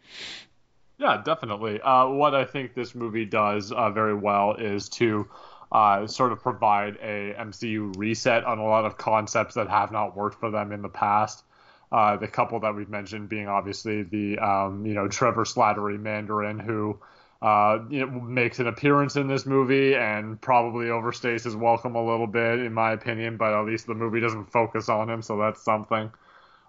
Yeah, 0.98 1.22
definitely. 1.24 1.82
Uh, 1.82 2.08
what 2.08 2.34
I 2.34 2.46
think 2.46 2.74
this 2.74 2.96
movie 2.96 3.26
does 3.26 3.72
uh, 3.72 3.90
very 3.90 4.16
well 4.16 4.54
is 4.54 4.90
to 4.90 5.28
uh, 5.74 6.06
sort 6.06 6.32
of 6.32 6.40
provide 6.40 6.98
a 7.02 7.34
MCU 7.34 7.98
reset 7.98 8.46
on 8.46 8.60
a 8.60 8.64
lot 8.64 8.86
of 8.86 8.98
concepts 8.98 9.56
that 9.56 9.68
have 9.68 9.92
not 9.92 10.16
worked 10.16 10.40
for 10.40 10.52
them 10.52 10.72
in 10.72 10.84
the 10.84 10.90
past. 10.90 11.44
Uh, 11.92 12.16
the 12.16 12.28
couple 12.28 12.60
that 12.60 12.76
we've 12.76 12.90
mentioned 12.90 13.28
being 13.28 13.48
obviously 13.48 14.04
the 14.04 14.38
um, 14.40 14.86
you 14.86 14.94
know 14.94 15.08
Trevor 15.08 15.46
Slattery 15.46 16.00
Mandarin 16.00 16.60
who 16.60 17.00
uh, 17.42 17.80
you 17.90 18.00
know, 18.00 18.08
makes 18.22 18.60
an 18.60 18.68
appearance 18.68 19.16
in 19.16 19.28
this 19.28 19.46
movie 19.46 19.96
and 19.96 20.40
probably 20.40 20.86
overstays 20.86 21.44
his 21.44 21.56
welcome 21.56 21.96
a 21.96 22.04
little 22.04 22.28
bit 22.28 22.60
in 22.60 22.74
my 22.74 22.94
opinion, 22.94 23.36
but 23.36 23.54
at 23.54 23.66
least 23.66 23.86
the 23.86 23.94
movie 23.94 24.22
doesn't 24.22 24.46
focus 24.46 24.90
on 24.90 25.10
him, 25.10 25.22
so 25.22 25.38
that's 25.38 25.62
something. 25.62 26.10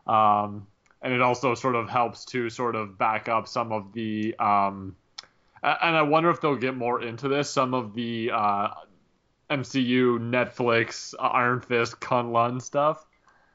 Um, 0.06 0.66
and 1.00 1.12
it 1.12 1.22
also 1.22 1.54
sort 1.54 1.74
of 1.76 1.88
helps 1.88 2.24
to 2.26 2.50
sort 2.50 2.74
of 2.74 2.98
back 2.98 3.28
up 3.28 3.48
some 3.48 3.70
of 3.70 3.92
the 3.92 4.34
um, 4.38 4.96
and 5.62 5.96
I 5.96 6.02
wonder 6.02 6.30
if 6.30 6.40
they'll 6.40 6.56
get 6.56 6.76
more 6.76 7.00
into 7.02 7.28
this. 7.28 7.48
Some 7.48 7.72
of 7.72 7.94
the 7.94 8.30
uh, 8.34 8.68
MCU, 9.58 10.18
Netflix, 10.18 11.14
Iron 11.18 11.60
Fist, 11.60 12.00
Kunlun 12.00 12.60
stuff. 12.60 13.06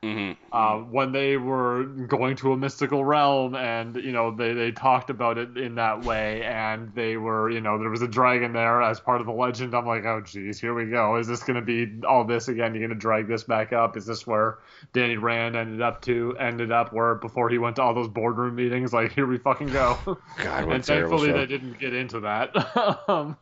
Mm-hmm. 0.01 0.41
Uh, 0.53 0.77
when 0.89 1.12
they 1.12 1.35
were 1.35 1.83
going 1.83 2.38
to 2.38 2.53
a 2.53 2.57
mystical 2.57 3.03
realm, 3.03 3.53
and 3.53 3.97
you 3.97 4.13
know 4.13 4.33
they, 4.33 4.53
they 4.53 4.71
talked 4.71 5.09
about 5.09 5.38
it 5.38 5.57
in 5.57 5.75
that 5.75 6.05
way, 6.05 6.41
and 6.43 6.93
they 6.95 7.17
were 7.17 7.49
you 7.49 7.59
know 7.59 7.77
there 7.77 7.89
was 7.89 8.01
a 8.01 8.07
dragon 8.07 8.53
there 8.53 8.81
as 8.81 9.01
part 9.01 9.19
of 9.19 9.27
the 9.27 9.33
legend. 9.33 9.75
I'm 9.75 9.85
like, 9.85 10.05
oh 10.05 10.21
geez, 10.21 10.57
here 10.57 10.73
we 10.73 10.85
go. 10.85 11.17
Is 11.17 11.27
this 11.27 11.43
going 11.43 11.55
to 11.55 11.62
be 11.62 12.05
all 12.07 12.23
this 12.23 12.47
again? 12.47 12.73
You're 12.73 12.88
going 12.88 12.97
to 12.97 13.01
drag 13.01 13.27
this 13.27 13.43
back 13.43 13.73
up? 13.73 13.97
Is 13.97 14.05
this 14.05 14.25
where 14.25 14.59
Danny 14.93 15.17
Rand 15.17 15.57
ended 15.57 15.81
up 15.81 16.01
to 16.03 16.33
ended 16.39 16.71
up 16.71 16.93
where 16.93 17.15
before 17.15 17.49
he 17.49 17.57
went 17.57 17.75
to 17.75 17.81
all 17.81 17.93
those 17.93 18.07
boardroom 18.07 18.55
meetings? 18.55 18.93
Like 18.93 19.12
here 19.12 19.27
we 19.27 19.38
fucking 19.38 19.67
go. 19.67 19.97
God, 20.38 20.71
and 20.71 20.85
thankfully 20.85 21.33
they 21.33 21.45
didn't 21.45 21.77
get 21.77 21.93
into 21.93 22.21
that. 22.21 22.55
um, 23.09 23.35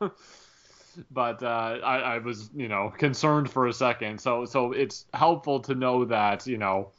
but 1.11 1.41
uh, 1.43 1.79
I, 1.83 1.97
I 1.97 2.17
was 2.19 2.49
you 2.55 2.67
know 2.67 2.93
concerned 2.97 3.49
for 3.49 3.67
a 3.67 3.73
second. 3.73 4.19
So 4.19 4.45
so 4.45 4.71
it's 4.71 5.05
helpful 5.13 5.59
to 5.61 5.75
know 5.75 6.05
that 6.05 6.47
you 6.47 6.57
know. 6.57 6.91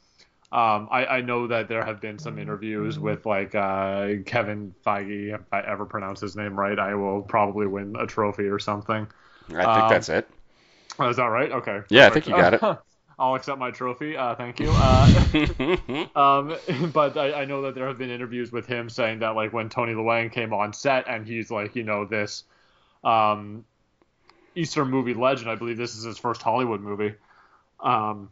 Um, 0.51 0.87
I, 0.89 1.05
I 1.05 1.21
know 1.21 1.45
that 1.45 1.67
there 1.67 1.85
have 1.85 2.01
been 2.01 2.17
some 2.17 2.39
interviews 2.39 2.97
with 2.97 3.27
like 3.27 3.53
uh, 3.53 4.13
Kevin 4.25 4.73
Feige. 4.83 5.35
If 5.35 5.41
I 5.51 5.61
ever 5.61 5.85
pronounce 5.85 6.21
his 6.21 6.35
name 6.35 6.57
right, 6.57 6.79
I 6.79 6.95
will 6.95 7.21
probably 7.21 7.67
win 7.67 7.95
a 7.99 8.07
trophy 8.07 8.45
or 8.45 8.57
something. 8.57 9.07
I 9.49 9.53
think 9.53 9.67
um, 9.67 9.89
that's 9.91 10.09
it. 10.09 10.27
Oh, 10.97 11.13
that 11.13 11.25
right? 11.25 11.51
Okay. 11.51 11.81
Yeah, 11.89 12.09
perfect. 12.09 12.09
I 12.09 12.09
think 12.09 12.27
you 12.27 12.59
got 12.59 12.73
it. 12.73 12.79
I'll 13.19 13.35
accept 13.35 13.59
my 13.59 13.69
trophy. 13.69 14.15
Uh, 14.15 14.35
thank 14.35 14.59
you. 14.59 14.71
Uh, 14.79 16.07
um, 16.15 16.91
but 16.93 17.17
I, 17.17 17.41
I, 17.41 17.45
know 17.45 17.61
that 17.63 17.75
there 17.75 17.85
have 17.87 17.97
been 17.97 18.09
interviews 18.09 18.51
with 18.51 18.65
him 18.65 18.89
saying 18.89 19.19
that 19.19 19.35
like 19.35 19.51
when 19.51 19.69
Tony 19.69 19.93
Leung 19.93 20.31
came 20.31 20.53
on 20.53 20.73
set 20.73 21.07
and 21.07 21.27
he's 21.27 21.51
like 21.51 21.75
you 21.75 21.83
know 21.83 22.05
this 22.05 22.45
um, 23.03 23.65
Eastern 24.59 24.89
movie 24.89 25.13
legend. 25.13 25.49
I 25.49 25.55
believe 25.55 25.77
this 25.77 25.95
is 25.95 26.03
his 26.03 26.17
first 26.17 26.41
Hollywood 26.41 26.81
movie. 26.81 27.15
Um, 27.79 28.29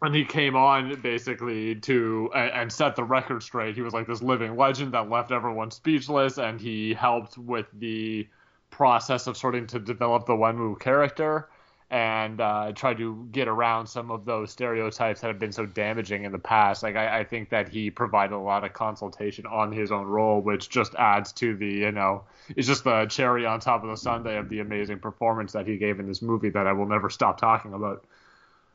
and 0.00 0.14
he 0.14 0.24
came 0.24 0.56
on 0.56 1.00
basically 1.00 1.76
to 1.76 2.30
and, 2.34 2.72
set 2.72 2.96
the 2.96 3.04
record 3.04 3.42
straight. 3.42 3.76
He 3.76 3.82
was 3.82 3.94
like 3.94 4.06
this 4.06 4.22
living 4.22 4.56
legend 4.56 4.92
that 4.92 5.08
left 5.08 5.30
everyone 5.30 5.70
speechless, 5.70 6.38
and 6.38 6.60
he 6.60 6.92
helped 6.94 7.38
with 7.38 7.66
the 7.78 8.28
process 8.70 9.26
of 9.26 9.36
starting 9.36 9.66
to 9.68 9.78
develop 9.78 10.26
the 10.26 10.32
Wenwu 10.32 10.80
character 10.80 11.48
and 11.92 12.40
uh, 12.40 12.72
try 12.74 12.94
to 12.94 13.28
get 13.32 13.48
around 13.48 13.86
some 13.86 14.10
of 14.10 14.24
those 14.24 14.50
stereotypes 14.50 15.20
that 15.20 15.26
have 15.26 15.38
been 15.38 15.52
so 15.52 15.66
damaging 15.66 16.24
in 16.24 16.32
the 16.32 16.38
past. 16.38 16.82
Like 16.82 16.96
I, 16.96 17.18
I, 17.18 17.24
think 17.24 17.50
that 17.50 17.68
he 17.68 17.90
provided 17.90 18.34
a 18.34 18.38
lot 18.38 18.64
of 18.64 18.72
consultation 18.72 19.44
on 19.44 19.70
his 19.70 19.92
own 19.92 20.06
role, 20.06 20.40
which 20.40 20.70
just 20.70 20.94
adds 20.94 21.32
to 21.34 21.54
the 21.54 21.66
you 21.66 21.92
know 21.92 22.24
it's 22.56 22.66
just 22.66 22.84
the 22.84 23.04
cherry 23.10 23.44
on 23.44 23.60
top 23.60 23.84
of 23.84 23.90
the 23.90 23.96
sundae 23.98 24.38
of 24.38 24.48
the 24.48 24.60
amazing 24.60 25.00
performance 25.00 25.52
that 25.52 25.66
he 25.66 25.76
gave 25.76 26.00
in 26.00 26.08
this 26.08 26.22
movie 26.22 26.48
that 26.48 26.66
I 26.66 26.72
will 26.72 26.88
never 26.88 27.10
stop 27.10 27.38
talking 27.38 27.74
about. 27.74 28.04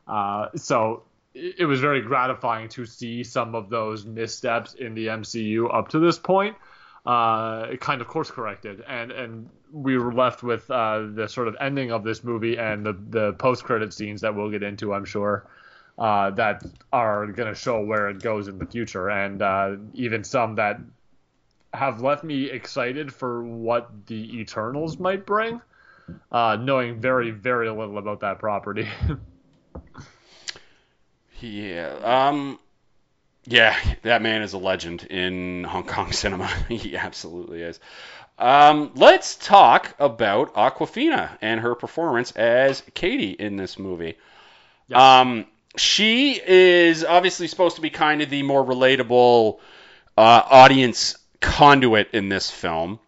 Uh, 0.06 0.50
so 0.54 1.02
it, 1.34 1.56
it 1.58 1.66
was 1.66 1.80
very 1.80 2.02
gratifying 2.02 2.68
to 2.68 2.86
see 2.86 3.24
some 3.24 3.56
of 3.56 3.68
those 3.68 4.06
missteps 4.06 4.74
in 4.74 4.94
the 4.94 5.08
MCU 5.08 5.74
up 5.74 5.88
to 5.88 5.98
this 5.98 6.20
point 6.20 6.54
uh, 7.08 7.74
kind 7.76 8.02
of 8.02 8.06
course 8.06 8.30
corrected, 8.30 8.84
and 8.86 9.10
and 9.10 9.48
we 9.72 9.96
were 9.96 10.12
left 10.12 10.42
with 10.42 10.70
uh, 10.70 11.06
the 11.14 11.26
sort 11.26 11.48
of 11.48 11.56
ending 11.58 11.90
of 11.90 12.04
this 12.04 12.22
movie 12.22 12.58
and 12.58 12.84
the 12.84 12.92
the 13.08 13.32
post 13.32 13.64
credit 13.64 13.94
scenes 13.94 14.20
that 14.20 14.34
we'll 14.34 14.50
get 14.50 14.62
into, 14.62 14.92
I'm 14.92 15.06
sure, 15.06 15.46
uh, 15.98 16.30
that 16.32 16.62
are 16.92 17.26
going 17.26 17.48
to 17.48 17.58
show 17.58 17.80
where 17.80 18.10
it 18.10 18.22
goes 18.22 18.46
in 18.46 18.58
the 18.58 18.66
future, 18.66 19.08
and 19.08 19.40
uh, 19.40 19.76
even 19.94 20.22
some 20.22 20.56
that 20.56 20.80
have 21.72 22.02
left 22.02 22.24
me 22.24 22.50
excited 22.50 23.10
for 23.10 23.42
what 23.42 23.88
the 24.06 24.40
Eternals 24.40 24.98
might 24.98 25.24
bring, 25.24 25.62
uh, 26.30 26.58
knowing 26.60 27.00
very 27.00 27.30
very 27.30 27.70
little 27.70 27.96
about 27.96 28.20
that 28.20 28.38
property. 28.38 28.86
yeah. 31.40 31.94
Um. 32.04 32.58
Yeah, 33.50 33.76
that 34.02 34.20
man 34.20 34.42
is 34.42 34.52
a 34.52 34.58
legend 34.58 35.04
in 35.04 35.64
Hong 35.64 35.84
Kong 35.84 36.12
cinema. 36.12 36.46
he 36.68 36.96
absolutely 36.96 37.62
is. 37.62 37.80
Um, 38.38 38.92
let's 38.94 39.36
talk 39.36 39.94
about 39.98 40.54
Awkwafina 40.54 41.38
and 41.40 41.60
her 41.60 41.74
performance 41.74 42.30
as 42.32 42.82
Katie 42.94 43.32
in 43.32 43.56
this 43.56 43.78
movie. 43.78 44.16
Yes. 44.86 45.00
Um, 45.00 45.46
she 45.76 46.40
is 46.44 47.04
obviously 47.04 47.48
supposed 47.48 47.76
to 47.76 47.82
be 47.82 47.90
kind 47.90 48.20
of 48.20 48.28
the 48.28 48.42
more 48.42 48.64
relatable 48.64 49.58
uh, 50.16 50.42
audience 50.50 51.16
conduit 51.40 52.10
in 52.12 52.28
this 52.28 52.50
film. 52.50 53.00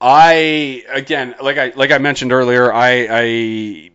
I 0.00 0.84
again, 0.90 1.36
like 1.40 1.58
I 1.58 1.72
like 1.74 1.90
I 1.90 1.98
mentioned 1.98 2.32
earlier, 2.32 2.72
I, 2.72 3.06
I 3.10 3.90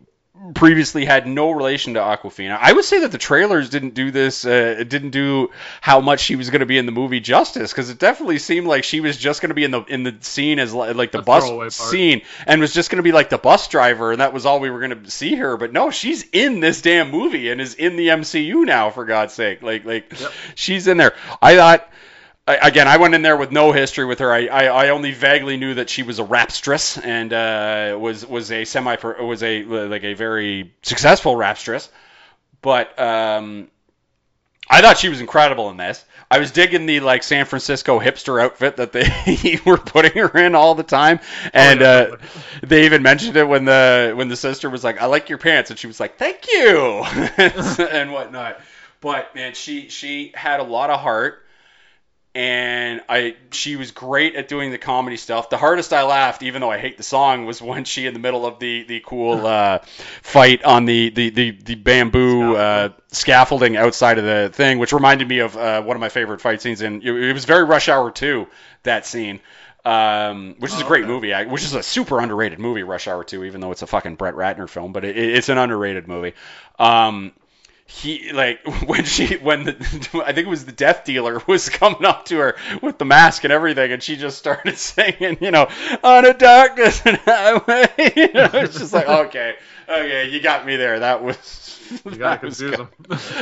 previously 0.56 1.06
had 1.06 1.28
no 1.28 1.52
relation 1.52 1.94
to 1.94 2.00
Awkwafina. 2.00 2.58
I 2.60 2.74
would 2.74 2.86
say 2.86 3.02
that 3.02 3.12
the 3.12 3.18
trailers 3.18 3.70
didn't 3.70 3.94
do 3.94 4.12
this, 4.12 4.44
uh, 4.46 4.84
didn't 4.88 5.12
do 5.12 5.52
how 5.82 6.02
much 6.02 6.22
she 6.22 6.36
was 6.36 6.50
going 6.50 6.62
to 6.62 6.66
be 6.66 6.78
in 6.78 6.86
the 6.86 6.92
movie 6.92 7.20
justice 7.20 7.72
because 7.72 7.90
it 7.90 8.00
definitely 8.00 8.40
seemed 8.40 8.68
like 8.68 8.84
she 8.84 9.02
was 9.02 9.18
just 9.18 9.42
going 9.42 9.50
to 9.50 9.56
be 9.56 9.64
in 9.64 9.72
the 9.72 9.84
in 9.84 10.04
the 10.04 10.16
scene 10.22 10.60
as 10.60 10.74
like 10.74 11.12
the, 11.12 11.20
the 11.20 11.24
bus 11.24 11.76
scene 11.76 12.22
and 12.48 12.60
was 12.60 12.74
just 12.74 12.90
going 12.90 12.98
to 12.98 13.04
be 13.04 13.12
like 13.12 13.30
the 13.30 13.38
bus 13.38 13.68
driver 13.68 14.12
and 14.12 14.22
that 14.22 14.34
was 14.34 14.46
all 14.46 14.60
we 14.60 14.70
were 14.70 14.80
going 14.80 15.04
to 15.04 15.12
see 15.12 15.36
her. 15.36 15.58
But 15.58 15.74
no, 15.74 15.92
she's 15.92 16.26
in 16.32 16.60
this 16.60 16.82
damn 16.82 17.12
movie 17.12 17.52
and 17.52 17.62
is 17.62 17.76
in 17.76 17.96
the 17.96 18.08
MCU 18.08 18.66
now 18.66 18.90
for 18.90 19.06
God's 19.06 19.34
sake. 19.34 19.62
Like 19.62 19.86
like 19.86 20.20
yep. 20.20 20.32
she's 20.56 20.88
in 20.88 20.98
there. 20.98 21.14
I 21.42 21.56
thought 21.56 21.88
again, 22.48 22.88
I 22.88 22.98
went 22.98 23.14
in 23.14 23.22
there 23.22 23.38
with 23.38 23.52
no 23.52 23.72
history 23.72 24.06
with 24.06 24.20
her. 24.20 24.32
I, 24.32 24.48
I, 24.48 24.66
I 24.66 24.90
only 24.90 25.12
vaguely 25.12 25.58
knew 25.58 25.76
that 25.76 25.90
she 25.90 26.04
was 26.04 26.20
a 26.20 26.24
rapstress 26.24 27.04
and 27.04 27.32
uh, 27.34 27.98
was 28.00 28.26
was 28.26 28.52
a 28.52 28.66
semi 28.66 28.96
was 28.96 29.44
a 29.44 29.64
like 29.64 30.04
a 30.04 30.14
very 30.14 30.74
successful 30.82 31.36
rapstress. 31.36 31.90
But 32.62 33.00
um, 33.00 33.70
I 34.70 34.82
thought 34.82 34.98
she 34.98 35.10
was 35.10 35.20
incredible 35.20 35.70
in 35.70 35.78
this. 35.78 36.04
I 36.30 36.40
was 36.40 36.52
digging 36.52 36.86
the 36.86 37.02
like 37.02 37.24
San 37.24 37.46
Francisco 37.46 38.00
hipster 38.00 38.42
outfit 38.42 38.78
that 38.78 38.94
they 38.94 39.60
were 39.66 39.78
putting 39.78 40.14
her 40.14 40.38
in 40.38 40.56
all 40.56 40.76
the 40.76 40.84
time, 40.84 41.20
and 41.54 41.82
oh, 41.82 41.86
uh, 41.86 42.18
they 42.64 42.86
even 42.86 43.04
mentioned 43.04 43.36
it 43.36 43.48
when 43.48 43.66
the 43.66 44.14
when 44.16 44.30
the 44.30 44.38
sister 44.38 44.70
was 44.70 44.84
like, 44.84 45.02
"I 45.02 45.08
like 45.08 45.30
your 45.30 45.40
pants," 45.40 45.72
and 45.72 45.80
she 45.80 45.88
was 45.88 46.00
like, 46.00 46.18
"Thank 46.18 46.48
you," 46.52 47.04
and 47.38 48.14
whatnot. 48.14 48.62
But 49.02 49.36
man, 49.36 49.56
she 49.56 49.90
she 49.90 50.32
had 50.34 50.60
a 50.60 50.64
lot 50.64 50.90
of 50.90 51.00
heart 51.00 51.44
and 52.34 53.02
I 53.10 53.36
she 53.52 53.76
was 53.76 53.92
great 53.92 54.36
at 54.36 54.48
doing 54.48 54.72
the 54.72 54.78
comedy 54.78 55.18
stuff. 55.18 55.50
The 55.50 55.58
hardest 55.58 55.92
I 55.92 56.04
laughed, 56.04 56.44
even 56.44 56.62
though 56.62 56.72
I 56.72 56.78
hate 56.78 56.96
the 56.96 57.04
song, 57.04 57.46
was 57.46 57.62
when 57.62 57.84
she 57.84 58.06
in 58.06 58.14
the 58.14 58.20
middle 58.20 58.46
of 58.46 58.60
the 58.60 58.84
the 58.84 59.02
cool 59.06 59.46
uh, 59.46 59.80
fight 60.22 60.64
on 60.64 60.86
the 60.86 61.10
the 61.10 61.30
the, 61.30 61.52
the 61.52 61.76
bamboo 61.76 62.56
uh, 62.56 62.90
scaffolding 63.12 63.76
outside 63.76 64.18
of 64.18 64.24
the 64.24 64.50
thing, 64.54 64.80
which 64.80 64.94
reminded 64.94 65.28
me 65.28 65.40
of 65.40 65.58
uh, 65.58 65.82
one 65.82 65.98
of 65.98 66.02
my 66.02 66.10
favorite 66.10 66.40
fight 66.40 66.62
scenes. 66.62 66.82
And 66.82 67.04
it, 67.04 67.12
it 67.12 67.34
was 67.34 67.46
very 67.46 67.64
Rush 67.64 67.90
Hour 67.90 68.12
2, 68.12 68.48
that 68.84 69.06
scene. 69.06 69.40
Um, 69.84 70.58
which 70.60 70.72
is 70.72 70.80
a 70.80 70.86
oh, 70.86 70.88
great 70.88 71.06
okay. 71.06 71.12
movie, 71.12 71.34
which 71.50 71.64
is 71.64 71.74
a 71.74 71.82
super 71.82 72.20
underrated 72.20 72.60
movie, 72.60 72.84
Rush 72.84 73.08
Hour 73.08 73.24
2, 73.24 73.46
even 73.46 73.62
though 73.62 73.72
it's 73.72 73.82
a 73.82 73.88
fucking 73.88 74.14
Brett 74.14 74.36
Ratner 74.36 74.70
film, 74.70 74.94
but 74.94 75.04
it, 75.04 75.18
it's 75.18 75.50
an 75.50 75.58
underrated 75.58 76.08
movie. 76.08 76.34
Um, 76.78 77.34
he 77.92 78.32
like 78.32 78.66
when 78.88 79.04
she 79.04 79.38
when 79.38 79.64
the 79.64 79.72
I 80.26 80.34
think 80.34 80.48
it 80.48 80.50
was 80.50 80.66
the 80.66 80.72
death 80.72 81.04
dealer 81.04 81.42
was 81.48 81.70
coming 81.70 82.06
up 82.06 82.26
to 82.26 82.38
her 82.38 82.56
with 82.82 82.98
the 82.98 83.06
mask 83.06 83.44
and 83.44 83.54
everything, 83.54 83.92
and 83.92 84.02
she 84.02 84.16
just 84.16 84.38
started 84.38 84.78
singing, 84.78 85.38
you 85.42 85.52
know, 85.52 85.68
on 86.04 86.26
a 86.26 86.34
darkness 86.34 87.02
and 87.06 87.18
highway. 87.18 87.88
you 88.16 88.34
know, 88.34 88.50
it's 88.54 88.78
just 88.78 88.94
like 88.94 89.08
okay, 89.08 89.56
okay, 89.88 90.30
you 90.30 90.42
got 90.42 90.66
me 90.66 90.76
there. 90.76 91.00
That 91.00 91.24
was. 91.24 91.68
You 92.06 92.16
gotta 92.16 92.38
confuse 92.38 92.78
them. 92.78 92.88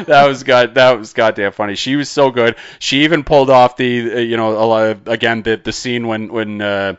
that 0.08 0.26
was 0.28 0.42
god. 0.42 0.74
That 0.74 0.98
was 0.98 1.14
goddamn 1.14 1.52
funny. 1.52 1.76
She 1.76 1.96
was 1.96 2.10
so 2.10 2.32
good. 2.32 2.56
She 2.80 3.04
even 3.04 3.24
pulled 3.24 3.52
off 3.52 3.78
the, 3.78 4.16
uh, 4.16 4.18
you 4.18 4.38
know, 4.38 5.00
again 5.06 5.44
the 5.44 5.58
the 5.58 5.72
scene 5.72 6.08
when 6.08 6.34
when 6.34 6.60
uh, 6.60 6.96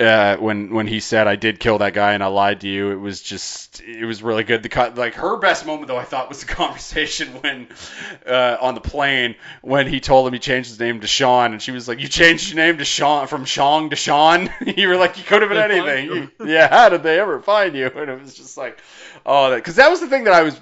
uh, 0.00 0.36
when 0.38 0.74
when 0.74 0.88
he 0.88 0.98
said 0.98 1.28
I 1.28 1.36
did 1.36 1.60
kill 1.60 1.78
that 1.78 1.94
guy 1.94 2.14
and 2.14 2.22
I 2.22 2.26
lied 2.26 2.62
to 2.62 2.68
you, 2.68 2.90
it 2.90 2.96
was 2.96 3.22
just 3.22 3.80
it 3.80 4.04
was 4.04 4.24
really 4.24 4.42
good. 4.42 4.64
The 4.64 4.68
cut 4.68 4.96
like 4.96 5.14
her 5.14 5.36
best 5.36 5.66
moment 5.66 5.86
though 5.86 5.96
I 5.96 6.02
thought 6.02 6.28
was 6.28 6.40
the 6.40 6.46
conversation 6.52 7.28
when 7.40 7.68
uh, 8.26 8.56
on 8.60 8.74
the 8.74 8.80
plane 8.80 9.36
when 9.62 9.86
he 9.86 10.00
told 10.00 10.26
him 10.26 10.32
he 10.32 10.40
changed 10.40 10.70
his 10.70 10.80
name 10.80 11.00
to 11.00 11.06
Sean 11.06 11.52
and 11.52 11.62
she 11.62 11.70
was 11.70 11.86
like, 11.86 12.00
"You 12.00 12.08
changed 12.08 12.48
your 12.48 12.56
name 12.56 12.78
to 12.78 12.84
Sean 12.84 13.28
from 13.28 13.44
Sean 13.44 13.90
to 13.90 13.96
Sean." 13.96 14.50
you 14.66 14.88
were 14.88 14.96
like, 14.96 15.16
"You 15.16 15.22
could 15.22 15.42
have 15.42 15.50
been 15.50 15.70
anything." 15.70 16.06
You, 16.06 16.30
yeah, 16.44 16.68
how 16.68 16.88
did 16.88 17.04
they 17.04 17.20
ever 17.20 17.40
find 17.40 17.76
you? 17.76 17.86
And 17.86 18.10
it 18.10 18.20
was 18.20 18.34
just 18.34 18.56
like, 18.56 18.80
oh, 19.24 19.54
because 19.54 19.76
that, 19.76 19.84
that 19.84 19.90
was 19.90 20.00
the 20.00 20.08
thing 20.08 20.24
that 20.24 20.34
I 20.34 20.42
was 20.42 20.58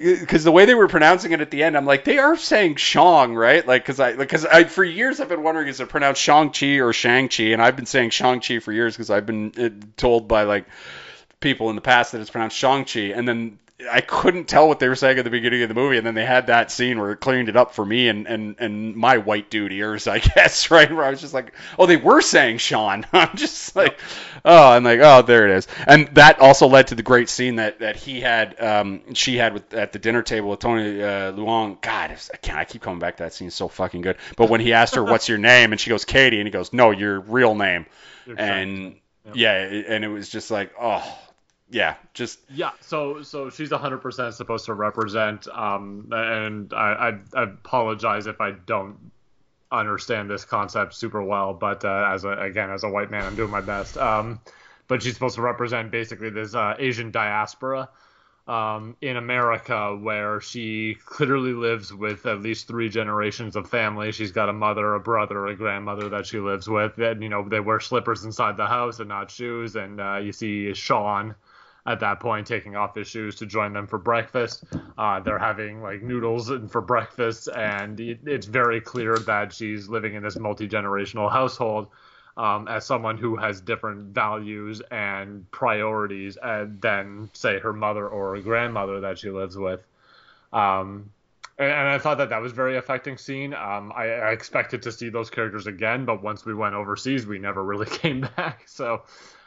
because 0.00 0.44
the 0.44 0.52
way 0.52 0.64
they 0.64 0.74
were 0.74 0.88
pronouncing 0.88 1.32
it 1.32 1.42
at 1.42 1.50
the 1.50 1.62
end, 1.62 1.76
I'm 1.76 1.84
like, 1.84 2.04
they 2.04 2.16
are 2.16 2.34
saying 2.34 2.76
Shang, 2.76 3.34
right? 3.34 3.66
Like, 3.66 3.82
because 3.82 4.00
I, 4.00 4.16
because 4.16 4.46
I, 4.46 4.64
for 4.64 4.82
years 4.82 5.20
I've 5.20 5.28
been 5.28 5.42
wondering 5.42 5.68
is 5.68 5.78
it 5.78 5.90
pronounced 5.90 6.22
Shang 6.22 6.50
Chi 6.50 6.78
or 6.78 6.94
Shang 6.94 7.28
Chi, 7.28 7.44
and 7.44 7.60
I've 7.60 7.76
been 7.76 7.86
saying 7.86 8.10
Shang 8.10 8.40
Chi 8.40 8.60
for 8.60 8.72
years 8.72 8.94
because 8.94 9.10
I've 9.10 9.26
been 9.26 9.52
uh, 9.58 9.68
told 9.98 10.26
by 10.26 10.44
like 10.44 10.64
people 11.40 11.68
in 11.68 11.76
the 11.76 11.82
past 11.82 12.12
that 12.12 12.20
it's 12.22 12.30
pronounced 12.30 12.56
Shang 12.56 12.86
Chi, 12.86 13.12
and 13.14 13.28
then 13.28 13.58
I 13.88 14.00
couldn't 14.00 14.46
tell 14.46 14.68
what 14.68 14.78
they 14.78 14.88
were 14.88 14.96
saying 14.96 15.18
at 15.18 15.24
the 15.24 15.30
beginning 15.30 15.62
of 15.62 15.68
the 15.68 15.74
movie, 15.74 15.96
and 15.96 16.06
then 16.06 16.14
they 16.14 16.24
had 16.24 16.48
that 16.48 16.70
scene 16.70 16.98
where 16.98 17.12
it 17.12 17.18
cleaned 17.18 17.48
it 17.48 17.56
up 17.56 17.74
for 17.74 17.84
me 17.84 18.08
and 18.08 18.26
and 18.26 18.56
and 18.58 18.96
my 18.96 19.18
white 19.18 19.50
dude 19.50 19.72
ears, 19.72 20.06
I 20.06 20.18
guess, 20.34 20.70
right? 20.70 20.90
Where 20.90 21.04
I 21.04 21.10
was 21.10 21.20
just 21.20 21.34
like, 21.34 21.52
oh, 21.78 21.86
they 21.86 21.96
were 21.96 22.20
saying 22.20 22.58
Sean. 22.58 23.06
I'm 23.12 23.36
just 23.36 23.74
like, 23.76 23.98
oh, 24.44 24.70
I'm 24.70 24.84
like, 24.84 25.00
oh, 25.02 25.22
there 25.22 25.48
it 25.48 25.56
is. 25.56 25.68
And 25.86 26.08
that 26.14 26.40
also 26.40 26.66
led 26.66 26.88
to 26.88 26.94
the 26.94 27.02
great 27.02 27.28
scene 27.28 27.56
that 27.56 27.78
that 27.80 27.96
he 27.96 28.20
had, 28.20 28.60
um, 28.60 29.14
she 29.14 29.36
had 29.36 29.54
with 29.54 29.72
at 29.72 29.92
the 29.92 29.98
dinner 29.98 30.22
table 30.22 30.50
with 30.50 30.60
Tony 30.60 31.02
uh, 31.02 31.32
Leung. 31.32 31.80
God, 31.80 32.10
I 32.10 32.36
can't. 32.36 32.58
I 32.58 32.64
keep 32.64 32.82
coming 32.82 32.98
back 32.98 33.16
to 33.18 33.24
that 33.24 33.32
scene. 33.32 33.48
It's 33.48 33.56
so 33.56 33.68
fucking 33.68 34.02
good. 34.02 34.16
But 34.36 34.50
when 34.50 34.60
he 34.60 34.72
asked 34.72 34.94
her, 34.96 35.04
"What's 35.04 35.28
your 35.28 35.38
name?" 35.52 35.72
and 35.72 35.80
she 35.80 35.90
goes, 35.90 36.04
"Katie," 36.04 36.38
and 36.38 36.46
he 36.46 36.50
goes, 36.50 36.72
"No, 36.72 36.90
your 36.90 37.20
real 37.20 37.54
name." 37.54 37.86
and 38.36 38.96
yeah, 39.34 39.52
and 39.54 40.04
it 40.04 40.08
was 40.08 40.28
just 40.28 40.50
like, 40.50 40.72
oh 40.80 41.18
yeah, 41.70 41.96
just 42.14 42.40
yeah. 42.50 42.70
So 42.80 43.22
so 43.22 43.50
she's 43.50 43.70
hundred 43.70 43.98
percent 43.98 44.34
supposed 44.34 44.66
to 44.66 44.74
represent. 44.74 45.48
Um, 45.48 46.08
and 46.12 46.72
I, 46.72 47.18
I, 47.34 47.40
I 47.40 47.42
apologize 47.44 48.26
if 48.26 48.40
I 48.40 48.52
don't 48.52 49.10
understand 49.70 50.28
this 50.28 50.44
concept 50.44 50.94
super 50.94 51.22
well, 51.22 51.54
but 51.54 51.84
uh, 51.84 52.10
as 52.12 52.24
a 52.24 52.30
again 52.30 52.70
as 52.70 52.84
a 52.84 52.88
white 52.88 53.10
man, 53.10 53.24
I'm 53.24 53.36
doing 53.36 53.50
my 53.50 53.60
best. 53.60 53.96
Um, 53.96 54.40
but 54.88 55.02
she's 55.02 55.14
supposed 55.14 55.36
to 55.36 55.42
represent 55.42 55.90
basically 55.90 56.30
this 56.30 56.54
uh, 56.54 56.74
Asian 56.78 57.10
diaspora. 57.10 57.88
Um, 58.48 58.96
in 59.00 59.16
America, 59.16 59.96
where 59.96 60.40
she 60.40 60.96
clearly 61.04 61.52
lives 61.52 61.94
with 61.94 62.26
at 62.26 62.42
least 62.42 62.66
three 62.66 62.88
generations 62.88 63.54
of 63.54 63.70
family. 63.70 64.10
She's 64.10 64.32
got 64.32 64.48
a 64.48 64.52
mother, 64.52 64.94
a 64.94 64.98
brother, 64.98 65.46
a 65.46 65.54
grandmother 65.54 66.08
that 66.08 66.26
she 66.26 66.40
lives 66.40 66.68
with. 66.68 66.98
And, 66.98 67.22
you 67.22 67.28
know, 67.28 67.48
they 67.48 67.60
wear 67.60 67.78
slippers 67.78 68.24
inside 68.24 68.56
the 68.56 68.66
house 68.66 68.98
and 68.98 69.08
not 69.08 69.30
shoes. 69.30 69.76
And 69.76 70.00
uh, 70.00 70.16
you 70.16 70.32
see 70.32 70.74
Sean, 70.74 71.36
at 71.90 72.00
that 72.00 72.20
point 72.20 72.46
taking 72.46 72.76
off 72.76 72.94
his 72.94 73.08
shoes 73.08 73.34
to 73.36 73.46
join 73.46 73.72
them 73.72 73.86
for 73.86 73.98
breakfast. 73.98 74.64
Uh, 74.96 75.18
they're 75.20 75.38
having 75.38 75.82
like 75.82 76.02
noodles 76.02 76.48
and 76.50 76.70
for 76.70 76.80
breakfast, 76.80 77.48
and 77.48 77.98
it's 78.00 78.46
very 78.46 78.80
clear 78.80 79.18
that 79.18 79.52
she's 79.52 79.88
living 79.88 80.14
in 80.14 80.22
this 80.22 80.38
multi 80.38 80.68
generational 80.68 81.30
household. 81.30 81.88
Um, 82.36 82.68
as 82.68 82.86
someone 82.86 83.18
who 83.18 83.36
has 83.36 83.60
different 83.60 84.14
values 84.14 84.80
and 84.90 85.50
priorities 85.50 86.38
uh, 86.40 86.66
than, 86.80 87.28
say, 87.34 87.58
her 87.58 87.72
mother 87.72 88.08
or 88.08 88.36
her 88.36 88.40
grandmother 88.40 89.00
that 89.00 89.18
she 89.18 89.30
lives 89.30 89.58
with. 89.58 89.84
Um, 90.52 91.10
and, 91.58 91.70
and, 91.70 91.88
I 91.88 91.98
thought 91.98 92.18
that 92.18 92.30
that 92.30 92.40
was 92.40 92.52
very 92.52 92.78
affecting 92.78 93.18
scene. 93.18 93.52
Um, 93.52 93.92
I, 93.94 94.04
I, 94.04 94.30
expected 94.30 94.80
to 94.82 94.92
see 94.92 95.10
those 95.10 95.28
characters 95.28 95.66
again, 95.66 96.06
but 96.06 96.22
once 96.22 96.46
we 96.46 96.54
went 96.54 96.74
overseas, 96.74 97.26
we 97.26 97.38
never 97.38 97.62
really 97.62 97.86
came 97.98 98.26
back. 98.36 98.62
So, 98.66 99.02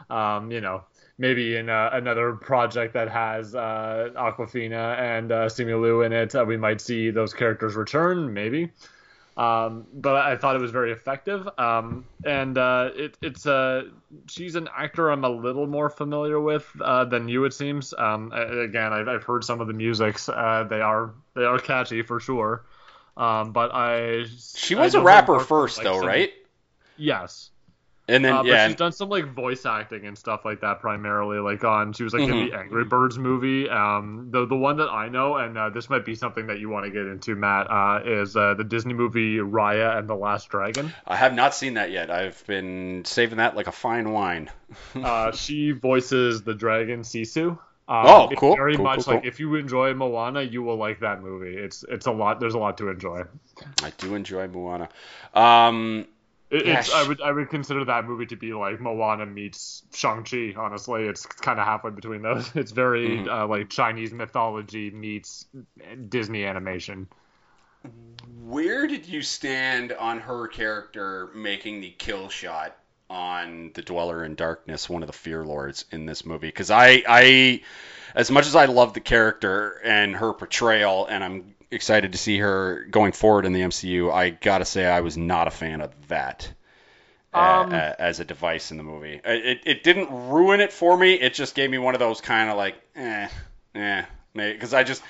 um, 0.10 0.52
you 0.52 0.62
know, 0.62 0.84
maybe 1.18 1.56
in 1.56 1.70
uh, 1.70 1.90
another 1.94 2.34
project 2.34 2.94
that 2.94 3.10
has 3.10 3.56
uh, 3.56 4.10
Awkwafina 4.16 4.98
and 4.98 5.32
uh, 5.32 5.46
Simu 5.48 5.82
Liu 5.82 6.02
in 6.02 6.14
it, 6.14 6.36
uh, 6.36 6.44
we 6.46 6.58
might 6.58 6.82
see 6.82 7.12
those 7.12 7.34
characters 7.34 7.76
return, 7.76 8.34
maybe. 8.34 8.72
Um, 9.36 9.88
but 9.94 10.16
I 10.16 10.38
thought 10.38 10.56
it 10.56 10.62
was 10.62 10.72
very 10.72 10.92
effective. 10.92 11.48
Um, 11.58 12.06
and 12.24 12.58
uh, 12.58 12.92
it, 12.96 13.18
it's 13.22 13.48
uh, 13.48 13.84
she's 14.28 14.56
an 14.56 14.70
actor 14.76 15.10
I'm 15.10 15.24
a 15.24 15.30
little 15.30 15.66
more 15.66 15.90
familiar 15.90 16.40
with 16.40 16.70
uh, 16.80 17.06
than 17.06 17.28
you, 17.28 17.46
it 17.46 17.54
seems. 17.54 17.94
Um, 17.98 18.32
again, 18.32 18.94
I've, 18.94 19.08
I've, 19.08 19.24
heard 19.24 19.44
some 19.44 19.60
of 19.60 19.68
the 19.68 19.74
musics. 19.74 20.30
Uh, 20.30 20.68
they 20.70 20.82
are 20.82 21.14
they 21.36 21.46
are 21.46 21.58
catchy 21.58 22.04
for 22.04 22.20
sure. 22.20 22.66
Um, 23.18 23.54
but 23.54 23.74
I 23.74 24.26
she 24.54 24.76
was 24.76 24.94
I 24.94 25.00
a 25.00 25.04
rapper 25.04 25.40
first, 25.40 25.78
like, 25.78 25.86
though, 25.86 26.00
some, 26.00 26.08
right? 26.08 26.32
Yes. 26.98 27.50
And 28.08 28.26
then 28.26 28.34
uh, 28.34 28.44
yeah, 28.44 28.68
she's 28.68 28.76
done 28.76 28.92
some 28.92 29.08
like 29.08 29.34
voice 29.34 29.66
acting 29.66 30.06
and 30.06 30.18
stuff 30.18 30.44
like 30.44 30.60
that 30.60 30.82
primarily. 30.82 31.40
Like 31.40 31.64
on, 31.64 31.94
she 31.94 32.04
was 32.04 32.14
like 32.14 32.24
mm-hmm. 32.24 32.34
in 32.34 32.50
the 32.50 32.58
Angry 32.58 32.84
Birds 32.84 33.18
movie. 33.18 33.70
Um, 33.70 34.28
the 34.30 34.46
the 34.46 34.58
one 34.58 34.78
that 34.78 34.90
I 34.90 35.08
know, 35.08 35.38
and 35.38 35.58
uh, 35.58 35.70
this 35.70 35.90
might 35.90 36.04
be 36.04 36.14
something 36.16 36.48
that 36.48 36.60
you 36.60 36.68
want 36.68 36.86
to 36.86 36.92
get 36.92 37.06
into, 37.06 37.36
Matt, 37.36 37.68
uh, 37.72 38.02
is 38.04 38.36
uh, 38.36 38.56
the 38.56 38.66
Disney 38.66 38.94
movie 38.94 39.38
Raya 39.38 39.98
and 39.98 40.10
the 40.10 40.16
Last 40.16 40.50
Dragon. 40.50 40.94
I 41.08 41.16
have 41.16 41.34
not 41.34 41.56
seen 41.56 41.76
that 41.76 41.92
yet. 41.92 42.12
I've 42.12 42.46
been 42.46 43.06
saving 43.06 43.38
that 43.38 43.56
like 43.56 43.68
a 43.68 43.72
fine 43.72 44.12
wine. 44.12 44.52
uh, 44.96 45.32
she 45.36 45.72
voices 45.72 46.44
the 46.44 46.54
dragon 46.54 47.04
Sisu. 47.04 47.58
Um, 47.86 48.06
oh, 48.08 48.30
cool. 48.38 48.56
Very 48.56 48.76
cool, 48.76 48.84
much 48.86 49.06
cool, 49.06 49.14
like 49.14 49.24
cool. 49.24 49.30
if 49.30 49.40
you 49.40 49.56
enjoy 49.56 49.94
Moana, 49.94 50.42
you 50.42 50.64
will 50.64 50.78
like 50.78 51.02
that 51.02 51.22
movie. 51.22 51.56
It's 51.56 51.84
it's 51.88 52.06
a 52.06 52.12
lot. 52.12 52.40
There's 52.40 52.54
a 52.54 52.60
lot 52.60 52.78
to 52.80 52.90
enjoy. 52.90 53.24
I 53.82 53.92
do 53.98 54.16
enjoy 54.16 54.48
Moana. 54.48 54.90
Um, 55.34 56.08
it, 56.54 56.68
it's 56.68 56.94
I 56.94 57.08
would 57.08 57.22
I 57.22 57.32
would 57.32 57.50
consider 57.50 57.84
that 57.86 58.06
movie 58.06 58.28
to 58.28 58.36
be 58.36 58.54
like 58.54 58.80
Moana 58.80 59.26
meets 59.26 59.84
Shang 59.94 60.24
Chi. 60.24 60.54
Honestly, 60.56 61.04
it's 61.06 61.26
kind 61.26 61.60
of 61.60 61.66
halfway 61.66 61.92
between 61.92 62.22
those. 62.22 62.52
It's 62.56 62.72
very 62.72 63.10
mm-hmm. 63.10 63.30
uh, 63.30 63.48
like 63.48 63.70
Chinese 63.70 64.14
mythology 64.14 64.92
meets 64.92 65.46
Disney 66.10 66.46
animation. 66.46 67.08
Where 68.44 68.88
did 68.88 69.08
you 69.08 69.22
stand 69.22 69.92
on 69.92 70.20
her 70.20 70.48
character 70.48 71.32
making 71.34 71.82
the 71.82 71.90
kill 71.90 72.30
shot 72.30 72.78
on 73.10 73.72
the 73.74 73.82
Dweller 73.82 74.24
in 74.24 74.36
Darkness, 74.36 74.90
one 74.90 75.04
of 75.04 75.08
the 75.08 75.14
Fear 75.14 75.46
Lords 75.46 75.86
in 75.92 76.06
this 76.06 76.26
movie? 76.26 76.48
Because 76.48 76.70
I 76.70 77.04
I 77.08 77.62
as 78.16 78.30
much 78.30 78.46
as 78.46 78.56
I 78.56 78.66
love 78.66 78.94
the 78.94 79.00
character 79.00 79.82
and 79.84 80.16
her 80.16 80.34
portrayal, 80.34 81.08
and 81.08 81.24
I'm 81.24 81.56
excited 81.74 82.12
to 82.14 82.18
see 82.18 82.38
her 82.38 82.86
going 82.90 83.12
forward 83.12 83.46
in 83.46 83.54
the 83.54 83.62
MCU. 83.62 84.12
I 84.12 84.30
gotta 84.30 84.66
say, 84.66 84.86
I 84.86 85.02
was 85.02 85.18
not 85.18 85.48
a 85.48 85.52
fan 85.52 85.82
of 85.82 85.92
that 86.08 86.52
um, 87.34 87.74
uh, 87.74 87.94
as 88.00 88.20
a 88.20 88.26
device 88.26 88.72
in 88.72 88.78
the 88.78 88.84
movie. 88.84 89.20
It, 89.26 89.62
it 89.66 89.84
didn't 89.84 90.10
ruin 90.30 90.62
it 90.62 90.72
for 90.72 90.96
me. 90.96 91.14
It 91.14 91.34
just 91.34 91.56
gave 91.56 91.70
me 91.70 91.78
one 91.78 91.96
of 91.96 92.00
those 92.00 92.22
kind 92.22 92.50
of 92.50 92.58
like, 92.58 92.76
eh, 92.96 93.28
eh, 93.76 94.04
because 94.34 94.74
I 94.74 94.84
just 94.84 95.02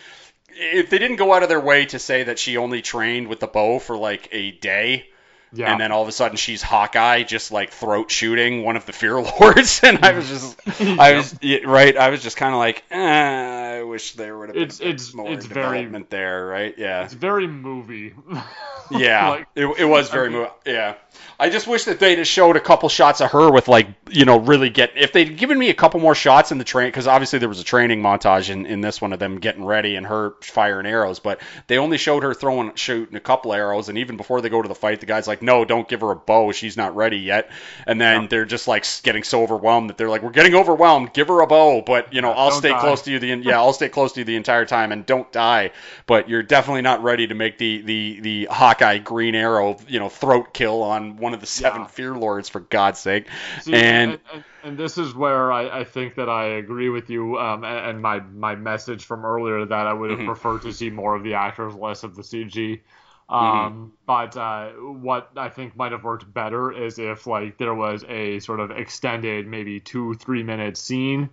if 0.56 0.90
they 0.90 1.00
didn't 1.00 1.18
go 1.18 1.34
out 1.34 1.44
of 1.44 1.50
their 1.50 1.60
way 1.60 1.86
to 1.86 2.00
say 2.00 2.24
that 2.24 2.40
she 2.40 2.58
only 2.58 2.82
trained 2.82 3.28
with 3.28 3.40
the 3.40 3.48
bow 3.48 3.80
for 3.80 3.98
like 3.98 4.30
a 4.32 4.52
day. 4.52 5.10
Yeah. 5.54 5.72
And 5.72 5.80
then 5.80 5.92
all 5.92 6.02
of 6.02 6.08
a 6.08 6.12
sudden 6.12 6.38
she's 6.38 6.62
Hawkeye, 6.62 7.24
just 7.24 7.52
like 7.52 7.72
throat 7.72 8.10
shooting 8.10 8.64
one 8.64 8.76
of 8.76 8.86
the 8.86 8.94
Fear 8.94 9.22
Lords, 9.40 9.82
and 9.84 10.04
I 10.04 10.14
was 10.14 10.28
just, 10.28 10.60
I 10.82 11.14
was 11.16 11.36
right, 11.66 11.96
I 11.96 12.10
was 12.10 12.24
just 12.24 12.38
kind 12.38 12.54
of 12.54 12.60
like, 12.60 12.84
eh, 12.92 13.80
I 13.80 13.84
wish 13.84 14.14
there 14.14 14.38
would 14.38 14.50
have 14.50 14.56
been 14.56 14.64
it's 14.64 14.80
it's 14.80 15.14
more 15.14 15.30
it's 15.32 15.46
development 15.48 16.10
very 16.10 16.22
there, 16.22 16.46
right? 16.46 16.74
Yeah. 16.78 17.04
it's 17.04 17.14
very 17.14 17.48
movie. 17.48 18.14
Yeah, 18.92 19.30
Like, 19.30 19.48
it, 19.56 19.66
it 19.80 19.86
was 19.86 20.10
very 20.10 20.28
I 20.28 20.30
mean- 20.30 20.42
mo- 20.44 20.54
yeah. 20.66 20.96
I 21.40 21.50
just 21.50 21.68
wish 21.68 21.86
that 21.86 22.00
they'd 22.00 22.18
have 22.18 22.28
showed 22.28 22.58
a 22.58 22.60
couple 22.60 22.90
shots 22.90 23.22
of 23.22 23.32
her 23.32 23.50
with 23.52 23.68
like 23.68 23.88
you 24.10 24.26
know 24.26 24.40
really 24.40 24.70
get 24.70 24.92
if 24.98 25.14
they'd 25.14 25.38
given 25.38 25.58
me 25.58 25.70
a 25.70 25.74
couple 25.74 26.00
more 26.00 26.16
shots 26.16 26.52
in 26.52 26.58
the 26.58 26.64
train 26.64 26.88
because 26.90 27.08
obviously 27.08 27.40
there 27.40 27.50
was 27.50 27.60
a 27.60 27.64
training 27.64 28.02
montage 28.02 28.50
in, 28.50 28.66
in 28.66 28.82
this 28.82 29.00
one 29.02 29.14
of 29.14 29.20
them 29.20 29.40
getting 29.40 29.64
ready 29.64 29.96
and 29.96 30.06
her 30.06 30.36
firing 30.42 30.86
arrows, 30.86 31.20
but 31.20 31.40
they 31.68 31.78
only 31.78 31.98
showed 31.98 32.24
her 32.24 32.34
throwing 32.34 32.76
shooting 32.76 33.16
a 33.16 33.20
couple 33.22 33.54
arrows 33.54 33.90
and 33.90 33.98
even 33.98 34.18
before 34.18 34.42
they 34.42 34.50
go 34.50 34.62
to 34.62 34.68
the 34.68 34.76
fight, 34.76 35.00
the 35.00 35.06
guy's 35.06 35.28
like, 35.28 35.42
no, 35.44 35.66
don't 35.66 35.88
give 35.88 36.02
her 36.02 36.12
a 36.12 36.16
bow, 36.16 36.52
she's 36.52 36.78
not 36.78 36.96
ready 36.96 37.18
yet, 37.18 37.52
and 37.86 38.00
then 38.00 38.28
Yeah. 38.28 38.30
they're 38.30 38.46
just 38.46 38.68
like 38.68 38.86
getting 39.04 39.24
so 39.24 39.44
overwhelmed 39.44 39.90
that 39.90 39.98
they're 39.98 40.10
like, 40.10 40.22
we're 40.24 40.32
getting 40.32 40.56
overwhelmed, 40.56 41.14
give 41.14 41.28
her 41.28 41.42
a 41.42 41.48
bow, 41.48 41.82
but 41.82 42.14
you 42.14 42.22
know 42.22 42.32
Yeah, 42.44 42.52
I'll 42.52 42.52
stay 42.52 42.74
die. 42.74 42.76
close 42.76 43.02
to 43.04 43.12
you 43.12 43.20
the 43.20 43.28
yeah 43.44 43.58
I'll 43.58 43.74
stay 43.74 43.90
close 43.90 44.14
to 44.14 44.22
you 44.22 44.24
the 44.26 44.36
entire 44.36 44.66
time 44.66 44.92
and 44.92 45.06
don't 45.06 45.32
die, 45.32 45.72
but 46.08 46.30
you're 46.30 46.44
definitely 46.44 46.82
not 46.82 47.04
ready 47.04 47.28
to 47.28 47.36
make 47.36 47.58
the 47.58 47.82
the 47.82 48.20
the 48.22 48.48
Hawkeye 48.52 48.98
green 49.00 49.36
arrow 49.36 49.78
you 49.88 50.00
know 50.00 50.10
throat 50.10 50.54
kill 50.54 50.84
on 50.84 51.18
one 51.18 51.34
of 51.34 51.42
the 51.42 51.48
seven 51.48 51.86
Yeah. 51.86 51.88
fear 51.88 52.16
lords 52.16 52.50
for 52.50 52.60
God's 52.60 53.00
sake. 53.00 53.28
See, 53.56 53.86
and 53.88 54.18
and, 54.32 54.44
and 54.64 54.78
this 54.78 54.98
is 54.98 55.14
where 55.14 55.52
I, 55.52 55.80
I 55.80 55.84
think 55.84 56.16
that 56.16 56.30
I 56.30 56.46
agree 56.46 56.90
with 56.90 57.10
you. 57.10 57.38
Um, 57.38 57.64
and, 57.64 57.90
and 57.92 58.02
my 58.02 58.20
my 58.20 58.56
message 58.56 59.06
from 59.06 59.26
earlier 59.26 59.66
that 59.66 59.88
I 59.88 59.94
would 59.94 60.10
have 60.12 60.24
Mhm. 60.24 60.24
preferred 60.24 60.62
to 60.64 60.72
see 60.72 60.90
more 60.90 61.16
of 61.16 61.24
the 61.24 61.36
actors, 61.36 61.76
less 61.76 62.04
of 62.04 62.16
the 62.16 62.24
CG. 62.24 62.82
Mm-hmm. 63.30 63.36
Um, 63.36 63.94
but 64.06 64.36
uh, 64.38 64.70
what 64.72 65.32
I 65.38 65.50
think 65.50 65.76
might 65.76 65.92
have 65.92 66.04
worked 66.04 66.32
better 66.34 66.72
is 66.72 67.00
if 67.00 67.26
like 67.26 67.58
there 67.58 67.74
was 67.74 68.04
a 68.08 68.40
sort 68.40 68.60
of 68.60 68.72
extended, 68.72 69.48
maybe 69.48 69.80
two 69.80 70.14
three 70.16 70.44
minute 70.44 70.78
scene 70.78 71.30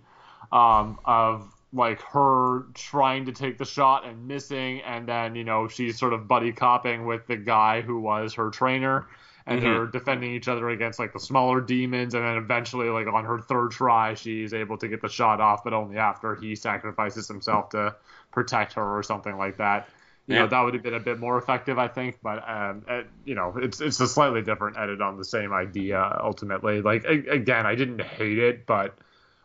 um, 0.51 0.99
of 1.05 1.53
like 1.73 2.01
her 2.01 2.65
trying 2.73 3.25
to 3.25 3.31
take 3.31 3.57
the 3.57 3.65
shot 3.65 4.05
and 4.05 4.27
missing, 4.27 4.81
and 4.81 5.07
then 5.07 5.35
you 5.35 5.43
know 5.43 5.67
she's 5.67 5.97
sort 5.99 6.13
of 6.13 6.27
buddy 6.27 6.51
copping 6.51 7.05
with 7.05 7.27
the 7.27 7.37
guy 7.37 7.81
who 7.81 7.99
was 7.99 8.33
her 8.33 8.49
trainer, 8.49 9.07
and 9.45 9.59
Mhm. 9.59 9.63
they're 9.63 9.85
defending 9.87 10.31
each 10.31 10.47
other 10.47 10.69
against 10.69 10.97
like 10.99 11.13
the 11.13 11.19
smaller 11.19 11.61
demons, 11.61 12.13
and 12.13 12.23
then 12.25 12.37
eventually 12.37 12.89
like 12.89 13.07
on 13.07 13.25
her 13.25 13.39
third 13.39 13.71
try 13.71 14.13
she's 14.13 14.53
able 14.53 14.77
to 14.77 14.87
get 14.87 15.01
the 15.01 15.09
shot 15.09 15.39
off, 15.39 15.63
but 15.63 15.73
only 15.73 15.97
after 15.97 16.35
he 16.35 16.55
sacrifices 16.55 17.27
himself 17.27 17.69
to 17.69 17.95
protect 18.31 18.73
her 18.73 18.97
or 18.97 19.03
something 19.03 19.37
like 19.37 19.57
that. 19.57 19.87
You 20.31 20.37
Yeah. 20.37 20.43
know 20.43 20.47
that 20.47 20.61
would 20.61 20.73
have 20.75 20.83
been 20.83 20.93
a 20.93 20.99
bit 20.99 21.19
more 21.19 21.37
effective, 21.37 21.77
I 21.77 21.87
think. 21.87 22.19
But 22.23 22.47
um, 22.49 22.85
uh, 22.87 23.01
you 23.25 23.35
know, 23.35 23.53
it's 23.57 23.81
it's 23.81 23.99
a 23.99 24.07
slightly 24.07 24.41
different 24.41 24.77
edit 24.77 25.01
on 25.01 25.17
the 25.17 25.25
same 25.25 25.51
idea. 25.53 26.01
Ultimately, 26.23 26.81
like 26.81 27.03
a- 27.05 27.29
again, 27.31 27.65
I 27.65 27.75
didn't 27.75 28.01
hate 28.01 28.37
it, 28.39 28.65
but 28.65 28.97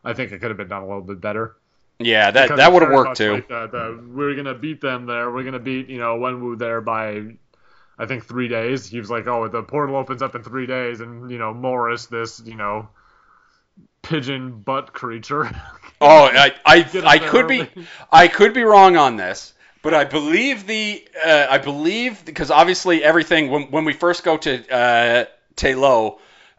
I 0.05 0.13
think 0.15 0.33
it 0.33 0.39
could 0.41 0.51
have 0.51 0.57
been 0.57 0.69
done 0.69 0.83
a 0.83 0.87
little 0.87 1.03
bit 1.03 1.21
better. 1.21 1.57
yeah, 1.99 2.31
that 2.31 2.45
Because 2.45 2.59
that 2.59 2.73
would 2.73 2.83
have 2.83 2.93
worked 2.93 3.17
too. 3.17 3.33
Like 3.35 3.49
the, 3.49 3.67
the, 3.69 4.05
we're 4.15 4.35
gonna 4.35 4.55
beat 4.55 4.81
them 4.81 5.07
there. 5.07 5.31
We're 5.33 5.45
gonna 5.45 5.59
beat 5.59 5.89
you 5.89 5.99
know 5.99 6.17
Wenwu 6.19 6.59
there 6.59 6.81
by, 6.83 7.37
I 7.99 8.07
think 8.07 8.25
three 8.27 8.49
days. 8.49 8.87
He 8.87 9.01
was 9.01 9.11
like, 9.11 9.27
oh, 9.27 9.49
the 9.49 9.63
portal 9.63 9.97
opens 9.97 10.23
up 10.23 10.35
in 10.35 10.43
three 10.43 10.67
days, 10.67 11.01
and 11.01 11.31
you 11.31 11.39
know 11.39 11.53
Morris, 11.55 12.07
this 12.07 12.41
you 12.45 12.55
know 12.55 12.89
pigeon 14.03 14.61
butt 14.61 14.93
creature. 14.93 15.51
Oh, 15.99 16.25
I 16.31 16.53
I, 16.67 16.87
I 17.07 17.19
could 17.19 17.49
be. 17.49 17.67
I 18.13 18.29
could 18.29 18.53
be 18.53 18.63
wrong 18.63 18.99
on 18.99 19.17
this, 19.17 19.55
but 19.87 19.95
I 19.95 20.03
believe 20.03 20.67
the 20.67 21.07
uh, 21.25 21.47
I 21.49 21.59
believe 21.59 22.25
because 22.25 22.51
obviously 22.51 23.05
everything 23.05 23.53
when 23.53 23.71
when 23.71 23.85
we 23.85 23.93
first 23.93 24.25
go 24.25 24.37
to 24.37 24.69
uh, 24.69 25.27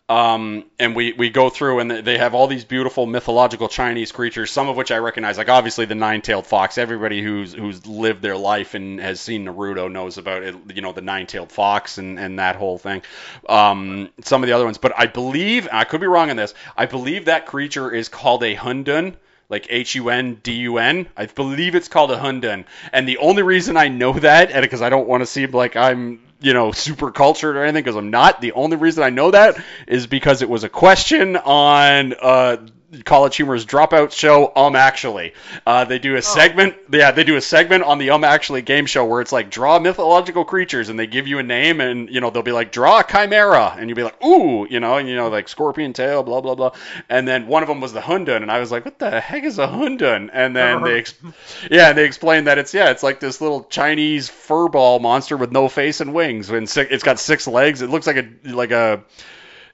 um, 0.08 0.64
and 0.80 0.96
we 0.96 1.12
we 1.12 1.30
go 1.30 1.50
through 1.50 1.80
and 1.80 1.92
they 1.92 2.18
have 2.18 2.34
all 2.34 2.48
these 2.48 2.64
beautiful 2.64 3.06
mythological 3.06 3.68
Chinese 3.68 4.14
creatures, 4.14 4.50
some 4.50 4.70
of 4.70 4.78
which 4.78 4.92
I 4.92 5.00
recognize, 5.00 5.38
like 5.38 5.50
obviously 5.50 5.84
the 5.84 5.96
nine-tailed 5.96 6.48
fox. 6.48 6.78
Everybody 6.78 7.22
who's 7.22 7.52
who's 7.52 7.86
lived 7.86 8.22
their 8.22 8.38
life 8.38 8.76
and 8.76 8.98
has 9.02 9.20
seen 9.20 9.44
Naruto 9.44 9.92
knows 9.92 10.18
about 10.18 10.44
it. 10.44 10.56
You 10.74 10.82
know 10.82 10.94
the 10.94 11.02
nine-tailed 11.02 11.52
fox 11.52 11.98
and 11.98 12.18
and 12.18 12.40
that 12.40 12.56
whole 12.56 12.78
thing. 12.78 13.02
Um, 13.50 14.08
some 14.22 14.42
of 14.42 14.48
the 14.48 14.54
other 14.54 14.64
ones, 14.64 14.78
but 14.78 14.94
I 14.98 15.08
believe 15.08 15.68
I 15.70 15.84
could 15.84 16.00
be 16.00 16.08
wrong 16.08 16.30
on 16.30 16.38
this. 16.38 16.54
I 16.78 16.86
believe 16.86 17.26
that 17.26 17.46
creature 17.46 17.92
is 17.92 18.08
called 18.08 18.42
a 18.44 18.56
Hundun 18.56 19.18
like 19.50 19.68
H 19.70 19.96
U 19.96 20.10
N 20.10 20.40
D 20.44 20.54
U 20.54 20.78
N. 20.78 21.08
I 21.16 21.26
believe 21.26 21.76
it's 21.76 21.88
called 21.88 22.12
a 22.12 22.18
Hundun. 22.18 22.66
And 22.92 23.08
the 23.08 23.18
only 23.18 23.44
reason 23.44 23.78
I 23.78 23.88
know 23.88 24.14
that, 24.14 24.52
and 24.52 24.62
because 24.62 24.82
I 24.82 24.90
don't 24.90 25.08
want 25.08 25.22
to 25.22 25.26
seem 25.26 25.52
like 25.52 25.76
I'm, 25.76 26.22
you 26.40 26.54
know, 26.54 26.72
super 26.72 27.12
cultured 27.12 27.56
or 27.56 27.64
anything, 27.64 27.84
because 27.84 27.96
I'm 27.96 28.12
not. 28.12 28.42
The 28.42 28.52
only 28.54 28.78
reason 28.78 29.04
I 29.04 29.10
know 29.10 29.32
that 29.32 29.62
is 29.88 30.08
because 30.08 30.42
it 30.42 30.50
was 30.50 30.64
a 30.64 30.70
question 30.70 31.38
on 31.38 32.14
uh, 32.22 32.58
College 33.04 33.36
Humor's 33.36 33.66
Dropout 33.66 34.12
show. 34.14 34.52
Um, 34.56 34.76
actually, 34.76 35.34
uh, 35.66 35.84
they 35.84 36.00
do 36.00 36.16
a 36.16 36.22
segment. 36.22 36.76
Yeah, 36.90 37.12
they 37.12 37.26
do 37.26 37.36
a 37.36 37.42
segment 37.42 37.84
on 37.84 37.98
the 37.98 38.12
Um 38.12 38.24
Actually 38.24 38.62
game 38.62 38.86
show 38.86 39.04
where 39.04 39.20
it's 39.20 39.34
like 39.34 39.50
draw 39.50 39.78
mythological 39.80 40.46
creatures, 40.46 40.88
and 40.88 40.98
they 40.98 41.06
give 41.06 41.28
you 41.28 41.40
a 41.40 41.44
name, 41.44 41.82
and 41.82 42.10
you 42.10 42.22
know 42.22 42.30
they'll 42.30 42.44
be 42.44 42.54
like 42.54 42.72
draw 42.72 43.00
a 43.00 43.04
chimera, 43.04 43.76
and 43.78 43.90
you'll 43.90 43.98
be 43.98 44.04
like 44.04 44.24
ooh, 44.24 44.66
you 44.70 44.80
know, 44.80 44.98
and 44.98 45.10
you 45.10 45.16
know 45.16 45.28
like 45.28 45.50
scorpion 45.50 45.92
tail, 45.92 46.24
blah 46.24 46.40
blah 46.40 46.56
blah. 46.56 46.72
And 47.10 47.28
then 47.28 47.48
one 47.48 47.62
of 47.62 47.68
them 47.68 47.82
was 47.82 47.92
the 47.92 48.00
Hundun, 48.00 48.38
and 48.42 48.50
I 48.52 48.60
was 48.60 48.72
like, 48.72 48.86
what 48.86 49.00
the 49.00 49.20
heck 49.20 49.44
is 49.44 49.60
a 49.60 49.68
Hundun? 49.68 50.30
And 50.32 50.56
then 50.56 50.84
they, 50.84 51.00
ex- 51.00 51.14
yeah, 51.72 51.92
they 51.92 52.06
explained 52.06 52.48
that 52.48 52.58
it's 52.58 52.74
yeah, 52.74 52.90
it's 52.92 53.04
like 53.04 53.20
this 53.20 53.42
little 53.42 53.66
Chinese 53.66 54.30
furball 54.30 55.02
monster 55.02 55.36
with 55.36 55.52
no 55.52 55.68
face 55.68 56.00
and 56.00 56.14
wings, 56.14 56.50
and 56.50 56.70
si- 56.70 56.82
it's 56.90 57.04
got 57.04 57.20
six 57.20 57.48
legs. 57.48 57.82
It 57.82 57.90
looks 57.90 58.08
like 58.08 58.18
a 58.18 58.50
like 58.50 58.72
a 58.72 59.04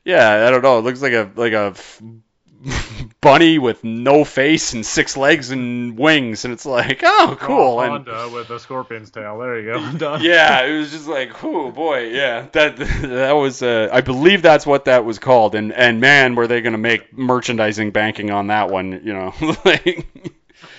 yeah, 0.04 0.48
I 0.48 0.52
don't 0.52 0.62
know. 0.64 0.80
It 0.80 0.82
looks 0.82 1.02
like 1.02 1.14
a 1.14 1.32
like 1.36 1.54
a 1.54 1.74
f- 1.76 2.02
bunny 3.22 3.58
with 3.60 3.84
no 3.84 4.24
face 4.24 4.74
and 4.74 4.86
six 4.86 5.18
legs 5.18 5.52
and 5.52 5.98
wings, 5.98 6.46
and 6.46 6.54
it's 6.54 6.66
like, 6.66 7.02
oh, 7.04 7.38
cool. 7.40 7.76
Draw 7.76 7.84
a 7.84 7.96
And 7.96 8.34
with 8.34 8.50
a 8.50 8.60
scorpion's 8.60 9.12
tail. 9.12 9.40
There 9.40 9.60
you 9.60 9.74
go. 9.74 9.98
Done. 9.98 10.22
yeah, 10.24 10.66
it 10.66 10.78
was 10.78 10.92
just 10.92 11.08
like, 11.08 11.44
oh 11.44 11.72
boy, 11.72 12.10
yeah, 12.10 12.48
that 12.54 12.78
that 13.02 13.34
was, 13.34 13.62
uh, 13.62 13.90
I 13.92 14.02
believe 14.02 14.42
that's 14.42 14.66
what 14.66 14.86
that 14.86 15.06
was 15.06 15.20
called, 15.20 15.56
and 15.56 15.74
and 15.74 16.00
man, 16.00 16.36
were 16.36 16.48
they 16.48 16.62
gonna 16.62 16.78
make 16.78 17.18
merchandising 17.18 17.92
banking 17.92 18.32
on 18.32 18.48
that 18.48 18.70
one, 18.70 19.02
you 19.04 19.14
know? 19.14 19.34
like, 19.66 20.08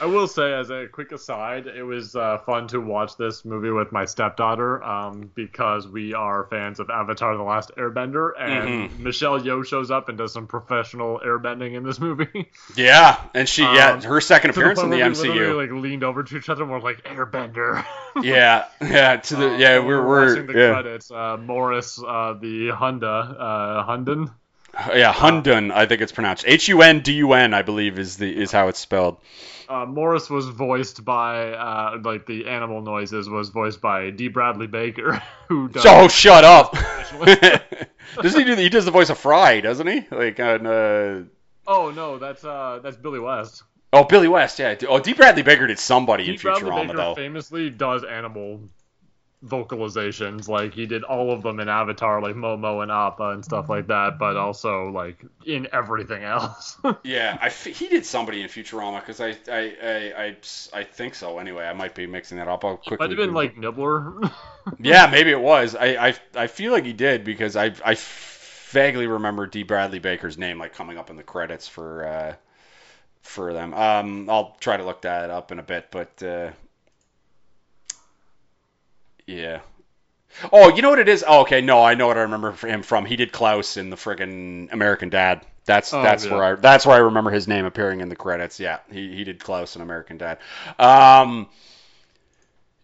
I 0.01 0.07
will 0.07 0.27
say, 0.27 0.53
as 0.53 0.71
a 0.71 0.87
quick 0.91 1.13
aside, 1.13 1.67
it 1.67 1.83
was 1.83 2.17
uh, 2.17 2.39
fun 2.39 2.69
to 2.69 2.81
watch 2.81 3.17
this 3.17 3.45
movie 3.45 3.71
with 3.71 3.93
my 3.93 4.05
stepdaughter 4.05 4.83
um, 4.83 5.31
because 5.35 5.87
we 5.89 6.15
are 6.15 6.47
fans 6.51 6.81
of 6.81 6.91
Avatar: 6.91 7.37
The 7.37 7.43
Last 7.43 7.71
Airbender, 7.77 8.31
and 8.39 8.91
Mm-hmm. 8.91 9.03
Michelle 9.03 9.39
Yeoh 9.41 9.65
shows 9.65 9.91
up 9.91 10.09
and 10.09 10.19
does 10.19 10.33
some 10.33 10.47
professional 10.47 11.21
airbending 11.25 11.75
in 11.75 11.83
this 11.85 12.01
movie. 12.01 12.51
yeah, 12.77 13.21
and 13.35 13.49
she, 13.49 13.63
yeah, 13.63 13.93
Um, 13.93 14.03
her 14.03 14.21
second 14.21 14.51
appearance 14.51 14.83
in 14.83 14.91
the 14.91 14.97
where 14.97 15.09
we 15.09 15.15
literally, 15.15 15.53
MCU. 15.55 15.57
like 15.75 15.83
leaned 15.83 16.05
over 16.05 16.23
to 16.23 16.37
each 16.37 16.49
other 16.49 16.63
and 16.63 16.71
were 16.73 16.81
like 16.81 17.03
Airbender. 17.05 17.85
Yeah, 18.23 18.67
yeah, 18.81 19.17
to 19.17 19.37
the 19.37 19.47
Um, 19.55 19.61
yeah, 19.61 19.79
we're 19.81 20.07
we're 20.07 20.43
the 20.43 20.55
yeah, 20.55 20.69
credits. 20.73 21.11
Uh, 21.11 21.37
Morris, 21.37 21.99
uh, 22.01 22.35
the 22.41 22.69
Honda, 22.71 23.09
uh, 23.09 23.87
Hundun. 23.87 24.33
yeah, 24.95 25.13
Hundun, 25.13 25.73
I 25.73 25.87
think 25.87 26.01
it's 26.01 26.13
pronounced 26.13 26.45
H 26.47 26.69
U 26.69 26.83
N 26.83 27.01
D 27.01 27.15
U 27.15 27.33
N, 27.33 27.55
I 27.55 27.63
believe 27.63 27.99
is 27.99 28.17
the 28.17 28.35
is 28.35 28.53
how 28.53 28.69
it's 28.69 28.79
spelled. 28.79 29.19
Uh, 29.69 29.87
Morris 29.87 30.31
was 30.31 30.49
voiced 30.49 31.05
by 31.05 31.53
uh, 31.53 31.99
like 32.03 32.27
the 32.27 32.47
animal 32.49 32.83
noises 32.83 33.29
was 33.29 33.49
voiced 33.49 33.81
by 33.81 34.11
D. 34.11 34.29
Bradley 34.29 34.67
Baker, 34.67 35.23
who 35.49 35.69
does. 35.69 35.85
Oh, 35.87 36.09
shut 36.09 36.45
up! 36.45 36.73
doesn't 37.25 38.41
he 38.41 38.45
do? 38.45 38.55
The, 38.55 38.63
he 38.63 38.69
does 38.69 38.85
the 38.85 38.91
voice 38.91 39.11
of 39.11 39.19
Fry, 39.19 39.61
doesn't 39.61 39.87
he? 39.87 40.07
Like 40.11 40.41
on. 40.41 40.67
Uh, 40.67 41.25
Oh 41.67 41.91
no, 41.91 42.19
that's 42.19 42.45
uh, 42.45 42.81
that's 42.83 42.97
Billy 42.97 43.21
West. 43.21 43.63
oh, 43.93 44.05
Billy 44.05 44.29
West, 44.29 44.59
yeah. 44.59 44.75
Oh, 44.89 44.99
D. 44.99 45.15
Bradley 45.15 45.43
Baker 45.43 45.67
did 45.67 45.79
somebody 45.79 46.25
in 46.25 46.33
Pete 46.33 46.43
Bradley 46.43 46.71
Futurama 46.71 46.87
Baker 46.89 46.97
though. 46.97 47.15
famously 47.15 47.71
does 47.71 48.05
animal 48.05 48.61
vocalizations. 49.45 50.49
Like 50.49 50.75
he 50.75 50.87
did 50.87 51.05
all 51.05 51.31
of 51.31 51.43
them 51.43 51.61
in 51.61 51.69
Avatar, 51.69 52.21
like 52.21 52.35
Momo 52.35 52.83
and 52.83 52.91
Appa 52.91 53.31
and 53.31 53.45
stuff 53.45 53.69
like 53.69 53.87
that. 53.89 54.19
But 54.19 54.37
also 54.37 54.91
like 54.91 55.25
in 55.47 55.69
everything 55.73 56.23
else. 56.25 56.79
Yeah, 57.05 57.37
I 57.41 57.47
f- 57.47 57.65
he 57.65 57.89
did 57.89 58.07
somebody 58.07 58.41
in 58.43 58.49
Futurama 58.49 59.01
because 59.01 59.21
I 59.21 59.37
I, 59.51 59.77
I 59.83 60.25
I 60.25 60.37
I 60.81 60.85
think 60.85 61.15
so. 61.15 61.39
Anyway, 61.39 61.65
I 61.65 61.73
might 61.73 61.95
be 61.95 62.07
mixing 62.07 62.39
that 62.39 62.49
up. 62.49 62.65
I'll 62.65 62.77
quickly. 62.77 62.99
Might 62.99 63.11
have 63.11 63.19
been 63.19 63.35
like 63.35 63.57
Nibbler. 63.57 64.31
Yeah, 64.79 65.09
maybe 65.09 65.31
it 65.31 65.41
was. 65.41 65.75
I, 65.75 66.09
I, 66.09 66.15
I 66.35 66.47
feel 66.47 66.73
like 66.73 66.87
he 66.87 66.95
did 66.95 67.23
because 67.23 67.55
I, 67.55 67.75
I 67.85 67.99
vaguely 68.71 69.07
remember 69.07 69.47
D. 69.47 69.63
Bradley 69.63 69.99
Baker's 69.99 70.39
name 70.39 70.59
like 70.59 70.73
coming 70.73 70.97
up 70.97 71.11
in 71.11 71.17
the 71.17 71.23
credits 71.23 71.69
for 71.69 72.07
uh, 72.07 72.35
for 73.23 73.53
them. 73.53 73.75
Um, 73.75 74.31
I'll 74.31 74.57
try 74.61 74.79
to 74.79 74.85
look 74.85 75.03
that 75.03 75.29
up 75.29 75.53
in 75.53 75.59
a 75.59 75.63
bit, 75.63 75.89
but 75.91 76.23
uh, 76.23 76.51
yeah. 79.27 79.61
Oh, 80.53 80.75
you 80.75 80.83
know 80.83 80.91
what 80.91 80.99
it 80.99 81.09
is? 81.09 81.25
Oh, 81.27 81.43
okay. 81.43 81.61
No, 81.61 81.83
I 81.83 81.95
know 81.95 82.09
what 82.09 82.19
I 82.19 82.23
remember 82.23 82.53
him 82.53 82.83
from. 82.83 83.07
He 83.07 83.17
did 83.17 83.33
Klaus 83.33 83.77
in 83.77 83.91
the 83.91 83.97
friggin' 83.97 84.73
American 84.73 85.09
Dad. 85.09 85.47
That's 85.65 85.93
Oh, 85.93 86.03
that's 86.03 86.27
yeah. 86.27 86.35
where 86.35 86.45
I 86.45 86.55
that's 86.57 86.85
where 86.87 86.97
I 86.97 87.01
remember 87.01 87.31
his 87.31 87.49
name 87.49 87.65
appearing 87.65 88.01
in 88.01 88.09
the 88.09 88.17
credits. 88.17 88.61
Yeah, 88.61 88.81
he 88.91 89.15
he 89.15 89.25
did 89.25 89.43
Klaus 89.43 89.77
in 89.77 89.83
American 89.83 90.19
Dad. 90.19 90.39
Um, 90.79 91.49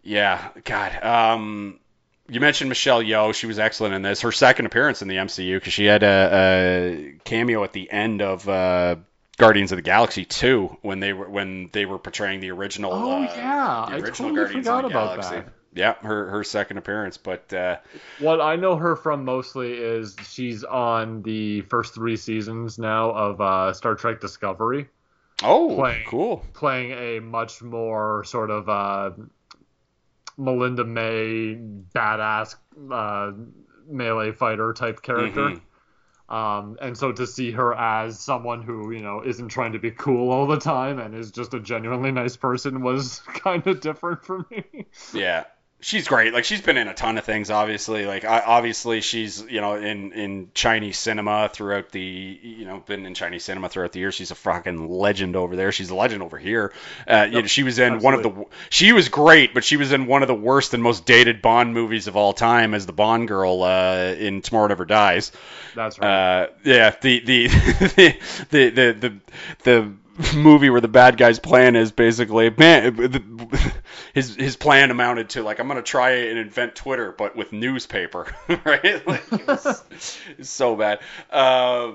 yeah, 0.03 0.49
God. 0.65 1.03
Um, 1.05 1.81
you 2.29 2.41
mentioned 2.41 2.69
Michelle 2.69 3.03
Yeoh. 3.03 3.35
She 3.35 3.47
was 3.47 3.59
excellent 3.59 3.95
in 3.95 4.03
this. 4.03 4.23
Her 4.23 4.33
second 4.33 4.67
appearance 4.67 5.03
in 5.03 5.09
the 5.09 5.19
MCU 5.19 5.57
because 5.57 5.73
she 5.73 5.85
had 5.85 6.03
a, 6.03 6.31
a 6.33 7.15
cameo 7.25 7.65
at 7.65 7.73
the 7.73 7.91
end 7.91 8.23
of 8.23 8.49
uh, 8.49 8.97
Guardians 9.37 9.73
of 9.73 9.77
the 9.77 9.83
Galaxy 9.83 10.25
2 10.25 10.79
when 10.83 11.01
they 11.01 11.13
were 11.13 11.29
when 11.29 11.69
they 11.73 11.85
were 11.87 11.99
portraying 11.99 12.41
the 12.41 12.51
original. 12.53 12.93
Oh 12.93 13.23
uh, 13.25 13.31
yeah, 13.35 13.85
the 13.85 13.97
I 13.97 13.99
original 13.99 14.31
totally 14.31 14.33
Guardians 14.33 14.67
forgot 14.67 14.85
of 14.85 14.85
the 14.85 14.89
about 14.89 15.15
Galaxy. 15.21 15.43
that. 15.43 15.53
Yeah, 15.73 15.95
her 16.03 16.31
her 16.31 16.43
second 16.43 16.79
appearance, 16.79 17.17
but 17.17 17.53
uh, 17.53 17.77
What 18.19 18.41
I 18.41 18.57
know 18.57 18.77
her 18.77 18.97
from 18.97 19.25
mostly 19.25 19.73
is 19.75 20.17
she's 20.29 20.65
on 20.65 21.23
the 21.23 21.61
first 21.63 21.95
three 21.95 22.17
seasons 22.17 22.79
now 22.79 23.11
of 23.13 23.41
uh, 23.41 23.73
Star 23.73 23.95
Trek 23.95 24.21
Discovery, 24.21 24.89
oh, 25.45 25.75
Playing- 25.77 26.07
cool. 26.09 26.45
playing 26.55 26.91
a 26.93 27.21
much 27.21 27.63
more 27.63 28.25
sort 28.25 28.51
of 28.51 28.69
uh, 28.69 29.11
Melinda 30.37 30.85
May 30.85 31.57
badass 31.95 32.57
uh, 32.91 33.33
melee 33.87 34.33
fighter 34.33 34.73
type 34.73 35.03
character. 35.03 35.51
Mhm. 35.51 35.61
Um, 36.35 36.79
and 36.81 36.97
so 36.97 37.11
to 37.11 37.27
see 37.27 37.51
her 37.51 37.75
as 37.75 38.21
someone 38.21 38.63
who 38.63 38.93
you 38.93 39.03
know 39.03 39.23
isn't 39.25 39.49
trying 39.49 39.73
to 39.73 39.79
be 39.81 39.91
cool 39.91 40.31
all 40.31 40.47
the 40.47 40.59
time 40.61 40.99
and 41.01 41.15
is 41.15 41.33
just 41.33 41.55
a 41.55 41.61
genuinely 41.61 42.13
nice 42.13 42.37
person 42.37 42.83
was 42.83 43.19
kind 43.35 43.67
of 43.67 43.81
different 43.81 44.25
for 44.25 44.47
me. 44.51 44.87
Yeah. 45.13 45.45
She's 45.83 46.07
great. 46.07 46.35
Like 46.35 46.45
she's 46.45 46.61
been 46.61 46.77
in 46.77 46.89
a 46.89 46.95
ton 46.95 47.17
of 47.17 47.25
things. 47.25 47.51
Obviously, 47.51 48.05
like 48.05 48.25
I, 48.25 48.41
obviously 48.41 49.01
she's 49.01 49.43
you 49.43 49.63
know 49.63 49.77
in 49.77 50.13
in 50.13 50.51
Chinese 50.53 50.99
cinema 50.99 51.49
throughout 51.51 51.91
the 51.91 52.39
you 52.43 52.67
know 52.67 52.81
been 52.81 53.07
in 53.07 53.15
Chinese 53.15 53.45
cinema 53.45 53.71
throughout 53.71 53.93
the 53.93 54.01
year. 54.01 54.13
She's 54.13 54.31
a 54.31 54.35
fucking 54.35 54.89
legend 54.89 55.37
over 55.37 55.57
there. 55.57 55.73
She's 55.73 55.89
a 55.89 55.95
legend 55.95 56.23
over 56.23 56.37
here. 56.37 56.75
Uh, 57.09 57.29
you 57.31 57.41
know, 57.41 57.47
she 57.47 57.63
was 57.63 57.79
in 57.79 58.01
one 58.01 58.13
of 58.13 58.23
the. 58.23 58.45
She 58.69 58.93
was 58.93 59.09
great, 59.09 59.55
but 59.55 59.65
she 59.65 59.79
was 59.79 59.93
in 59.93 60.07
one 60.07 60.21
of 60.21 60.29
the 60.29 60.35
worst 60.35 60.75
and 60.75 60.83
most 60.83 61.07
dated 61.07 61.41
Bond 61.41 61.73
movies 61.73 62.09
of 62.09 62.17
all 62.17 62.35
time 62.35 62.75
as 62.75 62.85
the 62.85 62.93
Bond 62.93 63.27
girl 63.29 63.63
uh, 63.63 64.15
in 64.19 64.43
Tomorrow 64.43 64.69
Never 64.69 64.85
Dies. 64.85 65.33
That's 65.75 65.99
right. 65.99 66.43
Uh, 66.43 66.47
yeah, 66.63 66.95
the 67.01 67.21
the 67.21 67.47
the 67.49 68.21
the 68.51 68.71
the 68.71 68.93
the, 68.93 69.17
the 69.63 69.93
movie 70.35 70.71
where 70.71 70.81
the 70.81 70.89
bad 70.89 71.17
guy's 71.17 71.39
plan 71.39 71.77
is 71.77 71.93
basically 71.93 72.51
man 72.51 72.95
the, 72.97 73.73
his 74.15 74.35
his 74.37 74.57
plan 74.57 74.91
amounted 74.91 75.31
to 75.31 75.43
like 75.43 75.59
I'm 75.59 75.69
gonna 75.69 75.83
try 75.83 76.11
and 76.11 76.39
invent 76.39 76.75
Twitter 76.75 77.13
but 77.13 77.37
with 77.37 77.53
newspaper 77.53 78.27
right 78.65 79.07
like 79.07 79.33
it 79.33 79.47
was, 79.47 79.83
so 80.43 80.77
bad 80.77 81.01
uh, 81.31 81.93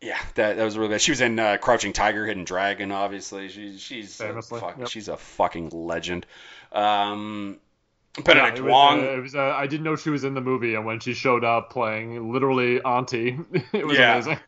yeah 0.00 0.18
that, 0.34 0.56
that 0.56 0.64
was 0.64 0.78
really 0.78 0.90
bad 0.90 1.00
she 1.00 1.12
was 1.12 1.20
in 1.20 1.38
uh, 1.38 1.56
Crouching 1.58 1.92
Tiger 1.92 2.26
Hidden 2.26 2.44
Dragon 2.44 2.92
obviously 2.92 3.48
she, 3.48 3.76
she's 3.78 4.20
a 4.20 4.40
fuck, 4.42 4.78
yep. 4.78 4.88
she's 4.88 5.08
a 5.08 5.16
fucking 5.16 5.70
legend 5.70 6.26
um, 6.72 7.58
Yeah, 8.16 8.22
Benedict 8.24 8.58
it 8.58 8.62
was, 8.62 8.72
uh, 8.72 9.06
it 9.16 9.22
was, 9.22 9.34
uh, 9.34 9.40
I 9.56 9.66
didn't 9.66 9.84
know 9.84 9.96
she 9.96 10.10
was 10.10 10.24
in 10.24 10.34
the 10.34 10.40
movie, 10.42 10.74
and 10.74 10.84
when 10.84 11.00
she 11.00 11.14
showed 11.14 11.44
up 11.44 11.70
playing 11.70 12.30
literally 12.32 12.80
Auntie, 12.82 13.38
it 13.72 13.86
was 13.86 13.96
Yeah. 13.98 14.12
amazing. 14.14 14.38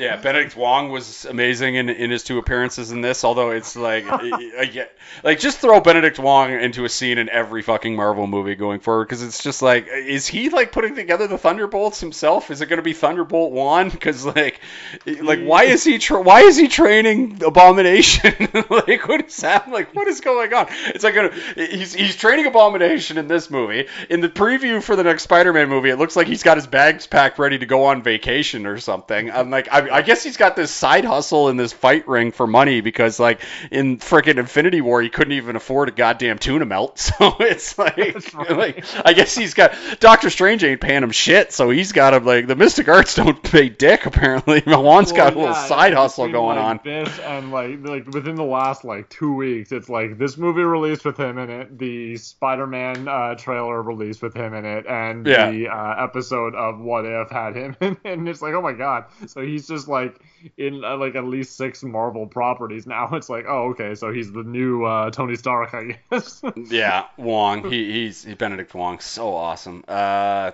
Yeah, 0.00 0.16
Benedict 0.16 0.56
Wong 0.56 0.88
was 0.88 1.26
amazing 1.26 1.74
in, 1.74 1.90
in 1.90 2.10
his 2.10 2.22
two 2.22 2.38
appearances 2.38 2.90
in 2.90 3.02
this. 3.02 3.22
Although 3.22 3.50
it's 3.50 3.76
like, 3.76 4.06
I, 4.10 4.64
get, 4.64 4.96
like 5.22 5.38
just 5.38 5.58
throw 5.58 5.78
Benedict 5.80 6.18
Wong 6.18 6.52
into 6.52 6.86
a 6.86 6.88
scene 6.88 7.18
in 7.18 7.28
every 7.28 7.60
fucking 7.60 7.94
Marvel 7.94 8.26
movie 8.26 8.54
going 8.54 8.80
forward 8.80 9.04
because 9.04 9.22
it's 9.22 9.42
just 9.42 9.60
like, 9.60 9.88
is 9.88 10.26
he 10.26 10.48
like 10.48 10.72
putting 10.72 10.94
together 10.94 11.26
the 11.26 11.36
Thunderbolts 11.36 12.00
himself? 12.00 12.50
Is 12.50 12.62
it 12.62 12.66
going 12.66 12.78
to 12.78 12.82
be 12.82 12.94
Thunderbolt 12.94 13.52
One? 13.52 13.90
Because 13.90 14.24
like, 14.24 14.60
like 15.04 15.42
why 15.42 15.64
is 15.64 15.84
he 15.84 15.98
tra- 15.98 16.22
why 16.22 16.40
is 16.40 16.56
he 16.56 16.68
training 16.68 17.42
Abomination? 17.44 18.48
like 18.70 19.06
what 19.06 19.26
is 19.26 19.36
that? 19.38 19.70
Like 19.70 19.94
what 19.94 20.08
is 20.08 20.22
going 20.22 20.54
on? 20.54 20.68
It's 20.86 21.04
like 21.04 21.14
gonna, 21.14 21.34
he's 21.54 21.92
he's 21.92 22.16
training 22.16 22.46
Abomination 22.46 23.18
in 23.18 23.28
this 23.28 23.50
movie. 23.50 23.86
In 24.08 24.22
the 24.22 24.30
preview 24.30 24.82
for 24.82 24.96
the 24.96 25.04
next 25.04 25.24
Spider-Man 25.24 25.68
movie, 25.68 25.90
it 25.90 25.98
looks 25.98 26.16
like 26.16 26.26
he's 26.26 26.42
got 26.42 26.56
his 26.56 26.66
bags 26.66 27.06
packed 27.06 27.38
ready 27.38 27.58
to 27.58 27.66
go 27.66 27.84
on 27.84 28.02
vacation 28.02 28.64
or 28.64 28.78
something. 28.78 29.30
I'm 29.30 29.50
like, 29.50 29.68
I, 29.70 29.89
I 29.90 30.02
guess 30.02 30.22
he's 30.22 30.36
got 30.36 30.56
this 30.56 30.70
side 30.70 31.04
hustle 31.04 31.48
in 31.48 31.56
this 31.56 31.72
fight 31.72 32.06
ring 32.08 32.32
for 32.32 32.46
money 32.46 32.80
because 32.80 33.18
like 33.20 33.40
in 33.70 33.98
frickin' 33.98 34.38
Infinity 34.38 34.80
War, 34.80 35.02
he 35.02 35.08
couldn't 35.10 35.32
even 35.32 35.56
afford 35.56 35.88
a 35.88 35.92
goddamn 35.92 36.38
tuna 36.38 36.64
melt. 36.64 36.98
So 37.20 37.36
it's 37.40 37.76
like, 37.78 37.98
right. 38.34 38.50
like 38.50 38.84
I 39.04 39.12
guess 39.12 39.34
he's 39.36 39.54
got 39.54 39.74
Doctor 40.00 40.30
Strange 40.30 40.62
ain't 40.64 40.80
paying 40.80 41.02
him 41.02 41.10
shit, 41.10 41.52
so 41.52 41.70
he's 41.70 41.92
got 41.92 42.14
him 42.14 42.24
like 42.24 42.46
the 42.46 42.56
Mystic 42.56 42.88
Arts 42.88 43.14
don't 43.14 43.42
pay 43.42 43.68
dick 43.68 44.06
apparently. 44.06 44.62
Wong's 44.66 45.12
got 45.12 45.32
a 45.34 45.36
Well, 45.36 45.46
little 45.48 45.60
yeah, 45.62 45.66
side 45.66 45.92
hustle 45.94 46.28
going 46.30 46.56
like, 46.56 46.64
on. 46.64 46.80
This 46.84 47.18
and 47.20 47.50
like 47.52 47.78
like 47.82 48.06
within 48.06 48.36
the 48.36 48.44
last 48.44 48.84
like 48.84 49.08
two 49.10 49.34
weeks, 49.34 49.72
it's 49.72 49.88
like 49.88 50.18
this 50.18 50.36
movie 50.38 50.62
released 50.62 51.04
with 51.04 51.18
him 51.18 51.38
in 51.38 51.50
it, 51.50 51.78
the 51.78 52.16
Spider-Man 52.16 53.08
uh, 53.08 53.34
trailer 53.34 53.82
released 53.82 54.22
with 54.22 54.34
him 54.34 54.54
in 54.54 54.64
it, 54.64 54.86
and 54.86 55.26
Yeah. 55.26 55.50
the 55.50 55.68
uh, 55.68 56.04
episode 56.04 56.54
of 56.54 56.78
What 56.80 57.04
If 57.04 57.30
had 57.30 57.56
him, 57.56 57.76
in 57.80 57.92
it, 57.92 57.98
and 58.04 58.28
it's 58.28 58.40
like 58.42 58.54
oh 58.54 58.62
my 58.62 58.72
god, 58.72 59.04
so 59.26 59.40
he's 59.42 59.66
just 59.70 59.88
like 59.88 60.20
in 60.58 60.84
uh, 60.84 60.96
like 60.96 61.14
at 61.14 61.24
least 61.24 61.56
six 61.56 61.82
Marvel 61.82 62.26
properties 62.26 62.86
now. 62.86 63.08
It's 63.20 63.30
like 63.30 63.46
oh 63.48 63.70
okay, 63.70 63.94
so 63.94 64.12
he's 64.12 64.30
the 64.30 64.42
new 64.42 64.84
uh, 64.84 65.10
Tony 65.10 65.36
Stark, 65.36 65.72
I 65.72 65.98
guess. 66.10 66.42
Yeah, 66.56 67.06
Wong. 67.16 67.70
He, 67.70 67.92
he's 67.92 68.24
he, 68.24 68.34
Benedict 68.34 68.74
Wong. 68.74 69.00
So 69.00 69.34
awesome. 69.34 69.84
Uh, 69.88 70.52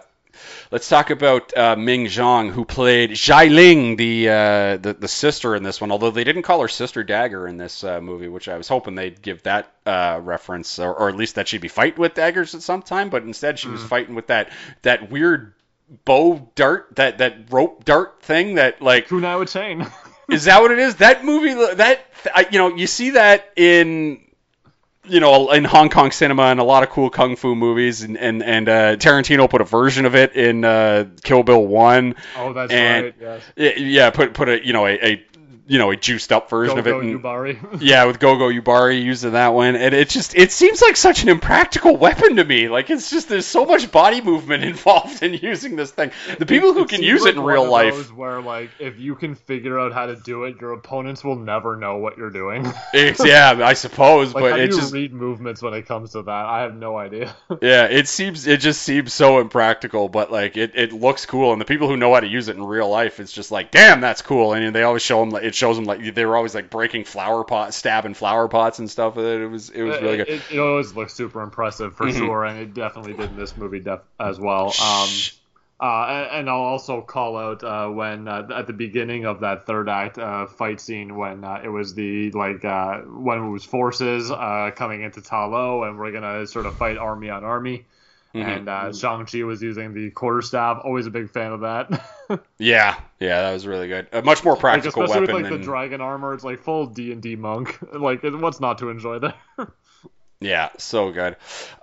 let's 0.70 0.88
talk 0.88 1.10
about 1.10 1.56
uh, 1.56 1.76
Ming 1.76 2.06
Zhang, 2.06 2.50
who 2.50 2.64
played 2.64 3.10
Xialing, 3.10 3.96
the, 3.96 4.28
uh, 4.28 4.76
the 4.76 4.96
the 4.98 5.08
sister 5.08 5.54
in 5.54 5.62
this 5.62 5.80
one. 5.80 5.90
Although 5.90 6.10
they 6.10 6.24
didn't 6.24 6.42
call 6.42 6.60
her 6.60 6.68
Sister 6.68 7.04
Dagger 7.04 7.46
in 7.46 7.56
this 7.56 7.84
uh, 7.84 8.00
movie, 8.00 8.28
which 8.28 8.48
I 8.48 8.56
was 8.56 8.68
hoping 8.68 8.94
they'd 8.94 9.20
give 9.20 9.42
that 9.44 9.72
uh, 9.84 10.20
reference, 10.22 10.78
or, 10.78 10.94
or 10.94 11.08
at 11.08 11.16
least 11.16 11.36
that 11.36 11.48
she'd 11.48 11.60
be 11.60 11.68
fighting 11.68 12.00
with 12.00 12.14
daggers 12.14 12.54
at 12.54 12.62
some 12.62 12.82
time. 12.82 13.10
But 13.10 13.22
instead, 13.22 13.58
she 13.58 13.68
was 13.68 13.82
fighting 13.82 14.14
with 14.14 14.28
that 14.28 14.50
that 14.82 15.10
weird 15.10 15.54
bow 16.04 16.50
dart, 16.54 16.88
that 16.96 17.18
that 17.18 17.50
rope 17.50 17.84
dart 17.84 18.22
thing 18.22 18.56
that 18.56 18.80
like 18.82 19.08
Kunai 19.08 19.38
with 19.38 19.52
chain. 19.52 19.86
is 20.30 20.44
that 20.44 20.60
what 20.62 20.70
it 20.70 20.78
is? 20.78 20.96
That 20.96 21.24
movie, 21.24 21.54
that 21.76 22.00
I, 22.34 22.46
you 22.50 22.58
know, 22.58 22.74
you 22.74 22.86
see 22.86 23.10
that 23.10 23.52
in, 23.56 24.20
you 25.04 25.20
know, 25.20 25.52
in 25.52 25.64
Hong 25.64 25.88
Kong 25.88 26.10
cinema 26.10 26.44
and 26.44 26.58
a 26.58 26.64
lot 26.64 26.82
of 26.82 26.90
cool 26.90 27.10
kung 27.10 27.36
fu 27.36 27.54
movies, 27.54 28.02
and 28.02 28.18
and 28.18 28.42
and 28.42 28.68
uh, 28.68 28.96
Tarantino 28.96 29.48
put 29.48 29.60
a 29.60 29.64
version 29.64 30.04
of 30.06 30.14
it 30.16 30.34
in 30.34 30.64
uh, 30.64 31.06
Kill 31.22 31.42
Bill 31.44 31.64
One. 31.64 32.16
oh, 32.36 32.52
that's 32.52 32.72
And- 32.72 33.04
right. 33.04 33.14
Yes. 33.20 33.42
Yeah, 33.56 33.70
yeah, 33.76 34.10
put 34.10 34.34
put 34.34 34.48
a 34.48 34.64
you 34.66 34.72
know 34.72 34.86
a, 34.86 34.94
a 35.12 35.24
you 35.66 35.78
know 35.78 35.90
a 35.90 35.96
juiced 35.96 36.32
up 36.32 36.48
version 36.48 36.76
Go 36.76 36.80
of 36.80 36.86
it. 36.86 36.94
and- 36.94 37.22
Yubari. 37.22 37.78
yeah, 37.80 38.04
with 38.04 38.18
Gogo 38.18 38.50
Yubari 38.50 39.02
using 39.02 39.32
that 39.32 39.48
one, 39.48 39.76
and 39.76 39.94
it 39.94 40.08
just 40.08 40.36
it 40.36 40.52
seems 40.52 40.80
like 40.80 40.96
such 40.96 41.22
an 41.22 41.28
impractical 41.28 41.96
weapon 41.96 42.36
to 42.36 42.44
me. 42.44 42.68
Like 42.68 42.90
it's 42.90 43.10
just 43.10 43.28
there's 43.28 43.46
so 43.46 43.64
much 43.64 43.90
body 43.90 44.20
movement 44.20 44.64
involved 44.72 45.22
in 45.22 45.34
using 45.34 45.76
this 45.76 45.90
thing. 45.90 46.12
The 46.38 46.46
people 46.46 46.72
who 46.72 46.86
can 46.86 47.02
use 47.02 47.22
like 47.22 47.30
it 47.30 47.36
in 47.36 47.42
one 47.42 47.52
real 47.52 47.64
of 47.64 47.70
life, 47.70 47.94
those 47.94 48.12
Where 48.12 48.40
like 48.40 48.70
if 48.78 48.98
you 48.98 49.14
can 49.14 49.34
figure 49.34 49.78
out 49.78 49.92
how 49.92 50.06
to 50.06 50.16
do 50.16 50.44
it, 50.44 50.60
your 50.60 50.72
opponents 50.72 51.24
will 51.24 51.36
never 51.36 51.76
know 51.76 51.96
what 51.96 52.16
you're 52.16 52.30
doing. 52.30 52.72
it's, 52.94 53.24
yeah, 53.24 53.58
I 53.62 53.74
suppose, 53.74 54.34
like 54.34 54.42
but 54.42 54.50
how 54.52 54.58
it 54.58 54.70
do 54.70 54.76
you 54.76 54.80
just 54.80 54.92
read 54.92 55.12
movements 55.12 55.62
when 55.62 55.74
it 55.74 55.86
comes 55.86 56.12
to 56.12 56.22
that? 56.22 56.30
I 56.46 56.62
have 56.62 56.74
no 56.74 56.96
idea. 56.96 57.34
Yeah, 57.60 57.86
it 57.86 58.08
seems 58.08 58.46
it 58.46 58.60
just 58.60 58.82
seems 58.82 59.12
so 59.12 59.40
impractical, 59.40 60.08
but 60.08 60.30
like 60.30 60.56
it, 60.56 60.72
it 60.74 60.92
looks 60.92 61.26
cool, 61.26 61.52
and 61.52 61.60
the 61.60 61.64
people 61.64 61.88
who 61.88 61.96
know 61.96 62.14
how 62.14 62.20
to 62.20 62.26
use 62.26 62.48
it 62.48 62.56
in 62.56 62.62
real 62.62 62.88
life, 62.88 63.18
it's 63.18 63.32
just 63.32 63.50
like, 63.50 63.70
damn, 63.70 64.00
that's 64.00 64.22
cool. 64.22 64.52
And 64.52 64.74
they 64.74 64.82
always 64.82 65.02
show 65.02 65.20
them, 65.20 65.30
like, 65.30 65.42
it 65.42 65.55
shows 65.56 65.76
them 65.76 65.84
like 65.86 66.14
they 66.14 66.24
were 66.26 66.36
always 66.36 66.54
like 66.54 66.70
breaking 66.70 67.04
flower 67.04 67.42
pots, 67.44 67.76
stabbing 67.76 68.14
flower 68.14 68.48
pots 68.48 68.78
and 68.78 68.90
stuff 68.90 69.16
with 69.16 69.26
it. 69.26 69.40
It 69.40 69.46
was 69.48 69.70
it 69.70 69.82
was 69.82 70.00
really 70.00 70.18
good. 70.18 70.28
it, 70.28 70.42
it 70.52 70.58
always 70.58 70.92
looks 70.94 71.14
super 71.14 71.42
impressive 71.42 71.96
for 71.96 72.06
Mhm. 72.06 72.18
sure, 72.18 72.44
and 72.44 72.58
it 72.58 72.74
definitely 72.74 73.14
did 73.14 73.30
in 73.30 73.36
this 73.36 73.56
movie 73.56 73.80
def- 73.80 74.00
as 74.20 74.38
well. 74.38 74.72
Um, 74.80 75.08
uh, 75.78 76.28
and, 76.32 76.48
I'll 76.48 76.56
also 76.56 77.02
call 77.02 77.36
out 77.36 77.62
uh, 77.62 77.88
when 77.88 78.28
uh, 78.28 78.48
at 78.54 78.66
the 78.66 78.72
beginning 78.72 79.26
of 79.26 79.40
that 79.40 79.66
third 79.66 79.88
act 79.90 80.18
uh, 80.18 80.46
fight 80.46 80.80
scene 80.80 81.16
when 81.16 81.44
uh, 81.44 81.60
it 81.62 81.68
was 81.68 81.94
the 81.94 82.30
like 82.32 82.64
uh, 82.64 82.98
when 83.00 83.38
it 83.44 83.50
was 83.50 83.64
forces 83.64 84.30
uh, 84.30 84.70
coming 84.74 85.02
into 85.02 85.20
Ta 85.20 85.46
Lo 85.46 85.82
and 85.84 85.98
we're 85.98 86.12
gonna 86.12 86.46
sort 86.46 86.66
of 86.66 86.76
fight 86.76 86.96
army 86.96 87.28
on 87.30 87.44
army. 87.44 87.84
Mhm. 88.36 88.56
And 88.56 88.68
uh, 88.68 88.92
Shang-Chi 88.92 89.42
was 89.44 89.62
using 89.62 89.94
the 89.94 90.10
quarterstaff. 90.10 90.82
Always 90.84 91.06
a 91.06 91.10
big 91.10 91.30
fan 91.30 91.52
of 91.52 91.60
that. 91.60 91.88
Yeah, 92.58 92.98
yeah, 93.20 93.42
that 93.42 93.52
was 93.52 93.68
really 93.68 93.86
good. 93.86 94.08
A 94.12 94.20
much 94.20 94.42
more 94.42 94.54
like, 94.54 94.60
practical 94.60 95.04
especially 95.04 95.20
weapon 95.20 95.34
with 95.36 95.44
like 95.44 95.52
than 95.52 95.60
the 95.60 95.64
dragon 95.64 96.00
armor. 96.00 96.34
It's 96.34 96.42
like 96.42 96.58
full 96.58 96.86
D 96.86 97.12
and 97.12 97.22
D 97.22 97.36
monk. 97.36 97.78
Like, 97.92 98.24
what's 98.24 98.58
not 98.58 98.78
to 98.78 98.88
enjoy 98.90 99.20
there? 99.20 99.34
Yeah, 100.40 100.68
so 100.76 101.12
good. 101.12 101.36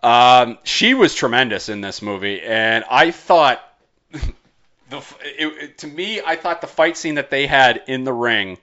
Um, 0.04 0.60
she 0.64 0.94
was 0.94 1.16
tremendous 1.16 1.70
in 1.70 1.82
this 1.82 2.02
movie, 2.04 2.40
and 2.42 2.84
I 2.90 3.10
thought 3.12 3.64
the 4.12 4.98
it, 5.24 5.48
it- 5.64 5.78
to 5.80 5.88
me, 5.88 6.22
I 6.24 6.36
thought 6.36 6.62
the 6.62 6.68
fight 6.68 6.98
scene 6.98 7.16
that 7.16 7.30
they 7.32 7.48
had 7.48 7.84
in 7.88 8.04
the 8.04 8.14
ring 8.14 8.58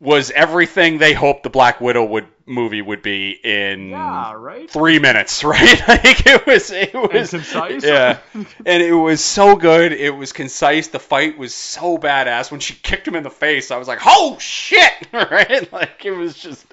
was 0.00 0.30
everything 0.30 0.98
they 0.98 1.12
hoped 1.14 1.42
the 1.44 1.50
Black 1.50 1.80
Widow 1.80 2.04
would 2.04 2.26
movie 2.46 2.82
would 2.82 3.02
be 3.02 3.30
in 3.30 3.90
yeah, 3.90 4.32
right? 4.34 4.70
three 4.70 4.98
minutes, 4.98 5.44
right? 5.44 5.88
like 5.88 6.26
it 6.26 6.46
was, 6.46 6.70
it 6.70 6.94
was 6.94 7.34
and 7.34 7.42
concise. 7.42 7.84
Yeah, 7.84 8.18
and 8.34 8.82
it 8.82 8.92
was 8.92 9.24
so 9.24 9.56
good. 9.56 9.92
It 9.92 10.10
was 10.10 10.32
concise. 10.32 10.88
The 10.88 10.98
fight 10.98 11.38
was 11.38 11.54
so 11.54 11.98
badass. 11.98 12.50
When 12.50 12.60
she 12.60 12.74
kicked 12.74 13.06
him 13.06 13.14
in 13.14 13.22
the 13.22 13.30
face, 13.30 13.70
I 13.70 13.76
was 13.76 13.88
like, 13.88 14.00
"Oh 14.04 14.38
shit!" 14.38 14.92
right? 15.12 15.70
Like 15.72 16.04
it 16.04 16.12
was 16.12 16.34
just, 16.34 16.66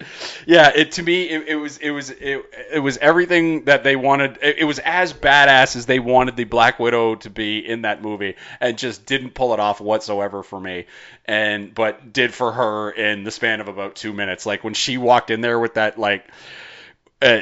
yeah. 0.45 0.71
It 0.75 0.93
to 0.93 1.03
me, 1.03 1.23
it, 1.23 1.47
it 1.49 1.55
was, 1.55 1.77
it 1.77 1.91
was, 1.91 2.09
it, 2.09 2.45
it 2.73 2.79
was 2.79 2.97
everything 2.97 3.65
that 3.65 3.83
they 3.83 3.95
wanted. 3.95 4.39
It, 4.41 4.59
it 4.59 4.65
was 4.65 4.79
as 4.79 5.13
badass 5.13 5.75
as 5.75 5.85
they 5.85 5.99
wanted 5.99 6.35
the 6.35 6.45
Black 6.45 6.79
Widow 6.79 7.15
to 7.15 7.29
be 7.29 7.59
in 7.59 7.83
that 7.83 8.01
movie, 8.01 8.35
and 8.59 8.77
just 8.77 9.05
didn't 9.05 9.31
pull 9.31 9.53
it 9.53 9.59
off 9.59 9.81
whatsoever 9.81 10.43
for 10.43 10.59
me. 10.59 10.85
And 11.25 11.73
but 11.75 12.11
did 12.11 12.33
for 12.33 12.51
her 12.51 12.89
in 12.89 13.23
the 13.23 13.31
span 13.31 13.61
of 13.61 13.67
about 13.67 13.95
two 13.95 14.13
minutes. 14.13 14.45
Like 14.45 14.63
when 14.63 14.73
she 14.73 14.97
walked 14.97 15.29
in 15.29 15.41
there 15.41 15.59
with 15.59 15.68
that 15.75 15.97
like 15.97 16.25
uh, 17.21 17.41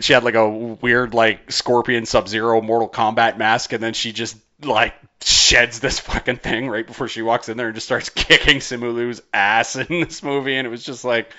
she 0.00 0.12
had 0.12 0.22
like 0.22 0.34
a 0.34 0.48
weird 0.48 1.14
like 1.14 1.50
scorpion 1.50 2.06
sub 2.06 2.28
zero 2.28 2.60
mortal 2.60 2.88
kombat 2.88 3.36
mask 3.36 3.72
and 3.72 3.82
then 3.82 3.92
she 3.92 4.12
just 4.12 4.36
like 4.62 4.94
sheds 5.22 5.80
this 5.80 5.98
fucking 6.00 6.36
thing 6.36 6.68
right 6.68 6.86
before 6.86 7.08
she 7.08 7.22
walks 7.22 7.48
in 7.48 7.56
there 7.56 7.66
and 7.66 7.74
just 7.74 7.86
starts 7.86 8.08
kicking 8.14 8.58
Simu 8.58 8.94
Liu's 8.94 9.22
ass 9.32 9.76
in 9.76 10.00
this 10.00 10.22
movie 10.22 10.56
and 10.56 10.66
it 10.66 10.70
was 10.70 10.84
just 10.84 11.04
like 11.04 11.32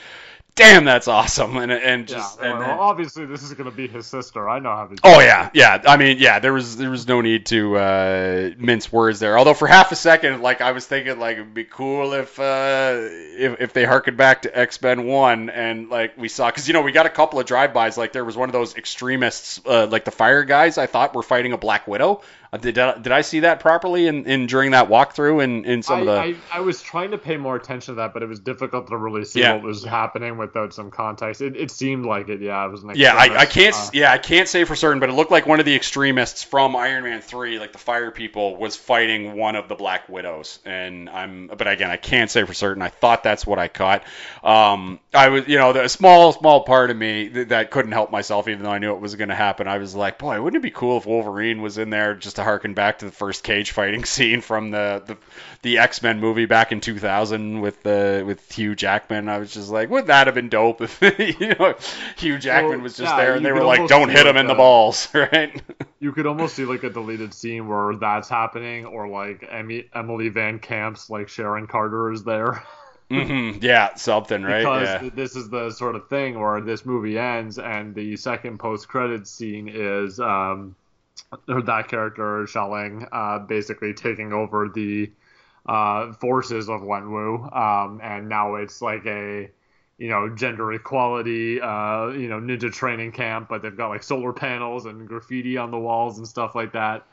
damn, 0.58 0.84
that's 0.84 1.08
awesome. 1.08 1.56
And 1.56 1.72
and 1.72 2.08
just 2.08 2.40
yeah, 2.40 2.50
and 2.50 2.60
well, 2.60 2.80
obviously 2.82 3.26
this 3.26 3.44
is 3.44 3.54
gonna 3.54 3.72
be 3.72 3.88
his 3.88 4.06
sister. 4.06 4.50
I 4.50 4.60
know 4.60 4.76
how. 4.76 4.88
These 4.88 5.00
oh 5.04 5.22
yeah, 5.22 5.50
yeah. 5.54 5.82
I 5.88 5.96
mean, 5.96 6.18
yeah. 6.20 6.40
There 6.40 6.52
was 6.52 6.76
there 6.76 6.90
was 6.90 7.08
no 7.08 7.22
need 7.22 7.46
to 7.46 7.78
uh, 7.78 8.50
mince 8.58 8.92
words 8.92 9.20
there. 9.20 9.38
Although 9.38 9.54
for 9.54 9.68
half 9.68 9.94
a 9.94 9.96
second, 9.96 10.42
like 10.42 10.60
I 10.60 10.74
was 10.74 10.86
thinking, 10.86 11.18
like 11.20 11.38
it'd 11.38 11.54
be 11.54 11.64
cool 11.64 12.12
if 12.14 12.38
uh, 12.40 12.98
if 13.00 13.62
if 13.62 13.74
they 13.74 13.86
harkened 13.86 14.18
back 14.18 14.42
to 14.42 14.58
X 14.58 14.82
Men 14.82 15.06
One 15.06 15.50
and 15.50 15.90
like 15.90 16.18
we 16.18 16.28
saw, 16.28 16.50
because 16.50 16.68
you 16.68 16.74
know 16.74 16.82
we 16.82 16.92
got 16.92 17.06
a 17.06 17.12
couple 17.12 17.40
of 17.40 17.46
drive 17.46 17.74
bys. 17.74 17.98
Like 17.98 18.12
there 18.12 18.26
was 18.26 18.36
one 18.36 18.50
of 18.50 18.54
those 18.54 18.76
extremists, 18.76 19.62
uh, 19.66 19.88
like 19.88 20.04
the 20.04 20.12
fire 20.12 20.44
guys. 20.44 20.78
I 20.78 20.88
thought 20.88 21.16
were 21.16 21.24
fighting 21.24 21.54
a 21.54 21.58
Black 21.58 21.88
Widow. 21.88 22.22
Uh, 22.52 22.58
did, 22.58 22.76
did 22.76 23.12
I 23.12 23.22
see 23.22 23.42
that 23.42 23.60
properly 23.60 24.08
in, 24.08 24.26
in 24.26 24.46
during 24.48 24.72
that 24.72 24.88
walkthrough 24.88 25.44
in, 25.44 25.66
in 25.66 25.84
some 25.84 25.98
I, 25.98 26.00
of 26.00 26.06
the? 26.06 26.12
I, 26.14 26.36
I 26.54 26.60
was 26.62 26.82
trying 26.82 27.12
to 27.12 27.18
pay 27.18 27.36
more 27.36 27.58
attention 27.58 27.96
to 27.96 27.98
that, 27.98 28.14
but 28.14 28.24
it 28.24 28.28
was 28.30 28.40
difficult 28.40 28.88
to 28.88 28.96
really 28.96 29.26
see 29.26 29.42
Yeah. 29.42 29.56
what 29.56 29.64
was 29.64 29.84
happening 29.84 30.38
without 30.48 30.74
some 30.74 30.92
context. 30.92 31.42
It, 31.42 31.56
it 31.56 31.72
seemed 31.72 32.06
like 32.06 32.30
it. 32.30 32.42
Yeah, 32.42 32.66
it 32.66 32.72
was 32.72 32.84
an 32.84 32.92
Yeah, 32.96 33.14
I, 33.16 33.40
I 33.40 33.46
can't. 33.46 33.76
uh, 33.76 33.90
yeah, 33.94 34.12
I 34.12 34.18
can't 34.18 34.48
say 34.48 34.64
for 34.64 34.76
certain, 34.76 35.00
but 35.00 35.10
it 35.10 35.14
looked 35.14 35.32
like 35.32 35.46
one 35.46 35.60
of 35.60 35.66
the 35.66 35.76
extremists 35.76 36.44
from 36.44 36.76
Iron 36.76 37.04
Man 37.04 37.22
Three, 37.22 37.60
like 37.60 37.72
the 37.72 37.78
Fire 37.78 38.12
People, 38.12 38.56
was 38.58 38.76
fighting 38.76 39.36
one 39.36 39.56
of 39.56 39.68
the 39.68 39.76
Black 39.76 40.10
Widows. 40.10 40.60
And 40.66 41.10
I'm, 41.10 41.48
but 41.48 41.68
again, 41.68 41.92
I 41.92 41.98
can't 41.98 42.32
say 42.32 42.46
for 42.46 42.54
certain. 42.54 42.82
I 42.82 42.90
thought 42.90 43.24
that's 43.24 43.46
what 43.46 43.60
I 43.60 43.68
caught. 43.68 44.04
Um, 44.44 45.00
I 45.14 45.30
was, 45.30 45.48
you 45.48 45.58
know, 45.58 45.72
a 45.72 45.90
small, 45.90 46.34
small 46.34 46.64
part 46.64 46.92
of 46.92 46.98
me 46.98 47.28
that, 47.30 47.50
that 47.50 47.72
couldn't 47.72 47.92
help 47.92 48.12
myself, 48.12 48.48
even 48.48 48.64
though 48.64 48.72
I 48.72 48.80
knew 48.80 48.94
it 48.94 49.02
was 49.02 49.16
going 49.16 49.30
to 49.30 49.36
happen. 49.36 49.68
I 49.68 49.78
was 49.78 49.96
like, 49.96 50.20
boy, 50.20 50.42
wouldn't 50.42 50.62
it 50.62 50.64
be 50.64 50.72
cool 50.72 50.98
if 50.98 51.06
Wolverine 51.06 51.62
was 51.62 51.78
in 51.78 51.90
there 51.90 52.16
just 52.16 52.38
to 52.38 52.44
harken 52.44 52.74
back 52.74 53.00
to 53.00 53.06
the 53.06 53.12
first 53.12 53.44
cage 53.44 53.72
fighting 53.72 54.06
scene 54.06 54.42
from 54.42 54.72
the 54.72 55.04
the, 55.06 55.18
the 55.62 55.78
X 55.80 56.02
Men 56.02 56.20
movie 56.20 56.46
back 56.46 56.72
in 56.72 56.82
2000 56.82 57.62
with 57.62 57.84
the 57.84 58.24
with 58.26 58.52
Hugh 58.52 58.76
Jackman. 58.76 59.30
I 59.30 59.40
was 59.40 59.54
just 59.54 59.70
like, 59.70 59.90
wouldn't 59.90 60.08
that 60.08 60.28
have 60.28 60.37
been 60.38 60.50
dope 60.50 60.82
if 60.82 61.02
you 61.42 61.56
know 61.56 61.76
Hugh 62.18 62.38
Jackman 62.38 62.72
Well, 62.74 62.80
was 62.82 62.98
just 62.98 63.12
yeah, 63.12 63.18
there 63.18 63.36
and 63.36 63.46
they 63.46 63.52
were 63.52 63.64
like, 63.64 63.88
don't 63.88 64.10
hit 64.10 64.26
like 64.26 64.28
him 64.28 64.38
in 64.38 64.48
the 64.48 64.54
the- 64.54 64.58
balls, 64.58 65.10
right? 65.14 65.62
You 66.00 66.12
could 66.12 66.28
almost 66.28 66.56
see 66.56 66.64
like 66.66 66.84
a 66.84 66.90
deleted 66.92 67.34
scene 67.34 67.68
where 67.68 67.96
that's 67.96 68.30
happening, 68.30 68.86
or 68.86 69.08
like 69.08 69.44
Emmy, 69.50 69.90
Emily 69.96 70.30
VanCamp's 70.30 71.10
like 71.10 71.28
Sharon 71.28 71.66
Carter 71.68 72.12
is 72.12 72.24
there. 72.24 72.64
hmm 73.10 73.52
Yeah, 73.62 73.96
something, 73.96 74.44
right? 74.44 74.60
because 74.60 74.88
yeah. 74.88 75.10
this 75.16 75.36
is 75.36 75.50
the 75.50 75.72
sort 75.72 75.96
of 75.96 76.08
thing 76.10 76.40
where 76.40 76.62
this 76.62 76.86
movie 76.86 77.18
ends 77.18 77.58
and 77.58 77.96
the 77.96 78.16
second 78.18 78.60
post-credits 78.60 79.32
scene 79.32 79.70
is 79.70 80.20
um, 80.20 80.76
that 81.48 81.88
character 81.88 82.44
Xialing 82.44 83.08
uh, 83.12 83.40
basically 83.40 83.94
taking 83.94 84.34
over 84.34 84.70
the 84.70 85.10
uh, 85.66 86.14
forces 86.14 86.70
of 86.70 86.82
Wenwu, 86.82 87.56
um, 87.56 88.00
and 88.04 88.30
now 88.30 88.56
it's 88.56 88.82
like 88.82 89.06
a 89.06 89.50
you 89.98 90.10
know 90.10 90.30
gender 90.30 90.72
equality 90.74 91.60
uh, 91.60 92.08
you 92.08 92.28
know 92.28 92.40
ninja 92.40 92.72
training 92.72 93.12
camp, 93.12 93.50
but 93.50 93.62
they've 93.62 93.78
got 93.78 93.90
like 93.90 94.04
solar 94.04 94.34
panels 94.34 94.86
and 94.86 95.08
graffiti 95.08 95.58
on 95.58 95.72
the 95.72 95.80
walls 95.80 96.18
and 96.18 96.28
stuff 96.28 96.56
like 96.56 96.74
that, 96.74 97.06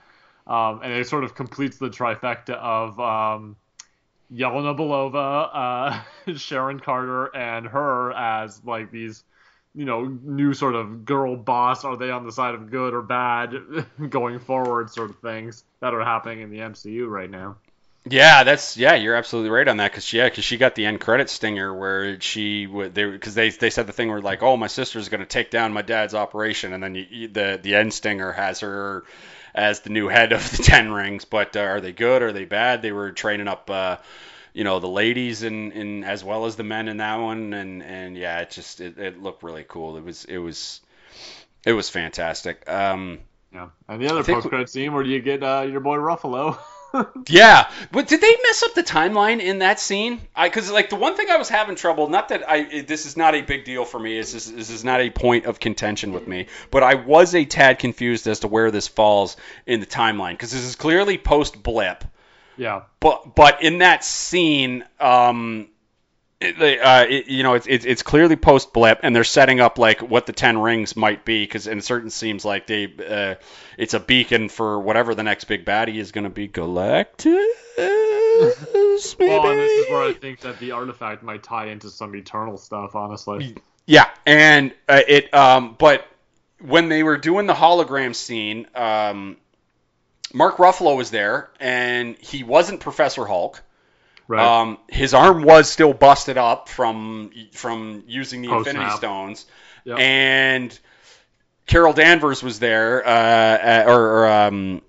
um, 0.46 0.80
and 0.82 0.92
it 0.92 1.08
sort 1.08 1.24
of 1.24 1.34
completes 1.34 1.78
the 1.78 1.88
trifecta 1.88 2.54
of 2.54 2.98
um, 3.00 3.56
Yelena 4.32 4.76
Belova, 4.76 6.02
uh, 6.26 6.32
Sharon 6.36 6.80
Carter, 6.80 7.34
and 7.36 7.66
her 7.66 8.12
as 8.12 8.62
like 8.64 8.90
these, 8.90 9.24
you 9.74 9.84
know, 9.84 10.04
new 10.22 10.54
sort 10.54 10.74
of 10.74 11.04
girl 11.04 11.36
boss. 11.36 11.84
Are 11.84 11.96
they 11.96 12.10
on 12.10 12.24
the 12.24 12.32
side 12.32 12.54
of 12.54 12.70
good 12.70 12.94
or 12.94 13.02
bad 13.02 13.54
going 14.08 14.38
forward, 14.38 14.90
sort 14.90 15.10
of 15.10 15.18
things 15.18 15.64
that 15.80 15.94
are 15.94 16.04
happening 16.04 16.40
in 16.40 16.50
the 16.50 16.58
MCU 16.58 17.08
right 17.08 17.30
now. 17.30 17.56
Yeah, 18.06 18.44
that's 18.44 18.76
yeah, 18.76 18.94
you're 18.96 19.14
absolutely 19.14 19.50
right 19.50 19.66
on 19.66 19.78
that 19.78 19.90
because 19.90 20.12
yeah, 20.12 20.28
because 20.28 20.44
she 20.44 20.58
got 20.58 20.74
the 20.74 20.84
end 20.84 21.00
credit 21.00 21.30
stinger 21.30 21.72
where 21.74 22.20
she 22.20 22.66
would 22.66 22.94
they 22.94 23.04
because 23.06 23.34
they 23.34 23.48
they 23.48 23.70
said 23.70 23.86
the 23.86 23.94
thing 23.94 24.10
where 24.10 24.20
like 24.20 24.42
oh 24.42 24.58
my 24.58 24.66
sister's 24.66 25.08
gonna 25.08 25.24
take 25.24 25.50
down 25.50 25.72
my 25.72 25.80
dad's 25.80 26.14
operation 26.14 26.74
and 26.74 26.82
then 26.82 26.94
you, 26.94 27.28
the 27.28 27.58
the 27.62 27.74
end 27.74 27.94
stinger 27.94 28.30
has 28.32 28.60
her 28.60 29.04
as 29.54 29.80
the 29.80 29.90
new 29.90 30.08
head 30.08 30.32
of 30.32 30.50
the 30.50 30.62
Ten 30.62 30.92
Rings, 30.92 31.24
but 31.24 31.56
uh, 31.56 31.60
are 31.60 31.80
they 31.80 31.92
good? 31.92 32.22
Are 32.22 32.32
they 32.32 32.44
bad? 32.44 32.82
They 32.82 32.92
were 32.92 33.10
training 33.12 33.48
up. 33.48 33.70
Uh, 33.70 33.96
you 34.52 34.62
know 34.64 34.78
the 34.80 34.88
ladies 34.88 35.42
in, 35.42 35.72
in 35.72 36.04
as 36.04 36.22
well 36.22 36.44
as 36.44 36.54
the 36.56 36.62
men 36.62 36.86
in 36.88 36.98
that 36.98 37.16
one 37.16 37.52
and 37.54 37.82
and 37.82 38.16
yeah 38.16 38.38
it 38.40 38.50
just 38.50 38.80
it, 38.80 38.98
it 38.98 39.20
looked 39.20 39.42
really 39.42 39.64
cool 39.66 39.96
it 39.96 40.04
was 40.04 40.24
it 40.26 40.38
was 40.38 40.80
it 41.66 41.72
was 41.72 41.88
fantastic 41.90 42.68
um 42.70 43.18
Yeah, 43.52 43.70
and 43.88 44.00
the 44.00 44.08
other 44.10 44.22
think- 44.22 44.36
post-credit 44.36 44.68
scene 44.68 44.92
where 44.92 45.02
you 45.02 45.20
get 45.20 45.42
uh, 45.42 45.66
your 45.68 45.80
boy 45.80 45.96
Ruffalo. 45.96 46.56
Yeah, 47.28 47.70
but 47.90 48.06
did 48.06 48.20
they 48.20 48.36
mess 48.42 48.62
up 48.62 48.74
the 48.74 48.82
timeline 48.82 49.40
in 49.40 49.58
that 49.60 49.80
scene? 49.80 50.20
I 50.34 50.48
because 50.48 50.70
like 50.70 50.90
the 50.90 50.96
one 50.96 51.16
thing 51.16 51.30
I 51.30 51.36
was 51.36 51.48
having 51.48 51.76
trouble. 51.76 52.08
Not 52.08 52.28
that 52.28 52.48
I 52.48 52.82
this 52.82 53.06
is 53.06 53.16
not 53.16 53.34
a 53.34 53.42
big 53.42 53.64
deal 53.64 53.84
for 53.84 53.98
me. 53.98 54.18
This 54.18 54.34
is 54.34 54.52
this 54.52 54.70
is 54.70 54.84
not 54.84 55.00
a 55.00 55.10
point 55.10 55.46
of 55.46 55.58
contention 55.58 56.12
with 56.12 56.28
me. 56.28 56.46
But 56.70 56.82
I 56.82 56.94
was 56.94 57.34
a 57.34 57.44
tad 57.44 57.78
confused 57.78 58.26
as 58.26 58.40
to 58.40 58.48
where 58.48 58.70
this 58.70 58.88
falls 58.88 59.36
in 59.66 59.80
the 59.80 59.86
timeline 59.86 60.32
because 60.32 60.52
this 60.52 60.64
is 60.64 60.76
clearly 60.76 61.18
post 61.18 61.62
blip. 61.62 62.04
yeah, 62.56 62.82
But 63.00 63.34
but 63.34 63.62
in 63.62 63.78
that 63.78 64.04
scene, 64.04 64.84
um, 65.00 65.68
uh, 66.44 67.06
it, 67.08 67.26
you 67.28 67.42
know, 67.42 67.54
it's, 67.54 67.66
it's 67.66 67.84
it's 67.84 68.02
clearly 68.02 68.36
post 68.36 68.72
blip, 68.72 69.00
and 69.02 69.14
they're 69.14 69.24
setting 69.24 69.60
up 69.60 69.78
like 69.78 70.00
what 70.00 70.26
the 70.26 70.32
ten 70.32 70.58
rings 70.58 70.96
might 70.96 71.24
be, 71.24 71.42
because 71.44 71.66
in 71.66 71.80
certain 71.80 72.10
seems 72.10 72.44
like 72.44 72.66
they, 72.66 72.84
uh, 72.84 73.34
it's 73.78 73.94
a 73.94 74.00
beacon 74.00 74.48
for 74.48 74.78
whatever 74.80 75.14
the 75.14 75.22
next 75.22 75.44
big 75.44 75.64
baddie 75.64 75.96
is 75.96 76.12
going 76.12 76.24
to 76.24 76.30
be, 76.30 76.48
Galactus, 76.48 77.34
maybe. 77.76 79.30
well, 79.30 79.50
and 79.50 79.58
this 79.58 79.72
is 79.72 79.90
where 79.90 80.02
I 80.02 80.12
think 80.12 80.40
that 80.40 80.58
the 80.58 80.72
artifact 80.72 81.22
might 81.22 81.42
tie 81.42 81.66
into 81.66 81.90
some 81.90 82.14
eternal 82.14 82.58
stuff. 82.58 82.94
Honestly, 82.94 83.56
Yeah, 83.86 84.08
and 84.24 84.72
uh, 84.88 85.00
it, 85.06 85.32
um, 85.34 85.76
but 85.78 86.06
when 86.60 86.88
they 86.88 87.02
were 87.02 87.16
doing 87.16 87.46
the 87.46 87.54
hologram 87.54 88.14
scene, 88.14 88.66
um, 88.74 89.36
Mark 90.32 90.56
Ruffalo 90.56 90.96
was 90.96 91.10
there, 91.10 91.50
and 91.60 92.16
he 92.18 92.42
wasn't 92.42 92.80
Professor 92.80 93.24
Hulk. 93.24 93.62
Right? 94.28 94.60
Um, 94.62 94.78
his 94.88 95.14
arm 95.14 95.42
was 95.42 95.70
still 95.70 95.92
busted 95.92 96.36
up 96.38 96.68
from 96.68 97.30
from 97.52 98.04
using 98.06 98.42
the 98.42 98.48
Oh, 98.48 98.58
Infinity 98.58 98.84
snap. 98.86 98.98
Stones, 98.98 99.46
Yep. 99.84 99.98
and 99.98 100.78
Carol 101.66 101.92
Danvers 101.92 102.42
was 102.42 102.58
there, 102.58 103.06
uh, 103.06 103.84
or, 103.90 104.28
um, 104.28 104.82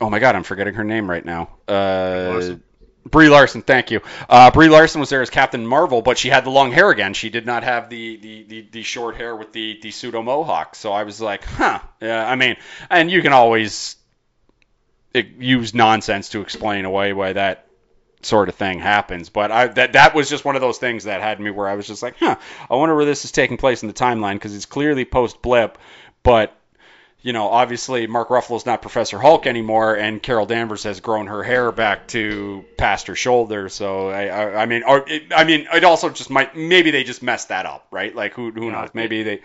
oh 0.00 0.10
my 0.10 0.18
God, 0.18 0.34
I'm 0.36 0.42
forgetting 0.42 0.74
her 0.74 0.84
name 0.84 1.08
right 1.10 1.24
now. 1.24 1.48
Uh, 1.68 2.28
Larson. 2.32 2.62
Brie 3.08 3.28
Larson, 3.28 3.62
thank 3.62 3.92
you. 3.92 4.00
Uh, 4.28 4.50
Brie 4.50 4.68
Larson 4.68 4.98
was 5.00 5.10
there 5.10 5.22
as 5.22 5.30
Captain 5.30 5.64
Marvel, 5.64 6.02
but 6.02 6.18
she 6.18 6.28
had 6.28 6.44
the 6.44 6.50
long 6.50 6.72
hair 6.72 6.90
again. 6.90 7.14
She 7.14 7.30
did 7.30 7.46
not 7.46 7.62
have 7.62 7.88
the 7.88 8.16
the, 8.16 8.42
the, 8.42 8.68
the 8.72 8.82
short 8.82 9.14
hair 9.16 9.36
with 9.36 9.52
the, 9.52 9.78
the 9.80 9.92
pseudo 9.92 10.22
mohawk. 10.22 10.74
So 10.74 10.92
I 10.92 11.04
was 11.04 11.20
like, 11.20 11.44
huh. 11.44 11.78
Yeah, 12.02 12.28
I 12.28 12.34
mean, 12.34 12.56
and 12.90 13.08
you 13.08 13.22
can 13.22 13.32
always 13.32 13.94
uh, 15.14 15.22
use 15.38 15.72
nonsense 15.72 16.30
to 16.30 16.40
explain 16.40 16.84
away 16.84 17.12
why 17.12 17.32
that 17.34 17.65
sort 18.22 18.48
of 18.48 18.54
thing 18.54 18.78
happens. 18.78 19.28
But 19.28 19.50
I 19.50 19.66
that 19.68 19.92
that 19.94 20.14
was 20.14 20.28
just 20.28 20.44
one 20.44 20.56
of 20.56 20.60
those 20.60 20.78
things 20.78 21.04
that 21.04 21.20
had 21.20 21.40
me 21.40 21.50
where 21.50 21.68
I 21.68 21.74
was 21.74 21.86
just 21.86 22.02
like, 22.02 22.16
huh, 22.18 22.36
I 22.70 22.76
wonder 22.76 22.94
where 22.94 23.04
this 23.04 23.24
is 23.24 23.32
taking 23.32 23.56
place 23.56 23.82
in 23.82 23.88
the 23.88 23.94
timeline 23.94 24.34
because 24.34 24.54
it's 24.54 24.66
clearly 24.66 25.04
post 25.04 25.42
blip, 25.42 25.78
but 26.22 26.56
you 27.22 27.32
know, 27.32 27.48
obviously 27.48 28.06
Mark 28.06 28.28
Ruffalo's 28.28 28.66
not 28.66 28.82
Professor 28.82 29.18
Hulk 29.18 29.46
anymore, 29.46 29.96
and 29.96 30.22
Carol 30.22 30.46
Danvers 30.46 30.84
has 30.84 31.00
grown 31.00 31.26
her 31.26 31.42
hair 31.42 31.72
back 31.72 32.06
to 32.08 32.64
past 32.76 33.08
her 33.08 33.16
shoulder. 33.16 33.68
So 33.68 34.10
I, 34.10 34.26
I, 34.26 34.62
I 34.62 34.66
mean, 34.66 34.84
or 34.84 35.08
it, 35.08 35.32
I 35.34 35.42
mean, 35.42 35.66
it 35.72 35.82
also 35.82 36.08
just 36.10 36.30
might 36.30 36.54
maybe 36.56 36.92
they 36.92 37.02
just 37.02 37.22
messed 37.24 37.48
that 37.48 37.66
up, 37.66 37.88
right? 37.90 38.14
Like 38.14 38.34
who, 38.34 38.52
who 38.52 38.70
knows? 38.70 38.90
Maybe 38.94 39.22
they. 39.22 39.40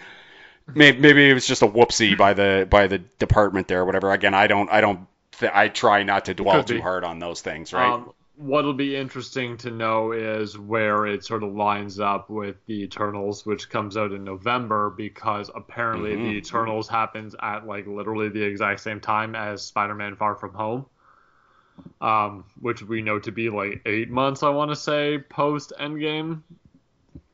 Maybe, 0.74 1.00
maybe 1.00 1.30
it 1.30 1.34
was 1.34 1.48
just 1.48 1.64
a 1.64 1.68
whoopsie 1.68 2.16
by 2.16 2.34
the 2.34 2.68
by 2.70 2.88
the 2.88 3.00
department 3.00 3.68
there, 3.68 3.82
or 3.82 3.86
whatever. 3.86 4.12
Again, 4.12 4.34
I 4.34 4.48
don't, 4.48 4.70
I 4.70 4.80
don't, 4.80 5.08
th- 5.40 5.52
I 5.54 5.68
try 5.68 6.04
not 6.04 6.26
to 6.26 6.34
dwell 6.34 6.64
too 6.64 6.82
hard 6.82 7.04
on 7.04 7.20
those 7.20 7.42
things, 7.42 7.74
right? 7.74 7.92
Um, 7.94 8.14
what'll 8.36 8.74
be 8.74 8.96
interesting 8.96 9.58
to 9.58 9.72
know 9.72 10.12
is 10.12 10.58
where 10.58 11.06
it 11.06 11.24
sort 11.24 11.44
of 11.44 11.54
lines 11.54 12.00
up 12.00 12.30
with 12.30 12.56
the 12.66 12.84
Eternals, 12.84 13.46
which 13.46 13.70
comes 13.70 13.98
out 13.98 14.12
in 14.12 14.24
November, 14.24 14.90
because 14.90 15.50
apparently 15.54 16.14
mm-hmm. 16.14 16.24
the 16.24 16.38
Eternals 16.38 16.88
happens 16.88 17.36
at 17.40 17.66
like 17.68 17.88
literally 17.88 18.30
the 18.30 18.44
exact 18.44 18.80
same 18.80 19.00
time 19.00 19.36
as 19.36 19.64
Spider-Man: 19.64 20.16
Far 20.16 20.36
From 20.36 20.54
Home, 20.54 20.86
um, 22.00 22.46
which 22.60 22.82
we 22.82 23.02
know 23.02 23.20
to 23.20 23.32
be 23.32 23.50
like 23.50 23.82
eight 23.86 24.10
months, 24.10 24.44
I 24.44 24.50
want 24.50 24.72
to 24.72 24.76
say, 24.76 25.20
post 25.30 25.74
Endgame. 25.80 26.42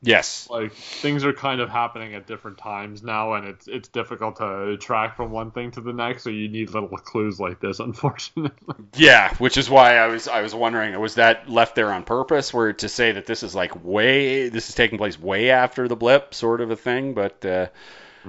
Yes. 0.00 0.48
Like 0.48 0.72
things 0.74 1.24
are 1.24 1.32
kind 1.32 1.60
of 1.60 1.70
happening 1.70 2.14
at 2.14 2.26
different 2.26 2.58
times 2.58 3.02
now, 3.02 3.34
and 3.34 3.46
it's 3.46 3.66
it's 3.66 3.88
difficult 3.88 4.36
to 4.36 4.76
track 4.76 5.16
from 5.16 5.32
one 5.32 5.50
thing 5.50 5.72
to 5.72 5.80
the 5.80 5.92
next. 5.92 6.22
So 6.22 6.30
you 6.30 6.48
need 6.48 6.70
little 6.70 6.88
clues 6.88 7.40
like 7.40 7.60
this, 7.60 7.80
unfortunately. 7.80 8.76
Yeah, 8.94 9.34
which 9.36 9.56
is 9.56 9.68
why 9.68 9.96
I 9.96 10.06
was 10.06 10.28
I 10.28 10.42
was 10.42 10.54
wondering 10.54 10.98
was 11.00 11.16
that 11.16 11.48
left 11.48 11.74
there 11.74 11.92
on 11.92 12.04
purpose, 12.04 12.54
where 12.54 12.72
to 12.74 12.88
say 12.88 13.12
that 13.12 13.26
this 13.26 13.42
is 13.42 13.54
like 13.54 13.84
way 13.84 14.48
this 14.48 14.68
is 14.68 14.74
taking 14.74 14.98
place 14.98 15.18
way 15.18 15.50
after 15.50 15.88
the 15.88 15.96
blip, 15.96 16.32
sort 16.32 16.60
of 16.60 16.70
a 16.70 16.76
thing. 16.76 17.14
But 17.14 17.44
uh. 17.44 17.66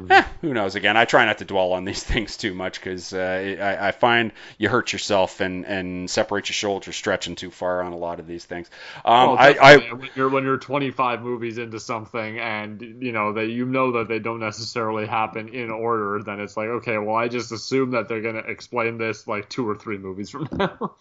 Eh, 0.10 0.24
who 0.42 0.54
knows? 0.54 0.76
Again, 0.76 0.98
I 0.98 1.06
try 1.06 1.26
not 1.26 1.40
to 1.40 1.46
dwell 1.46 1.74
on 1.74 1.86
these 1.86 2.04
things 2.12 2.38
too 2.38 2.54
much 2.54 2.80
because 2.80 3.14
uh, 3.14 3.58
I, 3.60 3.90
I, 3.90 3.92
find 3.92 4.32
you 4.58 4.70
hurt 4.70 4.94
yourself 4.94 5.42
and, 5.42 5.66
and 5.66 6.10
separate 6.10 6.50
your 6.50 6.54
shoulders 6.54 6.96
stretching 6.96 7.36
too 7.36 7.52
far 7.52 7.82
on 7.82 7.94
a 7.94 7.98
lot 7.98 8.20
of 8.20 8.28
these 8.28 8.46
things. 8.46 8.70
Um, 9.06 9.30
well, 9.30 9.38
I, 9.40 9.58
I, 9.62 9.78
when 9.94 10.10
you're 10.16 10.30
when 10.30 10.44
you're 10.44 10.58
25 10.58 11.22
movies 11.22 11.58
into 11.58 11.80
something 11.80 12.40
and 12.40 12.82
you 13.02 13.12
know 13.12 13.34
that 13.34 13.48
you 13.48 13.66
know 13.66 13.94
that 13.94 14.08
they 14.08 14.20
don't 14.20 14.40
necessarily 14.40 15.08
happen 15.08 15.50
in 15.50 15.72
order, 15.72 16.22
then 16.24 16.40
it's 16.40 16.56
like 16.56 16.68
okay, 16.68 16.98
well 16.98 17.16
I 17.16 17.28
just 17.28 17.52
assume 17.52 17.92
that 17.92 18.08
they're 18.08 18.22
gonna 18.22 18.40
explain 18.40 18.98
this 18.98 19.28
like 19.28 19.50
two 19.50 19.68
or 19.68 19.76
three 19.76 19.98
movies 19.98 20.30
from 20.30 20.48
now. 20.58 20.96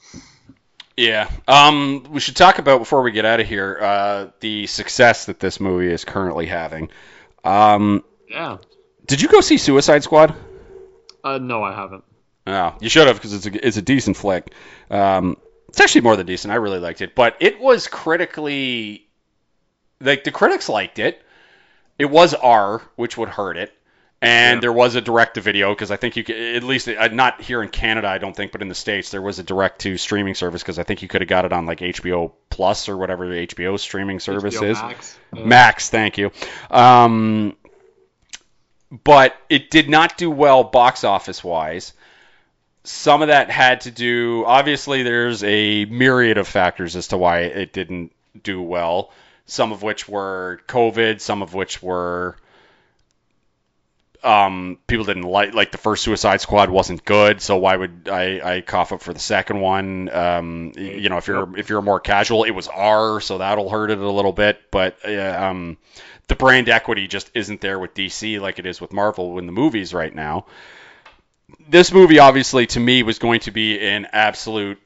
Yeah. 0.98 1.30
Um, 1.46 2.06
we 2.10 2.18
should 2.18 2.34
talk 2.34 2.58
about 2.58 2.78
before 2.78 3.02
we 3.02 3.12
get 3.12 3.24
out 3.24 3.38
of 3.38 3.46
here 3.46 3.78
uh, 3.80 4.26
the 4.40 4.66
success 4.66 5.26
that 5.26 5.38
this 5.38 5.60
movie 5.60 5.92
is 5.92 6.04
currently 6.04 6.46
having. 6.46 6.90
Um, 7.44 8.02
yeah. 8.28 8.58
Did 9.08 9.22
you 9.22 9.28
go 9.28 9.40
see 9.40 9.56
Suicide 9.56 10.04
Squad? 10.04 10.34
Uh, 11.24 11.38
no, 11.38 11.64
I 11.64 11.74
haven't. 11.74 12.04
Oh, 12.46 12.74
you 12.80 12.88
should 12.88 13.06
have 13.06 13.16
because 13.16 13.34
it's 13.34 13.46
a, 13.46 13.66
it's 13.66 13.76
a 13.76 13.82
decent 13.82 14.16
flick. 14.16 14.52
Um, 14.90 15.36
it's 15.68 15.80
actually 15.80 16.02
more 16.02 16.16
than 16.16 16.26
decent. 16.26 16.52
I 16.52 16.56
really 16.56 16.78
liked 16.78 17.02
it, 17.02 17.14
but 17.14 17.36
it 17.40 17.60
was 17.60 17.88
critically 17.88 19.06
like 20.00 20.24
the 20.24 20.30
critics 20.30 20.68
liked 20.68 20.98
it. 20.98 21.20
It 21.98 22.06
was 22.06 22.32
R, 22.32 22.80
which 22.96 23.16
would 23.18 23.28
hurt 23.28 23.56
it, 23.56 23.72
and 24.22 24.56
yeah. 24.56 24.60
there 24.60 24.72
was 24.72 24.94
a 24.94 25.00
direct 25.00 25.34
to 25.34 25.40
video 25.40 25.70
because 25.72 25.90
I 25.90 25.96
think 25.96 26.16
you 26.16 26.24
could 26.24 26.36
at 26.36 26.62
least 26.62 26.88
uh, 26.88 27.08
not 27.08 27.42
here 27.42 27.62
in 27.62 27.68
Canada, 27.68 28.08
I 28.08 28.18
don't 28.18 28.34
think, 28.34 28.52
but 28.52 28.62
in 28.62 28.68
the 28.68 28.74
states 28.74 29.10
there 29.10 29.22
was 29.22 29.38
a 29.38 29.42
direct 29.42 29.80
to 29.80 29.98
streaming 29.98 30.34
service 30.34 30.62
because 30.62 30.78
I 30.78 30.84
think 30.84 31.02
you 31.02 31.08
could 31.08 31.20
have 31.20 31.28
got 31.28 31.44
it 31.44 31.52
on 31.52 31.66
like 31.66 31.80
HBO 31.80 32.32
Plus 32.50 32.88
or 32.88 32.96
whatever 32.96 33.28
the 33.28 33.46
HBO 33.46 33.78
streaming 33.78 34.20
service 34.20 34.56
HBO 34.56 34.70
is. 34.70 34.82
Max. 34.82 35.18
Yeah. 35.34 35.44
Max, 35.44 35.90
thank 35.90 36.18
you. 36.18 36.32
Um, 36.70 37.56
but 38.90 39.36
it 39.48 39.70
did 39.70 39.88
not 39.88 40.16
do 40.16 40.30
well 40.30 40.64
box 40.64 41.04
office 41.04 41.42
wise. 41.42 41.92
Some 42.84 43.22
of 43.22 43.28
that 43.28 43.50
had 43.50 43.82
to 43.82 43.90
do, 43.90 44.44
obviously, 44.46 45.02
there's 45.02 45.44
a 45.44 45.84
myriad 45.84 46.38
of 46.38 46.48
factors 46.48 46.96
as 46.96 47.08
to 47.08 47.18
why 47.18 47.40
it 47.40 47.72
didn't 47.72 48.12
do 48.42 48.62
well. 48.62 49.10
Some 49.46 49.72
of 49.72 49.82
which 49.82 50.08
were 50.08 50.60
COVID, 50.68 51.20
some 51.20 51.42
of 51.42 51.54
which 51.54 51.82
were 51.82 52.36
um, 54.22 54.78
people 54.86 55.04
didn't 55.04 55.22
like 55.22 55.54
like 55.54 55.70
the 55.70 55.78
first 55.78 56.02
Suicide 56.02 56.40
Squad 56.40 56.70
wasn't 56.70 57.04
good, 57.04 57.40
so 57.40 57.56
why 57.56 57.76
would 57.76 58.08
I, 58.10 58.56
I 58.56 58.60
cough 58.62 58.92
up 58.92 59.00
for 59.00 59.12
the 59.12 59.20
second 59.20 59.60
one? 59.60 60.08
Um, 60.08 60.72
you 60.76 61.08
know, 61.08 61.18
if 61.18 61.28
you're 61.28 61.56
if 61.56 61.68
you're 61.68 61.82
more 61.82 62.00
casual, 62.00 62.44
it 62.44 62.50
was 62.50 62.68
R, 62.68 63.20
so 63.20 63.38
that'll 63.38 63.70
hurt 63.70 63.90
it 63.90 63.98
a 63.98 64.10
little 64.10 64.32
bit. 64.32 64.60
But 64.70 64.98
uh, 65.06 65.36
um, 65.38 65.78
the 66.28 66.36
brand 66.36 66.68
equity 66.68 67.08
just 67.08 67.30
isn't 67.34 67.60
there 67.60 67.78
with 67.78 67.94
DC 67.94 68.40
like 68.40 68.58
it 68.58 68.66
is 68.66 68.80
with 68.80 68.92
Marvel 68.92 69.38
in 69.38 69.46
the 69.46 69.52
movies 69.52 69.92
right 69.92 70.14
now. 70.14 70.46
This 71.68 71.92
movie, 71.92 72.18
obviously, 72.18 72.66
to 72.68 72.80
me, 72.80 73.02
was 73.02 73.18
going 73.18 73.40
to 73.40 73.50
be 73.50 73.80
an 73.80 74.06
absolute 74.12 74.78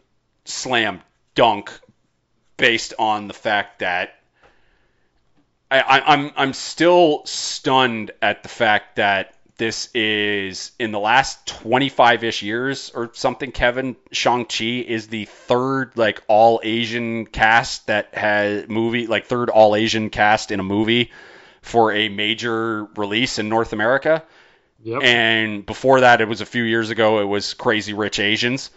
slam 0.45 1.01
dunk 1.35 1.73
based 2.57 2.95
on 2.99 3.27
the 3.27 3.35
fact 3.35 3.81
that 3.81 4.15
I, 5.71 5.81
I, 5.81 6.13
I'm 6.13 6.31
I'm 6.37 6.53
still 6.53 7.23
stunned 7.25 8.13
at 8.21 8.43
the 8.43 8.49
fact 8.49 8.97
that 8.97 9.35
this 9.57 9.89
is 9.95 10.73
in 10.79 10.93
the 10.93 10.99
last 10.99 11.47
25-ish 11.47 12.43
years 12.43 12.91
or 12.95 13.11
something 13.15 13.53
kevin 13.53 13.97
shang-chi 14.11 14.85
is 14.87 15.09
the 15.09 15.27
third 15.27 15.93
like 15.95 16.23
all 16.27 16.61
asian 16.65 17.27
cast 17.27 17.87
that 17.87 18.15
has 18.15 18.67
movie 18.69 19.07
like 19.07 19.27
third 19.27 19.51
all 19.51 19.77
asian 19.77 20.11
cast 20.11 20.51
in 20.51 20.59
a 20.59 20.65
movie 20.65 21.11
for 21.63 21.93
a 21.93 22.09
major 22.09 22.85
release 22.97 23.39
in 23.39 23.49
North 23.49 23.73
America. 23.73 24.25
Yep. 24.83 25.03
And 25.03 25.65
before 25.65 26.01
that, 26.01 26.21
it 26.21 26.29
was 26.29 26.41
a 26.41 26.47
few 26.47 26.65
years 26.65 26.91
ago. 26.91 27.21
It 27.21 27.25
was 27.25 27.55
Crazy 27.55 27.95
Rich 27.95 28.19
Asians, 28.19 28.71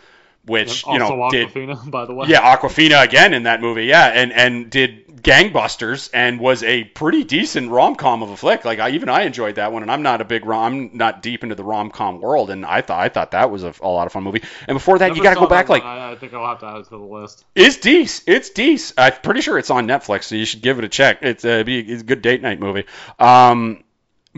which 0.46 0.86
you 0.86 1.00
know 1.00 1.30
did 1.30 1.54
by 1.92 2.06
the 2.06 2.14
way. 2.14 2.28
Yeah, 2.28 2.56
Awkwafina 2.56 3.04
again 3.04 3.34
in 3.34 3.44
that 3.44 3.62
movie. 3.62 3.86
Yeah, 3.86 4.06
and 4.08 4.32
and 4.32 4.70
did 4.70 5.06
gangbusters 5.26 6.10
and 6.14 6.40
was 6.40 6.62
a 6.62 6.84
pretty 6.84 7.24
decent 7.24 7.72
rom 7.72 7.96
com 7.96 8.22
of 8.22 8.30
a 8.30 8.38
flick. 8.38 8.64
Like 8.64 8.80
I, 8.80 8.92
even 8.92 9.10
I 9.10 9.24
enjoyed 9.24 9.56
that 9.56 9.74
one, 9.74 9.82
and 9.82 9.92
I'm 9.92 10.04
not 10.04 10.22
a 10.22 10.26
big 10.26 10.46
rom, 10.46 10.66
I'm 10.66 10.98
not 10.98 11.22
deep 11.24 11.44
into 11.44 11.56
the 11.56 11.64
rom 11.64 11.90
com 11.90 12.22
world, 12.22 12.52
and 12.52 12.66
I 12.66 12.82
thought 12.82 13.00
I 13.00 13.10
thought 13.10 13.32
that 13.32 13.50
was 13.50 13.64
a, 13.64 13.74
a 13.82 13.90
lot 13.90 14.06
of 14.06 14.14
fun 14.14 14.24
movie. 14.24 14.44
And 14.68 14.76
before 14.76 15.00
that, 15.00 15.08
Never 15.08 15.18
you 15.18 15.24
got 15.24 15.34
to 15.34 15.40
go 15.40 15.48
back 15.48 15.68
like 15.68 15.84
I, 15.84 16.12
I, 16.12 16.16
think 16.16 16.34
I'll 16.34 16.48
have 16.48 16.60
to 16.60 16.68
add 16.68 16.78
it 16.78 16.84
to 16.86 16.90
the 16.92 16.98
list. 16.98 17.44
It's 17.56 17.78
decent. 17.78 18.30
It's 18.30 18.52
decent. 18.52 19.00
I'm 19.00 19.14
pretty 19.24 19.42
sure 19.42 19.58
it's 19.58 19.72
on 19.72 19.88
Netflix, 19.88 20.26
so 20.26 20.36
you 20.36 20.46
should 20.46 20.62
give 20.62 20.78
it 20.78 20.86
a 20.86 20.90
check. 20.90 21.20
It's 21.24 21.44
a, 21.44 21.62
it's 21.68 22.02
a 22.02 22.06
good 22.06 22.22
date 22.22 22.42
night 22.42 22.60
movie. 22.60 22.86
Um, 23.18 23.84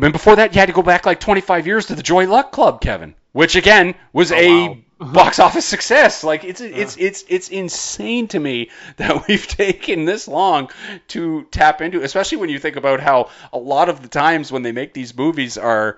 and 0.01 0.13
before 0.13 0.37
that, 0.37 0.53
you 0.53 0.59
had 0.59 0.67
to 0.67 0.73
go 0.73 0.83
back 0.83 1.05
like 1.05 1.19
25 1.19 1.67
years 1.67 1.87
to 1.87 1.95
the 1.95 2.03
Joy 2.03 2.27
Luck 2.27 2.51
Club, 2.51 2.81
Kevin, 2.81 3.15
which 3.33 3.55
again 3.55 3.95
was 4.13 4.31
oh, 4.31 4.35
a 4.35 4.67
wow. 4.69 4.77
Box 4.99 5.39
office 5.39 5.65
success. 5.65 6.23
Like 6.23 6.43
it's 6.43 6.61
it's 6.61 6.97
it's 6.97 7.25
it's 7.27 7.49
insane 7.49 8.27
to 8.29 8.39
me 8.39 8.69
that 8.97 9.27
we've 9.27 9.47
taken 9.47 10.05
this 10.05 10.27
long 10.27 10.69
to 11.09 11.43
tap 11.51 11.81
into, 11.81 12.01
especially 12.01 12.37
when 12.37 12.49
you 12.49 12.59
think 12.59 12.75
about 12.75 12.99
how 12.99 13.29
a 13.53 13.57
lot 13.57 13.89
of 13.89 14.01
the 14.01 14.07
times 14.07 14.51
when 14.51 14.63
they 14.63 14.71
make 14.71 14.93
these 14.93 15.15
movies 15.15 15.57
are 15.57 15.97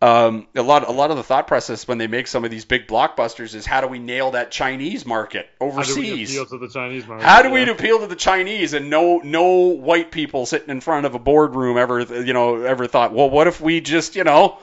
um, 0.00 0.46
a 0.54 0.62
lot 0.62 0.86
a 0.86 0.92
lot 0.92 1.10
of 1.10 1.16
the 1.16 1.24
thought 1.24 1.48
process 1.48 1.88
when 1.88 1.98
they 1.98 2.06
make 2.06 2.28
some 2.28 2.44
of 2.44 2.52
these 2.52 2.64
big 2.64 2.86
blockbusters 2.86 3.54
is 3.56 3.66
how 3.66 3.80
do 3.80 3.88
we 3.88 3.98
nail 3.98 4.30
that 4.32 4.52
Chinese 4.52 5.04
market 5.04 5.48
overseas? 5.60 5.96
How 5.96 6.02
do 6.04 6.10
we 6.10 6.22
appeal 6.22 6.46
to 6.46 6.58
the 6.58 6.68
Chinese 6.68 7.06
market? 7.06 7.24
How 7.24 7.42
do 7.42 7.48
yeah. 7.48 7.54
we 7.54 7.70
appeal 7.70 7.98
to 8.00 8.06
the 8.06 8.16
Chinese 8.16 8.74
and 8.74 8.90
no 8.90 9.18
no 9.18 9.46
white 9.46 10.12
people 10.12 10.46
sitting 10.46 10.70
in 10.70 10.80
front 10.80 11.06
of 11.06 11.16
a 11.16 11.18
boardroom 11.18 11.78
ever 11.78 12.00
you 12.00 12.32
know 12.32 12.62
ever 12.62 12.86
thought 12.86 13.12
well 13.12 13.28
what 13.28 13.48
if 13.48 13.60
we 13.60 13.80
just 13.80 14.14
you 14.14 14.22
know 14.22 14.58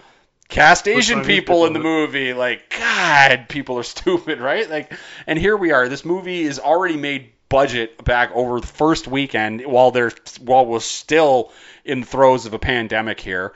cast 0.49 0.87
Asian 0.87 1.23
people, 1.23 1.65
in 1.65 1.73
the 1.73 1.79
movie. 1.79 2.33
Like, 2.33 2.75
God, 2.77 3.47
people 3.49 3.77
are 3.77 3.83
stupid, 3.97 4.39
right? 4.39 4.69
Like, 4.69 4.93
and 5.27 5.37
here 5.39 5.57
we 5.57 5.71
are. 5.71 5.89
This 5.89 6.05
movie 6.05 6.43
is 6.43 6.59
already 6.59 6.97
made 6.97 7.31
budget 7.49 8.03
back 8.03 8.31
over 8.33 8.59
the 8.59 8.67
first 8.67 9.07
weekend 9.07 9.65
while 9.65 9.91
they're 9.91 10.11
while 10.41 10.65
we're 10.65 10.79
still 10.79 11.51
in 11.83 12.01
the 12.01 12.05
throes 12.05 12.45
of 12.45 12.53
a 12.53 12.59
pandemic 12.59 13.19
here. 13.19 13.53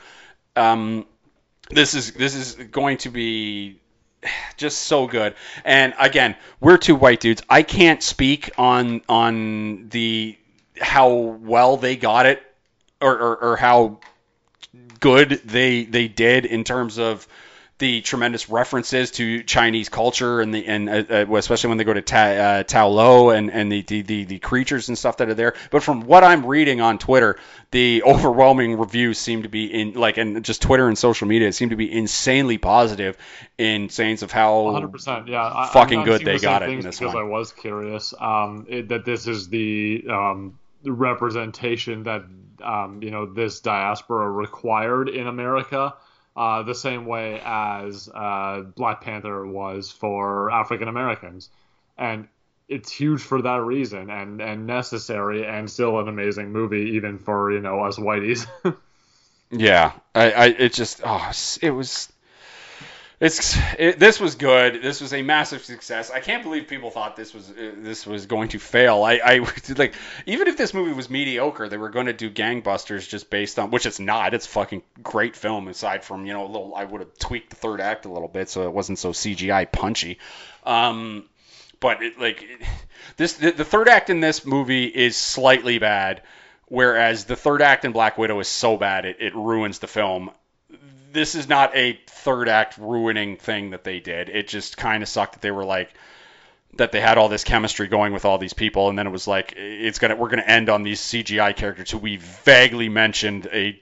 Um, 0.55 1.05
this 1.69 1.93
is 1.93 2.13
this 2.13 2.35
is 2.35 2.55
going 2.55 2.97
to 2.99 3.09
be 3.09 3.79
just 4.57 4.79
so 4.79 5.07
good. 5.07 5.35
And 5.63 5.93
again, 5.99 6.35
we're 6.59 6.77
two 6.77 6.95
white 6.95 7.19
dudes. 7.19 7.41
I 7.49 7.63
can't 7.63 8.01
speak 8.03 8.51
on 8.57 9.01
on 9.09 9.89
the 9.89 10.37
how 10.79 11.09
well 11.09 11.77
they 11.77 11.95
got 11.95 12.25
it 12.25 12.41
or, 13.01 13.17
or, 13.17 13.37
or 13.37 13.55
how 13.57 13.99
good 14.99 15.29
they 15.45 15.85
they 15.85 16.07
did 16.07 16.45
in 16.45 16.63
terms 16.63 16.99
of 16.99 17.27
the 17.79 18.01
tremendous 18.01 18.49
references 18.49 19.09
to 19.11 19.41
Chinese 19.43 19.87
culture 19.87 20.41
and 20.41 20.53
the 20.53 20.65
and 20.65 20.89
uh, 20.89 21.03
uh 21.09 21.35
especially 21.37 21.69
when 21.69 21.77
they 21.77 21.85
go 21.85 21.93
to 21.93 22.01
Ta, 22.01 22.17
uh, 22.17 22.63
Ta 22.63 22.85
Lo 22.85 23.29
and 23.29 23.49
and 23.49 23.71
the, 23.71 23.81
the, 23.83 24.01
the 24.01 24.23
the 24.25 24.39
creatures 24.39 24.89
and 24.89 24.97
stuff 24.97 25.17
that 25.17 25.29
are 25.29 25.33
there. 25.33 25.55
But 25.71 25.81
from 25.81 26.01
what 26.01 26.25
I'm 26.25 26.45
reading 26.45 26.81
on 26.81 26.97
Twitter, 26.97 27.37
the 27.71 28.03
overwhelming 28.03 28.77
reviews 28.77 29.17
seem 29.17 29.43
to 29.43 29.49
be 29.49 29.65
in 29.65 29.93
like 29.93 30.17
and 30.17 30.43
just 30.43 30.61
Twitter 30.61 30.89
and 30.89 30.97
social 30.97 31.27
media 31.27 31.51
seem 31.53 31.69
to 31.69 31.77
be 31.77 31.91
insanely 31.91 32.57
positive 32.57 33.17
in 33.57 33.87
saying 33.89 34.21
of 34.23 34.31
how 34.31 34.63
100% 34.63 35.27
yeah 35.27 35.67
fucking 35.67 35.99
I, 35.99 36.03
good 36.03 36.25
they 36.25 36.37
got 36.37 36.63
it 36.63 36.69
in 36.69 36.81
this 36.81 36.99
because 36.99 37.13
one. 37.13 37.23
I 37.23 37.27
was 37.27 37.53
curious 37.53 38.13
um, 38.19 38.65
it, 38.67 38.89
that 38.89 39.05
this 39.05 39.25
is 39.25 39.47
the 39.47 40.03
um, 40.09 40.59
representation 40.83 42.03
that 42.03 42.23
um, 42.61 43.01
you 43.03 43.11
know 43.11 43.25
this 43.25 43.59
diaspora 43.59 44.29
required 44.29 45.09
in 45.09 45.27
America, 45.27 45.93
uh, 46.35 46.63
the 46.63 46.75
same 46.75 47.05
way 47.05 47.41
as 47.43 48.09
uh, 48.13 48.61
Black 48.75 49.01
Panther 49.01 49.45
was 49.45 49.91
for 49.91 50.51
African 50.51 50.87
Americans, 50.87 51.49
and 51.97 52.27
it's 52.67 52.91
huge 52.91 53.21
for 53.21 53.41
that 53.41 53.61
reason 53.61 54.09
and 54.09 54.41
and 54.41 54.67
necessary 54.67 55.45
and 55.45 55.69
still 55.69 55.99
an 55.99 56.07
amazing 56.07 56.51
movie 56.51 56.91
even 56.95 57.17
for 57.17 57.51
you 57.51 57.59
know 57.59 57.83
us 57.83 57.97
whiteys. 57.97 58.47
yeah, 59.51 59.91
I, 60.13 60.31
I 60.31 60.45
it 60.45 60.73
just 60.73 61.01
oh 61.03 61.31
it 61.61 61.71
was 61.71 62.11
It's 63.19 63.57
it, 63.77 63.99
this 63.99 64.17
was 64.17 64.35
good. 64.35 64.81
This 64.81 65.01
was 65.01 65.13
a 65.13 65.21
massive 65.21 65.65
success. 65.65 66.09
I 66.09 66.21
can't 66.21 66.41
believe 66.41 66.67
people 66.67 66.89
thought 66.89 67.17
this 67.17 67.33
was 67.33 67.49
uh, 67.49 67.71
this 67.75 68.07
was 68.07 68.27
going 68.27 68.49
to 68.49 68.59
fail. 68.59 69.03
I, 69.03 69.19
I 69.23 69.37
like 69.77 69.93
even 70.25 70.47
if 70.47 70.55
this 70.55 70.73
movie 70.73 70.93
was 70.93 71.09
mediocre, 71.09 71.67
they 71.67 71.75
were 71.75 71.89
going 71.89 72.05
to 72.05 72.13
do 72.13 72.29
gangbusters 72.29 73.09
just 73.09 73.29
based 73.29 73.59
on 73.59 73.71
which 73.71 73.85
it's 73.85 73.99
not. 73.99 74.33
It's 74.33 74.45
fucking 74.45 74.83
great 75.03 75.35
film 75.35 75.67
aside 75.67 76.05
from 76.05 76.25
you 76.25 76.31
know 76.31 76.45
a 76.45 76.47
little. 76.47 76.73
I 76.73 76.85
would 76.85 77.01
have 77.01 77.17
tweaked 77.17 77.49
the 77.49 77.57
third 77.57 77.81
act 77.81 78.05
a 78.05 78.09
little 78.09 78.29
bit 78.29 78.49
so 78.49 78.63
it 78.63 78.71
wasn't 78.71 78.99
so 78.99 79.11
CGI 79.11 79.69
punchy. 79.69 80.17
Um, 80.63 81.25
but 81.81 82.01
it, 82.01 82.19
like 82.19 82.45
this, 83.17 83.33
the, 83.33 83.51
the 83.51 83.65
third 83.65 83.89
act 83.89 84.09
in 84.09 84.21
this 84.21 84.45
movie 84.45 84.85
is 84.85 85.17
slightly 85.17 85.77
bad, 85.77 86.21
whereas 86.67 87.25
the 87.25 87.35
third 87.35 87.61
act 87.61 87.83
in 87.83 87.91
Black 87.91 88.17
Widow 88.17 88.39
is 88.39 88.47
so 88.47 88.77
bad 88.77 89.03
it, 89.03 89.17
it 89.19 89.35
ruins 89.35 89.79
the 89.79 89.87
film 89.87 90.31
this 91.11 91.35
is 91.35 91.47
not 91.47 91.75
a 91.75 91.99
third 92.07 92.49
act 92.49 92.77
ruining 92.77 93.37
thing 93.37 93.71
that 93.71 93.83
they 93.83 93.99
did. 93.99 94.29
It 94.29 94.47
just 94.47 94.77
kind 94.77 95.03
of 95.03 95.09
sucked 95.09 95.33
that 95.33 95.41
they 95.41 95.51
were 95.51 95.65
like 95.65 95.93
that 96.75 96.91
they 96.91 97.01
had 97.01 97.17
all 97.17 97.29
this 97.29 97.43
chemistry 97.43 97.87
going 97.87 98.13
with 98.13 98.25
all 98.25 98.37
these 98.37 98.53
people, 98.53 98.89
and 98.89 98.97
then 98.97 99.07
it 99.07 99.11
was 99.11 99.27
like 99.27 99.53
it's 99.57 99.99
gonna 99.99 100.15
we're 100.15 100.29
gonna 100.29 100.43
end 100.43 100.69
on 100.69 100.83
these 100.83 101.01
CGI 101.01 101.55
characters 101.55 101.91
who 101.91 101.97
we 101.97 102.17
vaguely 102.17 102.89
mentioned 102.89 103.47
a 103.51 103.79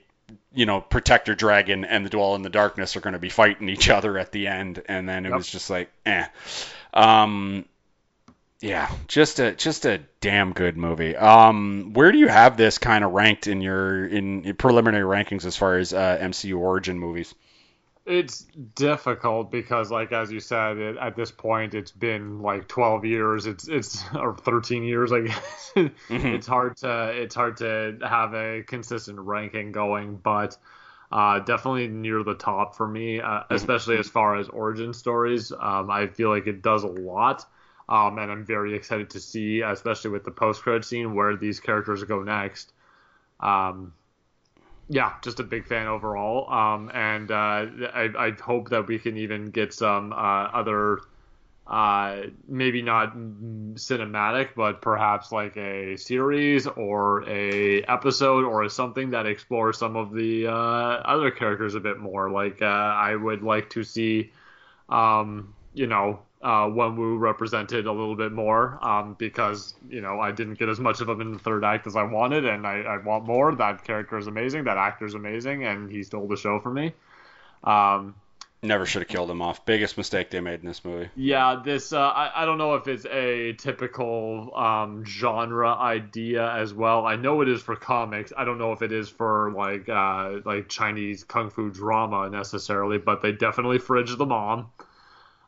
you 0.52 0.66
know 0.66 0.80
protector 0.80 1.34
dragon 1.34 1.84
and 1.84 2.04
the 2.04 2.10
dwell 2.10 2.34
in 2.34 2.42
the 2.42 2.50
darkness 2.50 2.96
are 2.96 3.00
gonna 3.00 3.18
be 3.18 3.28
fighting 3.28 3.68
each 3.68 3.90
other 3.90 4.18
at 4.18 4.32
the 4.32 4.46
end, 4.46 4.82
and 4.86 5.08
then 5.08 5.26
it 5.26 5.30
yep. 5.30 5.38
was 5.38 5.48
just 5.48 5.70
like 5.70 5.90
eh. 6.06 6.26
Um, 6.94 7.66
yeah, 8.60 8.90
just 9.06 9.38
a 9.38 9.52
just 9.52 9.84
a 9.86 10.00
damn 10.20 10.52
good 10.52 10.76
movie. 10.76 11.16
Um, 11.16 11.92
where 11.92 12.10
do 12.10 12.18
you 12.18 12.28
have 12.28 12.56
this 12.56 12.78
kind 12.78 13.04
of 13.04 13.12
ranked 13.12 13.46
in 13.46 13.60
your 13.60 14.06
in, 14.06 14.44
in 14.44 14.56
preliminary 14.56 15.04
rankings 15.04 15.44
as 15.44 15.56
far 15.56 15.76
as 15.78 15.92
uh, 15.92 16.18
MCU 16.20 16.58
origin 16.58 16.98
movies? 16.98 17.34
It's 18.04 18.40
difficult 18.74 19.52
because, 19.52 19.92
like 19.92 20.12
as 20.12 20.32
you 20.32 20.40
said, 20.40 20.78
it, 20.78 20.96
at 20.96 21.14
this 21.14 21.30
point 21.30 21.74
it's 21.74 21.92
been 21.92 22.40
like 22.40 22.66
12 22.66 23.04
years. 23.04 23.46
It's 23.46 23.68
it's 23.68 24.02
or 24.14 24.36
13 24.36 24.82
years, 24.82 25.12
I 25.12 25.20
guess. 25.20 25.72
mm-hmm. 25.76 26.26
It's 26.26 26.46
hard 26.46 26.78
to 26.78 27.12
it's 27.14 27.36
hard 27.36 27.58
to 27.58 27.98
have 28.02 28.34
a 28.34 28.64
consistent 28.66 29.20
ranking 29.20 29.70
going, 29.70 30.16
but 30.16 30.56
uh, 31.12 31.38
definitely 31.40 31.86
near 31.86 32.24
the 32.24 32.34
top 32.34 32.74
for 32.74 32.88
me, 32.88 33.20
uh, 33.20 33.26
mm-hmm. 33.26 33.54
especially 33.54 33.98
as 33.98 34.08
far 34.08 34.34
as 34.34 34.48
origin 34.48 34.94
stories. 34.94 35.52
Um, 35.52 35.90
I 35.90 36.08
feel 36.08 36.30
like 36.30 36.48
it 36.48 36.60
does 36.60 36.82
a 36.82 36.88
lot 36.88 37.46
um, 37.88 38.18
and 38.18 38.30
I'm 38.30 38.44
very 38.44 38.74
excited 38.74 39.10
to 39.10 39.20
see, 39.20 39.62
especially 39.62 40.10
with 40.10 40.24
the 40.24 40.30
post 40.30 40.62
credit 40.62 40.84
scene, 40.84 41.14
where 41.14 41.36
these 41.36 41.58
characters 41.58 42.04
go 42.04 42.22
next. 42.22 42.72
Um, 43.40 43.94
yeah, 44.88 45.14
just 45.22 45.40
a 45.40 45.42
big 45.42 45.66
fan 45.66 45.86
overall. 45.86 46.50
Um, 46.52 46.90
and 46.92 47.30
uh, 47.30 47.34
I, 47.94 48.08
I, 48.18 48.32
hope 48.40 48.70
that 48.70 48.88
we 48.88 48.98
can 48.98 49.16
even 49.16 49.50
get 49.50 49.72
some 49.72 50.12
uh, 50.12 50.16
other, 50.16 51.00
uh, 51.66 52.22
maybe 52.46 52.82
not 52.82 53.14
cinematic, 53.74 54.50
but 54.56 54.80
perhaps 54.80 55.30
like 55.30 55.56
a 55.56 55.96
series 55.96 56.66
or 56.66 57.28
a 57.28 57.82
episode 57.82 58.44
or 58.44 58.68
something 58.68 59.10
that 59.10 59.26
explores 59.26 59.78
some 59.78 59.96
of 59.96 60.12
the 60.12 60.46
uh, 60.46 60.50
other 60.50 61.30
characters 61.30 61.74
a 61.74 61.80
bit 61.80 61.98
more. 61.98 62.30
Like 62.30 62.62
uh, 62.62 62.64
I 62.64 63.14
would 63.14 63.42
like 63.42 63.70
to 63.70 63.84
see, 63.84 64.32
um, 64.88 65.54
you 65.74 65.86
know, 65.86 66.20
uh, 66.42 66.66
Wenwu 66.66 67.18
represented 67.18 67.86
a 67.86 67.92
little 67.92 68.14
bit 68.14 68.32
more 68.32 68.78
um, 68.86 69.16
because 69.18 69.74
you 69.88 70.00
know 70.00 70.20
I 70.20 70.32
didn't 70.32 70.58
get 70.58 70.68
as 70.68 70.78
much 70.78 71.00
of 71.00 71.08
him 71.08 71.20
in 71.20 71.32
the 71.32 71.38
third 71.38 71.64
act 71.64 71.86
as 71.86 71.96
I 71.96 72.04
wanted, 72.04 72.44
and 72.44 72.66
I, 72.66 72.80
I 72.82 72.98
want 72.98 73.24
more. 73.24 73.54
That 73.54 73.84
character 73.84 74.18
is 74.18 74.26
amazing, 74.26 74.64
that 74.64 74.76
actor 74.76 75.06
is 75.06 75.14
amazing, 75.14 75.64
and 75.64 75.90
he 75.90 76.02
stole 76.02 76.28
the 76.28 76.36
show 76.36 76.60
for 76.60 76.70
me. 76.70 76.92
Um, 77.64 78.14
Never 78.60 78.86
should 78.86 79.02
have 79.02 79.08
killed 79.08 79.30
him 79.30 79.40
off. 79.40 79.64
Biggest 79.66 79.96
mistake 79.96 80.30
they 80.30 80.40
made 80.40 80.60
in 80.60 80.66
this 80.66 80.84
movie. 80.84 81.08
Yeah, 81.14 81.62
this 81.64 81.92
uh, 81.92 82.00
I, 82.00 82.42
I 82.42 82.44
don't 82.44 82.58
know 82.58 82.74
if 82.74 82.88
it's 82.88 83.06
a 83.06 83.52
typical 83.52 84.52
um, 84.56 85.04
genre 85.04 85.74
idea 85.74 86.50
as 86.52 86.74
well. 86.74 87.06
I 87.06 87.14
know 87.14 87.40
it 87.40 87.48
is 87.48 87.62
for 87.62 87.76
comics. 87.76 88.32
I 88.36 88.44
don't 88.44 88.58
know 88.58 88.72
if 88.72 88.82
it 88.82 88.90
is 88.90 89.08
for 89.08 89.52
like 89.52 89.88
uh, 89.88 90.40
like 90.44 90.68
Chinese 90.68 91.22
kung 91.22 91.50
fu 91.50 91.70
drama 91.70 92.28
necessarily, 92.30 92.98
but 92.98 93.22
they 93.22 93.30
definitely 93.30 93.78
fridge 93.78 94.16
the 94.16 94.26
mom. 94.26 94.72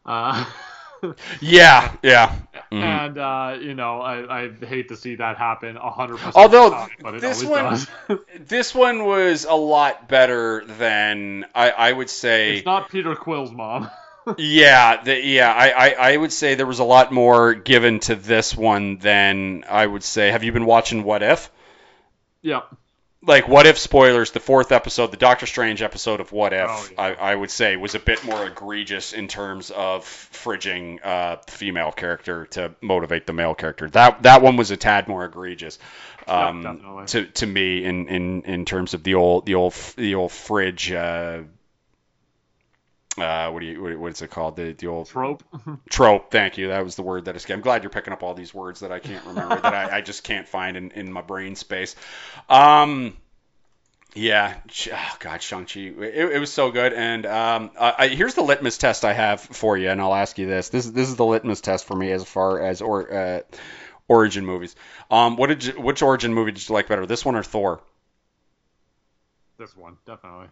Uh, 0.06 0.44
yeah, 1.40 1.96
yeah. 2.02 2.36
Mm-hmm. 2.72 2.82
And 2.82 3.18
uh, 3.18 3.58
you 3.60 3.74
know, 3.74 4.00
I, 4.00 4.44
I 4.44 4.50
hate 4.50 4.88
to 4.88 4.96
see 4.96 5.16
that 5.16 5.36
happen 5.36 5.76
hundred 5.76 6.18
percent. 6.18 6.36
Although 6.36 6.70
time, 6.70 7.20
this 7.20 7.42
one, 7.44 7.78
this 8.38 8.74
one 8.74 9.04
was 9.04 9.44
a 9.44 9.54
lot 9.54 10.08
better 10.08 10.64
than 10.64 11.46
I, 11.54 11.70
I 11.70 11.92
would 11.92 12.10
say. 12.10 12.56
It's 12.56 12.66
not 12.66 12.90
Peter 12.90 13.14
Quill's 13.14 13.52
mom. 13.52 13.90
yeah, 14.38 15.02
the, 15.02 15.20
yeah. 15.20 15.52
I, 15.52 15.70
I, 15.70 16.12
I 16.12 16.16
would 16.16 16.32
say 16.32 16.54
there 16.54 16.66
was 16.66 16.78
a 16.78 16.84
lot 16.84 17.12
more 17.12 17.54
given 17.54 18.00
to 18.00 18.14
this 18.14 18.56
one 18.56 18.98
than 18.98 19.64
I 19.68 19.86
would 19.86 20.04
say. 20.04 20.30
Have 20.30 20.44
you 20.44 20.52
been 20.52 20.66
watching 20.66 21.02
What 21.02 21.22
If? 21.22 21.50
Yeah 22.42 22.62
like 23.22 23.48
what 23.48 23.66
if 23.66 23.78
spoilers 23.78 24.30
the 24.30 24.40
fourth 24.40 24.72
episode 24.72 25.10
the 25.10 25.16
doctor 25.16 25.46
strange 25.46 25.82
episode 25.82 26.20
of 26.20 26.32
what 26.32 26.52
if 26.52 26.68
oh, 26.68 26.88
yeah. 26.92 27.02
I, 27.02 27.12
I, 27.12 27.34
would 27.34 27.50
say 27.50 27.76
was 27.76 27.94
a 27.94 27.98
bit 27.98 28.24
more 28.24 28.46
egregious 28.46 29.12
in 29.12 29.28
terms 29.28 29.70
of 29.70 30.04
fridging 30.04 31.04
uh, 31.04 31.36
the 31.44 31.52
female 31.52 31.92
character 31.92 32.46
to 32.46 32.74
motivate 32.80 33.26
the 33.26 33.32
male 33.32 33.54
character 33.54 33.90
that 33.90 34.22
that 34.22 34.42
one 34.42 34.56
was 34.56 34.70
a 34.70 34.76
tad 34.76 35.06
more 35.06 35.24
egregious 35.24 35.78
um, 36.26 36.62
yeah, 36.62 37.04
to 37.06 37.26
to 37.26 37.46
me 37.46 37.84
in, 37.84 38.08
in 38.08 38.42
in 38.42 38.64
terms 38.64 38.94
of 38.94 39.02
the 39.02 39.14
old 39.14 39.46
the 39.46 39.54
old 39.54 39.74
the 39.96 40.14
old 40.14 40.32
fridge 40.32 40.90
uh, 40.90 41.42
uh, 43.18 43.50
what 43.50 43.60
do 43.60 43.66
you 43.66 43.98
what 43.98 44.12
is 44.12 44.22
it 44.22 44.30
called? 44.30 44.56
The 44.56 44.72
the 44.72 44.86
old 44.86 45.08
trope. 45.08 45.42
Trope. 45.90 46.30
Thank 46.30 46.58
you. 46.58 46.68
That 46.68 46.84
was 46.84 46.94
the 46.94 47.02
word 47.02 47.24
that 47.24 47.34
escaped. 47.34 47.56
I'm 47.56 47.62
glad 47.62 47.82
you're 47.82 47.90
picking 47.90 48.12
up 48.12 48.22
all 48.22 48.34
these 48.34 48.54
words 48.54 48.80
that 48.80 48.92
i 48.92 48.98
can't 48.98 49.24
remember 49.26 49.60
that 49.60 49.74
I, 49.74 49.96
I, 49.96 50.00
just 50.00 50.22
can't 50.22 50.46
find 50.46 50.76
in, 50.76 50.92
in 50.92 51.12
my 51.12 51.22
brain 51.22 51.56
space. 51.56 51.96
Um 52.48 53.16
yeah. 54.14 54.56
Oh 54.92 55.16
god 55.18 55.42
shang-chi. 55.42 55.80
It, 55.80 56.32
it 56.32 56.38
was 56.38 56.52
so 56.52 56.70
good. 56.70 56.92
And 56.92 57.26
um 57.26 57.70
I, 57.78 58.08
here's 58.08 58.34
the 58.34 58.42
litmus 58.42 58.78
test 58.78 59.04
i 59.04 59.12
have 59.12 59.40
for 59.40 59.76
you 59.76 59.90
and 59.90 60.00
i'll 60.00 60.14
ask 60.14 60.38
you 60.38 60.46
this. 60.46 60.68
This 60.68 60.86
this 60.86 61.08
is 61.08 61.16
the 61.16 61.26
litmus 61.26 61.60
test 61.60 61.86
for 61.86 61.96
me 61.96 62.12
as 62.12 62.24
far 62.24 62.60
as 62.60 62.80
or 62.80 63.12
uh, 63.12 63.40
origin 64.06 64.46
movies. 64.46 64.76
Um 65.10 65.36
what 65.36 65.48
did 65.48 65.64
you, 65.64 65.72
which 65.72 66.02
origin 66.02 66.32
movie 66.32 66.52
did 66.52 66.68
you 66.68 66.74
like 66.74 66.86
better 66.86 67.06
this 67.06 67.24
one 67.24 67.34
or 67.34 67.42
thor? 67.42 67.80
This 69.58 69.76
one 69.76 69.98
definitely 70.06 70.46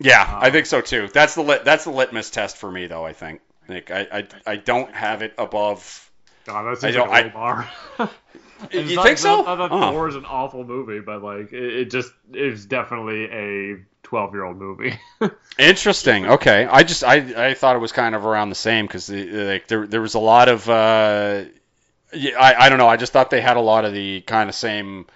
yeah, 0.00 0.22
um, 0.22 0.38
I 0.42 0.50
think 0.50 0.66
so 0.66 0.80
too. 0.80 1.08
That's 1.12 1.34
the 1.34 1.42
lit, 1.42 1.64
that's 1.64 1.84
the 1.84 1.90
litmus 1.90 2.30
test 2.30 2.56
for 2.56 2.70
me, 2.70 2.86
though. 2.86 3.04
I 3.04 3.12
think. 3.12 3.40
Nick, 3.68 3.90
I, 3.90 4.06
I, 4.12 4.26
I 4.46 4.56
don't 4.56 4.92
have 4.92 5.22
it 5.22 5.34
above. 5.38 6.10
God, 6.44 6.64
that 6.64 6.80
seems 6.80 6.96
I 6.96 7.06
like 7.06 7.24
a 7.24 7.28
low 7.28 7.32
bar. 7.32 7.70
you 8.72 8.96
not, 8.96 9.04
think 9.04 9.18
so? 9.18 9.42
Not, 9.42 9.58
not 9.58 9.70
that 9.70 9.92
Thor 9.92 10.08
is 10.08 10.16
an 10.16 10.24
awful 10.24 10.64
movie, 10.64 11.00
but 11.00 11.22
like 11.22 11.52
it, 11.52 11.76
it 11.76 11.90
just 11.90 12.12
is 12.32 12.66
definitely 12.66 13.24
a 13.24 13.76
12 14.02 14.34
year 14.34 14.44
old 14.44 14.56
movie. 14.56 14.98
Interesting. 15.58 16.26
Okay, 16.26 16.66
I 16.66 16.82
just 16.82 17.04
I, 17.04 17.50
I 17.50 17.54
thought 17.54 17.76
it 17.76 17.80
was 17.80 17.92
kind 17.92 18.14
of 18.14 18.26
around 18.26 18.48
the 18.48 18.56
same 18.56 18.86
because 18.86 19.10
like 19.10 19.68
there 19.68 19.86
there 19.86 20.00
was 20.00 20.14
a 20.14 20.18
lot 20.18 20.48
of 20.48 20.68
uh, 20.68 21.44
I 22.12 22.54
I 22.58 22.68
don't 22.68 22.78
know 22.78 22.88
I 22.88 22.96
just 22.96 23.12
thought 23.12 23.30
they 23.30 23.40
had 23.40 23.56
a 23.56 23.60
lot 23.60 23.84
of 23.84 23.92
the 23.92 24.22
kind 24.22 24.48
of 24.48 24.54
same 24.54 25.06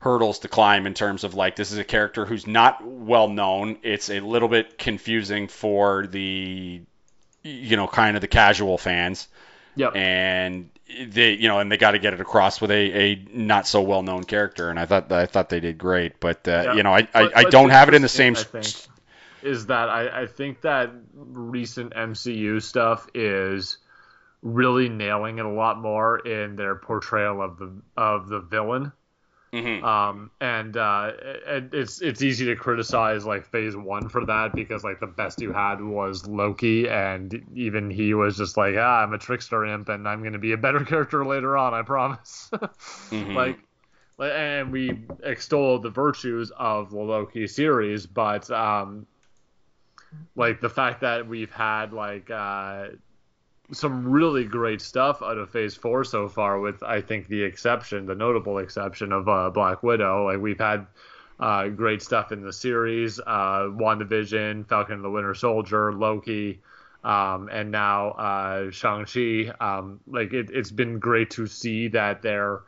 hurdles 0.00 0.40
to 0.40 0.48
climb 0.48 0.86
in 0.86 0.94
terms 0.94 1.24
of 1.24 1.34
like 1.34 1.56
this 1.56 1.72
is 1.72 1.78
a 1.78 1.84
character 1.84 2.26
who's 2.26 2.46
not 2.46 2.84
well 2.84 3.28
known. 3.28 3.78
It's 3.82 4.10
a 4.10 4.20
little 4.20 4.48
bit 4.48 4.78
confusing 4.78 5.46
for 5.46 6.06
the 6.06 6.80
you 7.42 7.76
know 7.76 7.86
kind 7.86 8.16
of 8.16 8.20
the 8.20 8.28
casual 8.28 8.78
fans. 8.78 9.28
Yep. 9.76 9.94
And 9.94 10.70
they 11.06 11.32
you 11.32 11.48
know 11.48 11.60
and 11.60 11.70
they 11.70 11.76
got 11.76 11.92
to 11.92 11.98
get 11.98 12.14
it 12.14 12.20
across 12.20 12.60
with 12.60 12.70
a, 12.70 12.74
a 12.74 13.24
not 13.32 13.66
so 13.66 13.82
well 13.82 14.02
known 14.02 14.24
character 14.24 14.70
and 14.70 14.78
I 14.78 14.86
thought 14.86 15.12
I 15.12 15.26
thought 15.26 15.48
they 15.48 15.60
did 15.60 15.78
great 15.78 16.18
but 16.18 16.48
uh, 16.48 16.62
yep. 16.66 16.76
you 16.76 16.82
know 16.82 16.92
I, 16.92 17.06
I, 17.14 17.30
I 17.36 17.44
don't 17.44 17.70
have 17.70 17.88
it 17.88 17.94
in 17.94 18.02
the 18.02 18.08
same 18.08 18.34
I 18.36 18.42
think, 18.42 18.66
is 19.42 19.66
that 19.66 19.88
I, 19.88 20.22
I 20.22 20.26
think 20.26 20.62
that 20.62 20.90
recent 21.14 21.92
MCU 21.94 22.60
stuff 22.60 23.06
is 23.14 23.78
really 24.42 24.88
nailing 24.88 25.38
it 25.38 25.44
a 25.44 25.50
lot 25.50 25.78
more 25.80 26.18
in 26.18 26.56
their 26.56 26.74
portrayal 26.74 27.40
of 27.40 27.58
the 27.58 27.70
of 27.96 28.28
the 28.28 28.40
villain 28.40 28.90
Mm-hmm. 29.52 29.84
Um, 29.84 30.30
and 30.40 30.76
uh, 30.76 31.12
it, 31.46 31.70
it's 31.72 32.00
it's 32.00 32.22
easy 32.22 32.46
to 32.46 32.54
criticize 32.54 33.26
like 33.26 33.46
Phase 33.46 33.76
One 33.76 34.08
for 34.08 34.24
that 34.26 34.54
because 34.54 34.84
like 34.84 35.00
the 35.00 35.08
best 35.08 35.40
you 35.40 35.52
had 35.52 35.82
was 35.82 36.26
Loki, 36.28 36.88
and 36.88 37.42
even 37.54 37.90
he 37.90 38.14
was 38.14 38.36
just 38.36 38.56
like, 38.56 38.76
ah, 38.78 39.02
I'm 39.02 39.12
a 39.12 39.18
trickster 39.18 39.64
imp, 39.64 39.88
and 39.88 40.06
I'm 40.06 40.22
gonna 40.22 40.38
be 40.38 40.52
a 40.52 40.56
better 40.56 40.84
character 40.84 41.24
later 41.24 41.56
on, 41.56 41.74
I 41.74 41.82
promise. 41.82 42.48
mm-hmm. 42.54 43.34
Like, 43.34 43.58
and 44.20 44.70
we 44.70 45.06
extol 45.24 45.80
the 45.80 45.90
virtues 45.90 46.52
of 46.56 46.90
the 46.90 47.00
Loki 47.00 47.48
series, 47.48 48.06
but 48.06 48.48
um, 48.52 49.04
like 50.36 50.60
the 50.60 50.70
fact 50.70 51.00
that 51.00 51.26
we've 51.26 51.52
had 51.52 51.92
like 51.92 52.30
uh 52.30 52.88
some 53.72 54.08
really 54.08 54.44
great 54.44 54.80
stuff 54.80 55.22
out 55.22 55.38
of 55.38 55.50
Phase 55.50 55.74
Four 55.74 56.04
so 56.04 56.28
far, 56.28 56.60
with 56.60 56.82
I 56.82 57.00
think 57.00 57.28
the 57.28 57.42
exception, 57.42 58.06
the 58.06 58.14
notable 58.14 58.58
exception 58.58 59.12
of 59.12 59.28
uh, 59.28 59.50
Black 59.50 59.82
Widow. 59.82 60.26
Like 60.26 60.40
we've 60.40 60.58
had 60.58 60.86
uh, 61.38 61.68
great 61.68 62.02
stuff 62.02 62.32
in 62.32 62.42
the 62.42 62.52
series, 62.52 63.18
uh, 63.20 63.68
WandaVision, 63.70 64.68
Falcon 64.68 64.96
and 64.96 65.04
the 65.04 65.10
Winter 65.10 65.34
Soldier, 65.34 65.92
Loki. 65.92 66.60
Um, 67.02 67.48
and 67.50 67.70
now 67.70 68.10
uh, 68.10 68.70
Shang-Chi, 68.70 69.54
um, 69.58 70.00
like 70.06 70.34
it, 70.34 70.50
it's 70.50 70.70
been 70.70 70.98
great 70.98 71.30
to 71.30 71.46
see 71.46 71.88
that 71.88 72.20
they're 72.20 72.60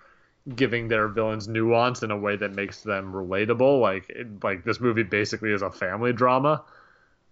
giving 0.57 0.89
their 0.89 1.09
villains 1.09 1.49
nuance 1.49 2.03
in 2.03 2.11
a 2.11 2.17
way 2.17 2.37
that 2.37 2.55
makes 2.55 2.81
them 2.81 3.13
relatable. 3.13 3.81
Like 3.81 4.09
it, 4.09 4.43
like 4.43 4.65
this 4.65 4.81
movie 4.81 5.03
basically 5.03 5.53
is 5.53 5.61
a 5.61 5.71
family 5.71 6.15
drama. 6.15 6.65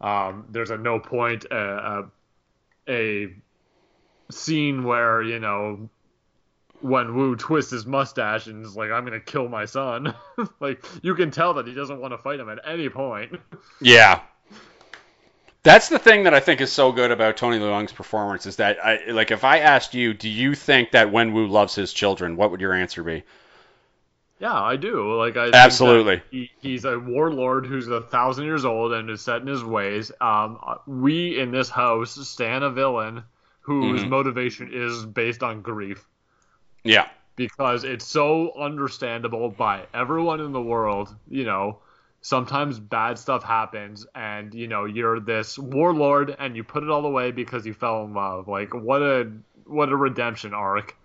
Um, 0.01 0.47
there's 0.51 0.71
a 0.71 0.77
no 0.77 0.99
point 0.99 1.47
uh, 1.51 2.03
a, 2.87 3.27
a 3.27 3.35
scene 4.31 4.85
where 4.85 5.23
you 5.23 5.39
know 5.39 5.89
Wenwu 6.85 7.39
twists 7.39 7.71
his 7.71 7.87
mustache 7.87 8.47
and 8.47 8.65
is 8.65 8.77
like, 8.77 8.91
"I'm 8.91 9.05
gonna 9.05 9.21
kill 9.21 9.49
my 9.49 9.65
son." 9.65 10.15
like 10.61 10.85
you 11.03 11.15
can 11.15 11.31
tell 11.31 11.55
that 11.55 11.67
he 11.67 11.75
doesn't 11.75 12.01
want 12.01 12.13
to 12.13 12.19
fight 12.19 12.41
him 12.41 12.49
at 12.49 12.61
any 12.65 12.89
point. 12.89 13.39
Yeah, 13.83 14.21
that's 15.63 15.89
the 15.89 15.99
thing 15.99 16.25
that 16.25 16.35
I 16.35 16.41
think 16.41 16.61
is 16.61 16.73
so 16.73 16.93
good 16.93 17.11
about 17.11 17.37
Tony 17.37 17.59
Leung's 17.59 17.93
performance 17.93 18.47
is 18.47 18.57
that 18.57 18.85
I 18.85 19.11
like 19.11 19.31
if 19.31 19.45
I 19.45 19.59
asked 19.59 19.95
you, 19.95 20.15
do 20.15 20.29
you 20.29 20.55
think 20.55 20.93
that 20.93 21.09
Wenwu 21.09 21.49
loves 21.49 21.75
his 21.75 21.93
children? 21.93 22.37
What 22.37 22.51
would 22.51 22.61
your 22.61 22.73
answer 22.73 23.03
be? 23.03 23.25
Yeah, 24.39 24.59
I 24.59 24.77
do. 24.77 25.17
Like 25.17 25.37
I 25.37 25.51
absolutely. 25.53 26.23
He, 26.31 26.51
he's 26.61 26.87
a 26.87 26.99
warlord 26.99 27.67
who's 27.67 27.89
a 27.89 28.01
thousand 28.01 28.47
years 28.47 28.65
old 28.65 28.93
and 28.93 29.11
is 29.11 29.21
set 29.21 29.43
in 29.43 29.47
his 29.47 29.63
ways. 29.63 30.11
Um, 30.19 30.59
we 30.87 31.39
in 31.39 31.51
this 31.51 31.69
house 31.69 32.13
stand 32.27 32.65
a 32.65 32.71
villain 32.71 33.25
whose 33.61 34.01
mm-hmm. 34.01 34.11
motivation 34.11 34.71
is 34.73 35.07
based 35.07 35.43
on 35.43 35.63
grief. 35.63 36.07
Yeah. 36.85 37.09
Because 37.37 37.85
it's 37.85 38.07
so 38.07 38.53
understandable 38.59 39.51
by 39.51 39.87
everyone 39.95 40.41
in 40.41 40.53
the 40.53 40.63
world. 40.63 41.15
You 41.29 41.45
know, 41.45 41.79
sometimes 42.21 42.79
bad 42.79 43.19
stuff 43.19 43.43
happens, 43.43 44.07
and 44.15 44.53
you 44.53 44.67
know 44.67 44.85
you're 44.85 45.21
this 45.21 45.59
warlord, 45.59 46.37
and 46.39 46.57
you 46.57 46.65
put 46.65 46.83
it 46.83 46.91
all 46.91 47.07
away 47.07 47.31
because 47.31 47.65
you 47.65 47.73
fell 47.73 48.05
in 48.05 48.13
love. 48.13 48.49
Like 48.49 48.75
what 48.75 49.03
a 49.03 49.31
what 49.65 49.91
a 49.91 49.97
redemption 49.97 50.53
arc 50.53 50.97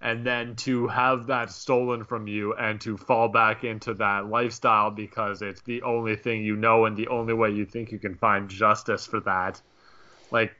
and 0.00 0.24
then 0.24 0.54
to 0.54 0.86
have 0.86 1.26
that 1.26 1.50
stolen 1.50 2.04
from 2.04 2.28
you 2.28 2.54
and 2.54 2.80
to 2.80 2.96
fall 2.96 3.28
back 3.28 3.64
into 3.64 3.94
that 3.94 4.26
lifestyle 4.26 4.90
because 4.90 5.42
it's 5.42 5.60
the 5.62 5.82
only 5.82 6.14
thing 6.14 6.44
you 6.44 6.56
know 6.56 6.84
and 6.84 6.96
the 6.96 7.08
only 7.08 7.34
way 7.34 7.50
you 7.50 7.64
think 7.64 7.90
you 7.90 7.98
can 7.98 8.14
find 8.14 8.48
justice 8.48 9.06
for 9.06 9.20
that 9.20 9.60
like 10.30 10.54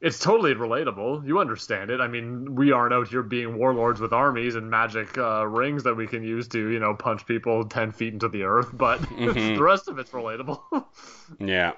it's 0.00 0.18
totally 0.18 0.54
relatable 0.54 1.26
you 1.26 1.38
understand 1.38 1.90
it 1.90 2.00
i 2.00 2.06
mean 2.06 2.54
we 2.54 2.72
aren't 2.72 2.94
out 2.94 3.08
here 3.08 3.22
being 3.22 3.58
warlords 3.58 4.00
with 4.00 4.12
armies 4.12 4.54
and 4.54 4.70
magic 4.70 5.16
uh, 5.18 5.46
rings 5.46 5.82
that 5.82 5.94
we 5.94 6.06
can 6.06 6.22
use 6.22 6.48
to 6.48 6.68
you 6.68 6.78
know 6.78 6.94
punch 6.94 7.26
people 7.26 7.64
10 7.64 7.92
feet 7.92 8.12
into 8.12 8.28
the 8.28 8.42
earth 8.42 8.70
but 8.72 9.00
mm-hmm. 9.02 9.54
the 9.54 9.62
rest 9.62 9.88
of 9.88 9.98
it's 9.98 10.10
relatable 10.10 10.60
yeah 11.40 11.72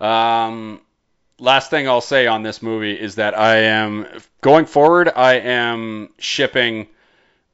um 0.00 0.80
last 1.40 1.70
thing 1.70 1.88
I'll 1.88 2.00
say 2.00 2.26
on 2.26 2.42
this 2.42 2.62
movie 2.62 2.98
is 2.98 3.16
that 3.16 3.38
I 3.38 3.58
am 3.58 4.06
going 4.40 4.66
forward. 4.66 5.10
I 5.14 5.34
am 5.34 6.10
shipping 6.18 6.88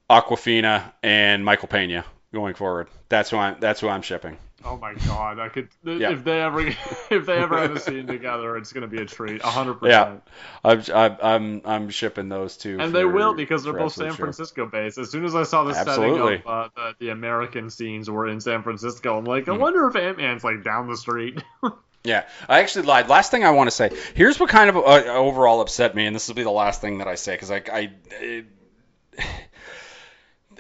Awkwafina 0.09 0.93
and 1.03 1.45
Michael 1.45 1.69
Pena 1.69 2.05
going 2.33 2.55
forward. 2.55 2.89
That's 3.09 3.31
who 3.31 3.37
I'm. 3.37 3.57
That's 3.61 3.81
who 3.81 3.89
I'm 3.89 4.03
shipping. 4.03 4.39
Oh 4.65 4.79
my 4.79 4.95
god! 4.95 5.39
I 5.39 5.49
could 5.49 5.69
yeah. 5.85 6.13
if 6.13 6.25
they 6.25 6.41
ever 6.41 6.61
if 7.11 7.27
they 7.27 7.37
ever 7.37 7.59
have 7.59 7.73
a 7.73 7.81
scene 7.81 8.07
together, 8.07 8.57
it's 8.57 8.73
gonna 8.73 8.87
be 8.87 9.03
a 9.03 9.05
treat. 9.05 9.43
hundred 9.43 9.75
percent. 9.75 10.23
Yeah, 10.65 10.81
I'm 10.89 11.17
I'm 11.23 11.63
I'm 11.65 11.91
shipping 11.91 12.29
those 12.29 12.57
two. 12.57 12.79
And 12.81 12.93
for, 12.93 12.99
they 12.99 13.05
will 13.05 13.35
because 13.35 13.65
they're 13.65 13.75
both 13.75 13.93
San 13.93 14.13
Francisco 14.13 14.67
based. 14.67 14.99
As 14.99 15.11
soon 15.11 15.25
as 15.25 15.35
I 15.35 15.43
saw 15.43 15.65
the 15.65 15.75
Absolutely. 15.75 16.37
setting 16.39 16.47
of 16.47 16.47
uh, 16.47 16.69
the, 16.75 17.07
the 17.07 17.09
American 17.11 17.69
scenes 17.69 18.09
were 18.09 18.27
in 18.27 18.41
San 18.41 18.63
Francisco, 18.63 19.19
I'm 19.19 19.25
like, 19.25 19.49
I 19.49 19.53
mm. 19.53 19.59
wonder 19.61 19.87
if 19.87 19.97
Ant 19.97 20.17
Man's 20.17 20.45
like 20.45 20.65
down 20.65 20.89
the 20.89 20.97
street. 20.97 21.43
Yeah, 22.07 22.29
I 22.51 22.61
actually 22.61 22.85
lied. 22.85 23.09
Last 23.09 23.31
thing 23.31 23.45
I 23.45 23.51
want 23.53 23.69
to 23.69 23.71
say. 23.71 23.91
Here's 24.13 24.39
what 24.39 24.51
kind 24.51 24.69
of 24.69 24.77
uh, 24.77 25.05
overall 25.07 25.63
upset 25.63 25.95
me, 25.95 26.05
and 26.05 26.15
this 26.15 26.29
will 26.29 26.35
be 26.35 26.43
the 26.43 26.51
last 26.51 26.83
thing 26.83 26.99
that 26.99 27.09
I 27.09 27.15
say 27.15 27.33
because 27.35 27.51
I, 27.51 27.63
I 27.73 27.93
it, 28.21 28.45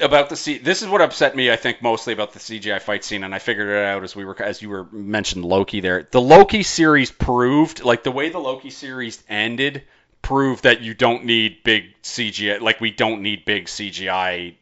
about 0.00 0.28
the 0.28 0.36
C. 0.36 0.58
This 0.58 0.82
is 0.82 0.88
what 0.88 1.00
upset 1.00 1.36
me. 1.36 1.50
I 1.50 1.56
think 1.56 1.82
mostly 1.82 2.12
about 2.12 2.32
the 2.32 2.38
CGI 2.38 2.80
fight 2.80 3.04
scene, 3.04 3.24
and 3.24 3.34
I 3.34 3.38
figured 3.38 3.68
it 3.68 3.84
out 3.84 4.04
as 4.04 4.14
we 4.16 4.24
were 4.24 4.40
as 4.40 4.62
you 4.62 4.68
were 4.68 4.84
mentioned 4.90 5.44
Loki 5.44 5.80
there. 5.80 6.08
The 6.10 6.20
Loki 6.20 6.62
series 6.62 7.10
proved 7.10 7.84
like 7.84 8.02
the 8.02 8.10
way 8.10 8.28
the 8.28 8.38
Loki 8.38 8.70
series 8.70 9.22
ended 9.28 9.84
proved 10.22 10.64
that 10.64 10.80
you 10.80 10.94
don't 10.94 11.24
need 11.24 11.62
big 11.64 12.00
CGI. 12.02 12.60
Like 12.60 12.80
we 12.80 12.90
don't 12.90 13.22
need 13.22 13.44
big 13.44 13.66
CGI 13.66 14.54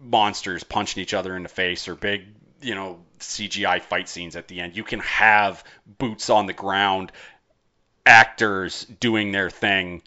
monsters 0.00 0.64
punching 0.64 1.02
each 1.02 1.14
other 1.14 1.36
in 1.36 1.42
the 1.42 1.48
face 1.48 1.88
or 1.88 1.94
big 1.94 2.26
you 2.60 2.74
know 2.74 3.00
CGI 3.20 3.80
fight 3.80 4.08
scenes 4.08 4.36
at 4.36 4.48
the 4.48 4.60
end. 4.60 4.76
You 4.76 4.84
can 4.84 5.00
have 5.00 5.64
boots 5.98 6.30
on 6.30 6.46
the 6.46 6.52
ground 6.52 7.12
actors 8.06 8.84
doing 8.84 9.32
their 9.32 9.50
thing 9.50 10.02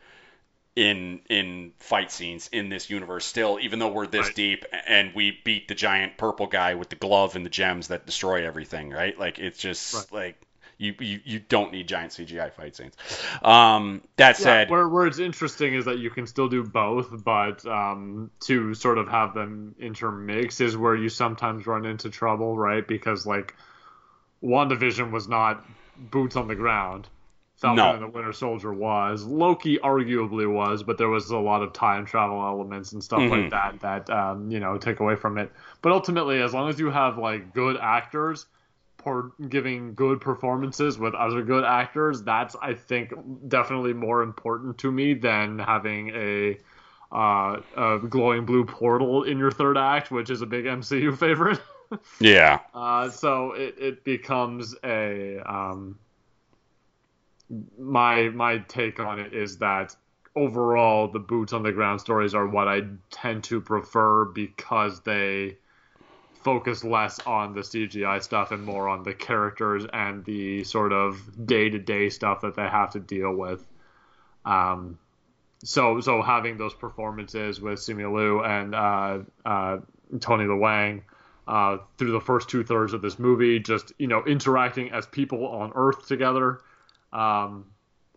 in 0.78 1.20
in 1.28 1.72
fight 1.80 2.12
scenes 2.12 2.52
in 2.52 2.70
this 2.70 2.88
universe 2.88 3.26
still 3.26 3.58
even 3.60 3.80
though 3.80 3.88
we're 3.88 4.06
this 4.06 4.28
right. 4.28 4.36
deep 4.36 4.64
and 4.86 5.12
we 5.16 5.36
beat 5.44 5.68
the 5.68 5.74
giant 5.74 6.16
purple 6.18 6.46
guy 6.46 6.76
with 6.76 6.88
the 6.90 6.96
glove 6.96 7.36
and 7.36 7.44
the 7.44 7.50
gems 7.50 7.88
that 7.88 8.06
destroy 8.06 8.46
everything 8.46 8.92
right 8.92 9.18
like 9.18 9.40
it's 9.40 9.58
just 9.58 9.96
right. 9.96 10.12
like 10.12 10.42
you, 10.78 10.94
you 11.00 11.20
you 11.26 11.40
don't 11.40 11.72
need 11.72 11.88
giant 11.88 12.12
CGI 12.12 12.54
fight 12.54 12.76
scenes. 12.76 12.94
Um, 13.42 14.04
that 14.18 14.38
said, 14.38 14.68
yeah, 14.68 14.72
where, 14.72 14.88
where 14.88 15.08
it's 15.08 15.18
interesting 15.18 15.74
is 15.74 15.86
that 15.86 15.98
you 15.98 16.12
can 16.12 16.28
still 16.28 16.50
do 16.50 16.62
both, 16.62 17.24
but 17.24 17.66
um, 17.66 18.30
to 18.42 18.76
sort 18.76 19.00
of 19.00 19.08
have 19.08 19.34
them 19.34 19.74
intermix 19.80 20.62
is 20.62 20.78
where 20.78 20.96
you 20.96 21.10
sometimes 21.10 21.66
run 21.66 21.88
into 21.88 22.12
trouble, 22.12 22.56
right? 22.56 22.88
Because 22.88 23.26
like 23.26 23.56
WandaVision 24.44 25.10
was 25.10 25.28
not 25.28 25.66
boots 25.98 26.36
on 26.36 26.48
the 26.48 26.54
ground. 26.54 27.08
Falcon 27.58 27.78
no. 27.78 27.94
and 27.94 28.04
the 28.04 28.08
Winter 28.08 28.34
Soldier 28.34 28.72
was. 28.72 29.24
Loki 29.24 29.80
arguably 29.80 30.52
was, 30.52 30.84
but 30.84 31.00
there 31.00 31.10
was 31.10 31.32
a 31.32 31.38
lot 31.38 31.64
of 31.64 31.74
time 31.74 32.06
travel 32.06 32.40
elements 32.40 32.92
and 32.92 33.04
stuff 33.04 33.20
mm-hmm. 33.20 33.42
like 33.42 33.50
that 33.52 33.80
that 33.80 34.10
um, 34.12 34.52
you 34.52 34.60
know 34.60 34.78
take 34.78 35.00
away 35.00 35.16
from 35.16 35.40
it. 35.40 35.52
But 35.82 35.92
ultimately, 35.92 36.42
as 36.42 36.54
long 36.54 36.70
as 36.70 36.80
you 36.80 36.92
have 36.92 37.18
like 37.18 37.54
good 37.56 37.78
actors 37.82 38.46
for 38.98 39.32
giving 39.50 39.96
good 39.96 40.22
performances 40.22 41.00
with 41.00 41.16
other 41.16 41.42
good 41.42 41.64
actors, 41.64 42.22
that's 42.22 42.56
I 42.62 42.76
think 42.76 43.14
definitely 43.48 43.94
more 43.94 44.22
important 44.22 44.78
to 44.80 44.92
me 44.92 45.16
than 45.16 45.58
having 45.58 46.10
a 46.10 46.58
uh, 47.12 47.62
a 47.76 48.00
glowing 48.08 48.46
blue 48.46 48.66
portal 48.66 49.24
in 49.24 49.40
your 49.40 49.50
third 49.50 49.78
act, 49.78 50.12
which 50.12 50.30
is 50.30 50.44
a 50.44 50.46
big 50.46 50.66
MCU 50.66 51.18
favorite. 51.20 51.60
yeah. 52.20 52.60
Uh, 52.72 53.10
so 53.10 53.54
it, 53.54 53.76
it 53.80 54.04
becomes 54.04 54.76
a 54.84 55.40
um, 55.40 55.98
my 57.80 58.30
my 58.30 58.60
take 58.60 59.00
on 59.00 59.20
it 59.20 59.34
is 59.34 59.58
that 59.60 59.96
overall 60.36 61.08
the 61.08 61.20
boots 61.20 61.54
on 61.54 61.64
the 61.64 61.72
ground 61.72 62.00
stories 62.00 62.36
are 62.36 62.48
what 62.48 62.68
I 62.68 62.82
tend 63.10 63.44
to 63.46 63.60
prefer 63.60 64.26
because 64.26 65.02
they 65.02 65.58
focus 66.44 66.84
less 66.84 67.20
on 67.26 67.54
the 67.54 67.62
CGI 67.62 68.22
stuff 68.22 68.52
and 68.52 68.64
more 68.64 68.88
on 68.88 69.04
the 69.04 69.14
characters 69.14 69.86
and 69.92 70.24
the 70.26 70.64
sort 70.64 70.94
of 70.94 71.46
day 71.46 71.70
to 71.70 71.80
day 71.80 72.10
stuff 72.10 72.42
that 72.42 72.56
they 72.56 72.68
have 72.68 72.92
to 72.92 73.00
deal 73.00 73.34
with. 73.34 73.68
Um, 74.46 75.00
so 75.64 76.00
so 76.02 76.22
having 76.22 76.58
those 76.58 76.74
performances 76.74 77.60
with 77.60 77.80
Simu 77.80 78.16
Liu 78.16 78.44
and 78.44 78.76
uh, 78.76 79.20
uh, 79.46 79.78
Tony 80.20 80.46
Leung 80.46 81.02
uh, 81.48 81.78
through 81.98 82.12
the 82.12 82.22
first 82.22 82.50
two 82.50 82.64
thirds 82.64 82.94
of 82.94 83.02
this 83.02 83.18
movie, 83.18 83.60
just 83.60 83.92
you 83.98 84.08
know 84.08 84.24
interacting 84.26 84.92
as 84.92 85.06
people 85.08 85.48
on 85.48 85.72
Earth 85.76 86.08
together, 86.08 86.62
um, 87.14 87.66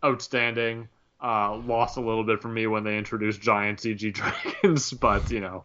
outstanding. 0.05 0.89
Uh, 1.23 1.57
lost 1.57 1.99
a 1.99 2.01
little 2.01 2.25
bit 2.25 2.41
for 2.41 2.49
me 2.49 2.67
when 2.67 2.83
they 2.83 2.97
introduced 2.97 3.43
giant 3.43 3.79
CG 3.79 4.13
dragons, 4.15 4.91
but 4.93 5.31
you 5.31 5.41
know 5.41 5.65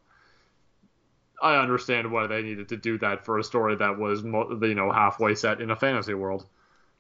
I 1.42 1.58
understand 1.58 2.12
why 2.12 2.28
they 2.28 2.42
needed 2.42 2.70
to 2.70 2.78
do 2.78 2.98
that 3.00 3.26
for 3.26 3.38
a 3.38 3.44
story 3.44 3.76
that 3.76 3.98
was 3.98 4.24
you 4.24 4.76
know 4.76 4.92
halfway 4.92 5.36
set 5.36 5.62
in 5.62 5.70
a 5.70 5.76
fantasy 5.76 6.14
world. 6.14 6.46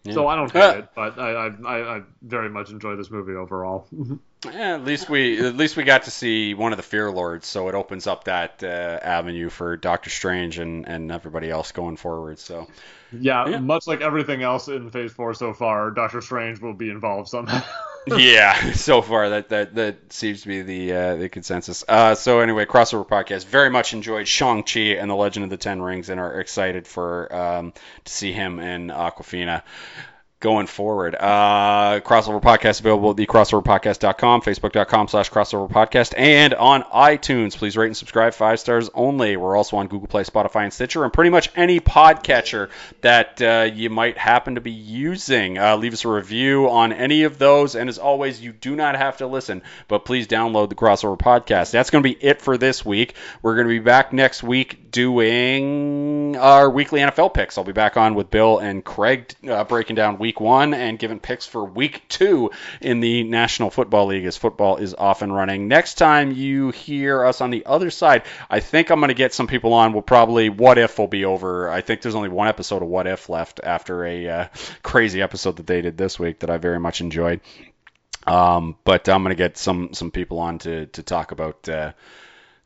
Yeah. 0.03 0.13
So 0.13 0.27
I 0.27 0.35
don't 0.35 0.51
hate 0.51 0.79
it, 0.79 0.89
but 0.95 1.17
I, 1.17 1.47
I 1.47 1.97
I 1.97 2.01
very 2.21 2.49
much 2.49 2.69
enjoy 2.69 2.95
this 2.95 3.09
movie 3.09 3.33
overall. 3.33 3.87
yeah, 4.53 4.75
at 4.75 4.83
least 4.83 5.09
we 5.09 5.45
at 5.45 5.55
least 5.55 5.75
we 5.75 5.83
got 5.83 6.03
to 6.03 6.11
see 6.11 6.53
one 6.53 6.73
of 6.73 6.77
the 6.77 6.83
Fear 6.83 7.11
Lords, 7.11 7.47
so 7.47 7.67
it 7.67 7.75
opens 7.75 8.07
up 8.07 8.25
that 8.25 8.63
uh, 8.63 8.99
avenue 9.01 9.49
for 9.49 9.77
Doctor 9.77 10.09
Strange 10.09 10.59
and, 10.59 10.87
and 10.87 11.11
everybody 11.11 11.49
else 11.49 11.71
going 11.71 11.97
forward. 11.97 12.39
So 12.39 12.67
yeah, 13.11 13.47
yeah, 13.47 13.59
much 13.59 13.87
like 13.87 14.01
everything 14.01 14.41
else 14.41 14.67
in 14.67 14.89
Phase 14.91 15.11
Four 15.11 15.33
so 15.33 15.53
far, 15.53 15.91
Doctor 15.91 16.21
Strange 16.21 16.59
will 16.59 16.73
be 16.73 16.89
involved 16.89 17.29
somehow. 17.29 17.61
yeah, 18.07 18.73
so 18.73 19.01
far 19.01 19.29
that 19.29 19.49
that 19.49 19.75
that 19.75 20.13
seems 20.13 20.41
to 20.43 20.47
be 20.47 20.61
the 20.61 20.93
uh, 20.93 21.15
the 21.15 21.29
consensus. 21.29 21.83
Uh, 21.87 22.15
so 22.15 22.39
anyway, 22.39 22.65
crossover 22.65 23.07
podcast. 23.07 23.45
Very 23.45 23.69
much 23.69 23.93
enjoyed 23.93 24.27
Shang 24.27 24.63
Chi 24.63 24.79
and 24.79 25.09
the 25.09 25.15
Legend 25.15 25.45
of 25.45 25.49
the 25.49 25.57
Ten 25.57 25.81
Rings, 25.81 26.09
and 26.09 26.19
are 26.19 26.39
excited 26.39 26.87
for 26.87 27.33
um, 27.33 27.73
to 28.03 28.11
see 28.11 28.31
him 28.31 28.59
in 28.59 28.87
Awkwafina. 28.87 29.63
Going 30.39 30.67
forward. 30.67 31.15
Uh, 31.15 32.01
crossover 32.01 32.41
podcast 32.41 32.79
available 32.79 33.11
at 33.11 33.17
thecrossoverpodcast.com, 33.17 34.41
facebook.com 34.41 35.07
slash 35.07 35.31
crossover 35.31 35.69
podcast, 35.69 36.13
and 36.17 36.53
on 36.53 36.83
iTunes. 36.83 37.55
Please 37.55 37.77
rate 37.77 37.87
and 37.87 37.97
subscribe, 37.97 38.33
five 38.33 38.59
stars 38.59 38.89
only. 38.93 39.37
We're 39.37 39.55
also 39.55 39.77
on 39.77 39.87
Google 39.87 40.07
Play, 40.07 40.23
Spotify, 40.23 40.63
and 40.63 40.73
Stitcher, 40.73 41.03
and 41.03 41.13
pretty 41.13 41.29
much 41.29 41.49
any 41.55 41.79
podcatcher 41.79 42.69
that 43.01 43.41
uh, 43.41 43.69
you 43.73 43.89
might 43.89 44.17
happen 44.17 44.55
to 44.55 44.61
be 44.61 44.71
using. 44.71 45.57
Uh, 45.57 45.77
leave 45.77 45.93
us 45.93 46.05
a 46.05 46.09
review 46.09 46.69
on 46.69 46.91
any 46.91 47.23
of 47.23 47.37
those, 47.37 47.75
and 47.75 47.89
as 47.89 47.97
always, 47.97 48.41
you 48.41 48.51
do 48.51 48.75
not 48.75 48.95
have 48.95 49.17
to 49.17 49.27
listen, 49.27 49.63
but 49.87 50.05
please 50.05 50.27
download 50.27 50.69
the 50.69 50.75
crossover 50.75 51.17
podcast. 51.17 51.71
That's 51.71 51.89
going 51.89 52.03
to 52.03 52.09
be 52.09 52.17
it 52.23 52.41
for 52.41 52.57
this 52.57 52.85
week. 52.85 53.15
We're 53.41 53.55
going 53.55 53.67
to 53.67 53.73
be 53.73 53.79
back 53.79 54.13
next 54.13 54.43
week 54.43 54.91
doing 54.91 56.37
our 56.37 56.69
weekly 56.69 57.01
NFL 57.01 57.33
picks. 57.33 57.57
I'll 57.57 57.63
be 57.63 57.73
back 57.73 57.97
on 57.97 58.15
with 58.15 58.29
Bill 58.29 58.59
and 58.59 58.83
Craig 58.83 59.33
uh, 59.45 59.63
breaking 59.65 59.95
down 59.95 60.17
week 60.25 60.41
one 60.41 60.73
and 60.73 60.97
given 60.97 61.19
picks 61.19 61.45
for 61.45 61.63
week 61.63 62.01
two 62.09 62.49
in 62.81 62.99
the 62.99 63.23
National 63.23 63.69
Football 63.69 64.07
League 64.07 64.25
as 64.25 64.35
football 64.35 64.77
is 64.77 64.95
off 64.95 65.21
and 65.21 65.31
running. 65.31 65.67
Next 65.67 65.99
time 65.99 66.31
you 66.31 66.71
hear 66.71 67.23
us 67.23 67.41
on 67.41 67.51
the 67.51 67.63
other 67.67 67.91
side, 67.91 68.23
I 68.49 68.59
think 68.59 68.89
I'm 68.89 68.99
going 68.99 69.09
to 69.09 69.13
get 69.13 69.35
some 69.35 69.45
people 69.45 69.73
on. 69.73 69.93
We'll 69.93 70.01
probably, 70.01 70.49
What 70.49 70.79
If 70.79 70.97
will 70.97 71.05
be 71.05 71.25
over. 71.25 71.69
I 71.69 71.81
think 71.81 72.01
there's 72.01 72.15
only 72.15 72.29
one 72.29 72.47
episode 72.47 72.81
of 72.81 72.87
What 72.87 73.05
If 73.05 73.29
left 73.29 73.59
after 73.63 74.03
a 74.03 74.27
uh, 74.27 74.47
crazy 74.81 75.21
episode 75.21 75.57
that 75.57 75.67
they 75.67 75.81
did 75.81 75.95
this 75.95 76.17
week 76.17 76.39
that 76.39 76.49
I 76.49 76.57
very 76.57 76.79
much 76.79 77.01
enjoyed. 77.01 77.41
Um, 78.25 78.77
but 78.83 79.07
I'm 79.07 79.21
going 79.21 79.29
to 79.29 79.35
get 79.35 79.57
some 79.57 79.93
some 79.93 80.09
people 80.09 80.39
on 80.39 80.57
to 80.59 80.87
to 80.87 81.03
talk 81.03 81.33
about 81.33 81.69
uh, 81.69 81.91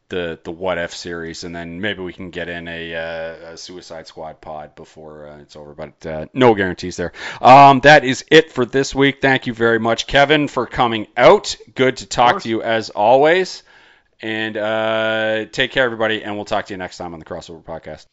the 0.09 0.39
the 0.43 0.51
what 0.51 0.77
if 0.77 0.93
series, 0.93 1.43
and 1.43 1.55
then 1.55 1.79
maybe 1.81 2.01
we 2.01 2.13
can 2.13 2.31
get 2.31 2.49
in 2.49 2.67
a, 2.67 2.95
uh, 2.95 3.51
a 3.53 3.57
Suicide 3.57 4.07
Squad 4.07 4.41
pod 4.41 4.75
before 4.75 5.27
uh, 5.27 5.37
it's 5.37 5.55
over. 5.55 5.73
But 5.73 6.05
uh, 6.05 6.25
no 6.33 6.55
guarantees 6.55 6.97
there. 6.97 7.13
Um, 7.41 7.79
that 7.81 8.03
is 8.03 8.25
it 8.29 8.51
for 8.51 8.65
this 8.65 8.93
week. 8.93 9.21
Thank 9.21 9.47
you 9.47 9.53
very 9.53 9.79
much, 9.79 10.07
Kevin, 10.07 10.47
for 10.47 10.65
coming 10.65 11.07
out. 11.15 11.55
Good 11.75 11.97
to 11.97 12.05
talk 12.05 12.41
to 12.41 12.49
you 12.49 12.61
as 12.61 12.89
always. 12.89 13.63
And 14.21 14.57
uh, 14.57 15.45
take 15.45 15.71
care, 15.71 15.85
everybody, 15.85 16.23
and 16.23 16.35
we'll 16.35 16.43
talk 16.43 16.65
to 16.65 16.73
you 16.73 16.77
next 16.77 16.97
time 16.97 17.13
on 17.13 17.19
the 17.19 17.25
Crossover 17.25 17.63
Podcast. 17.63 18.07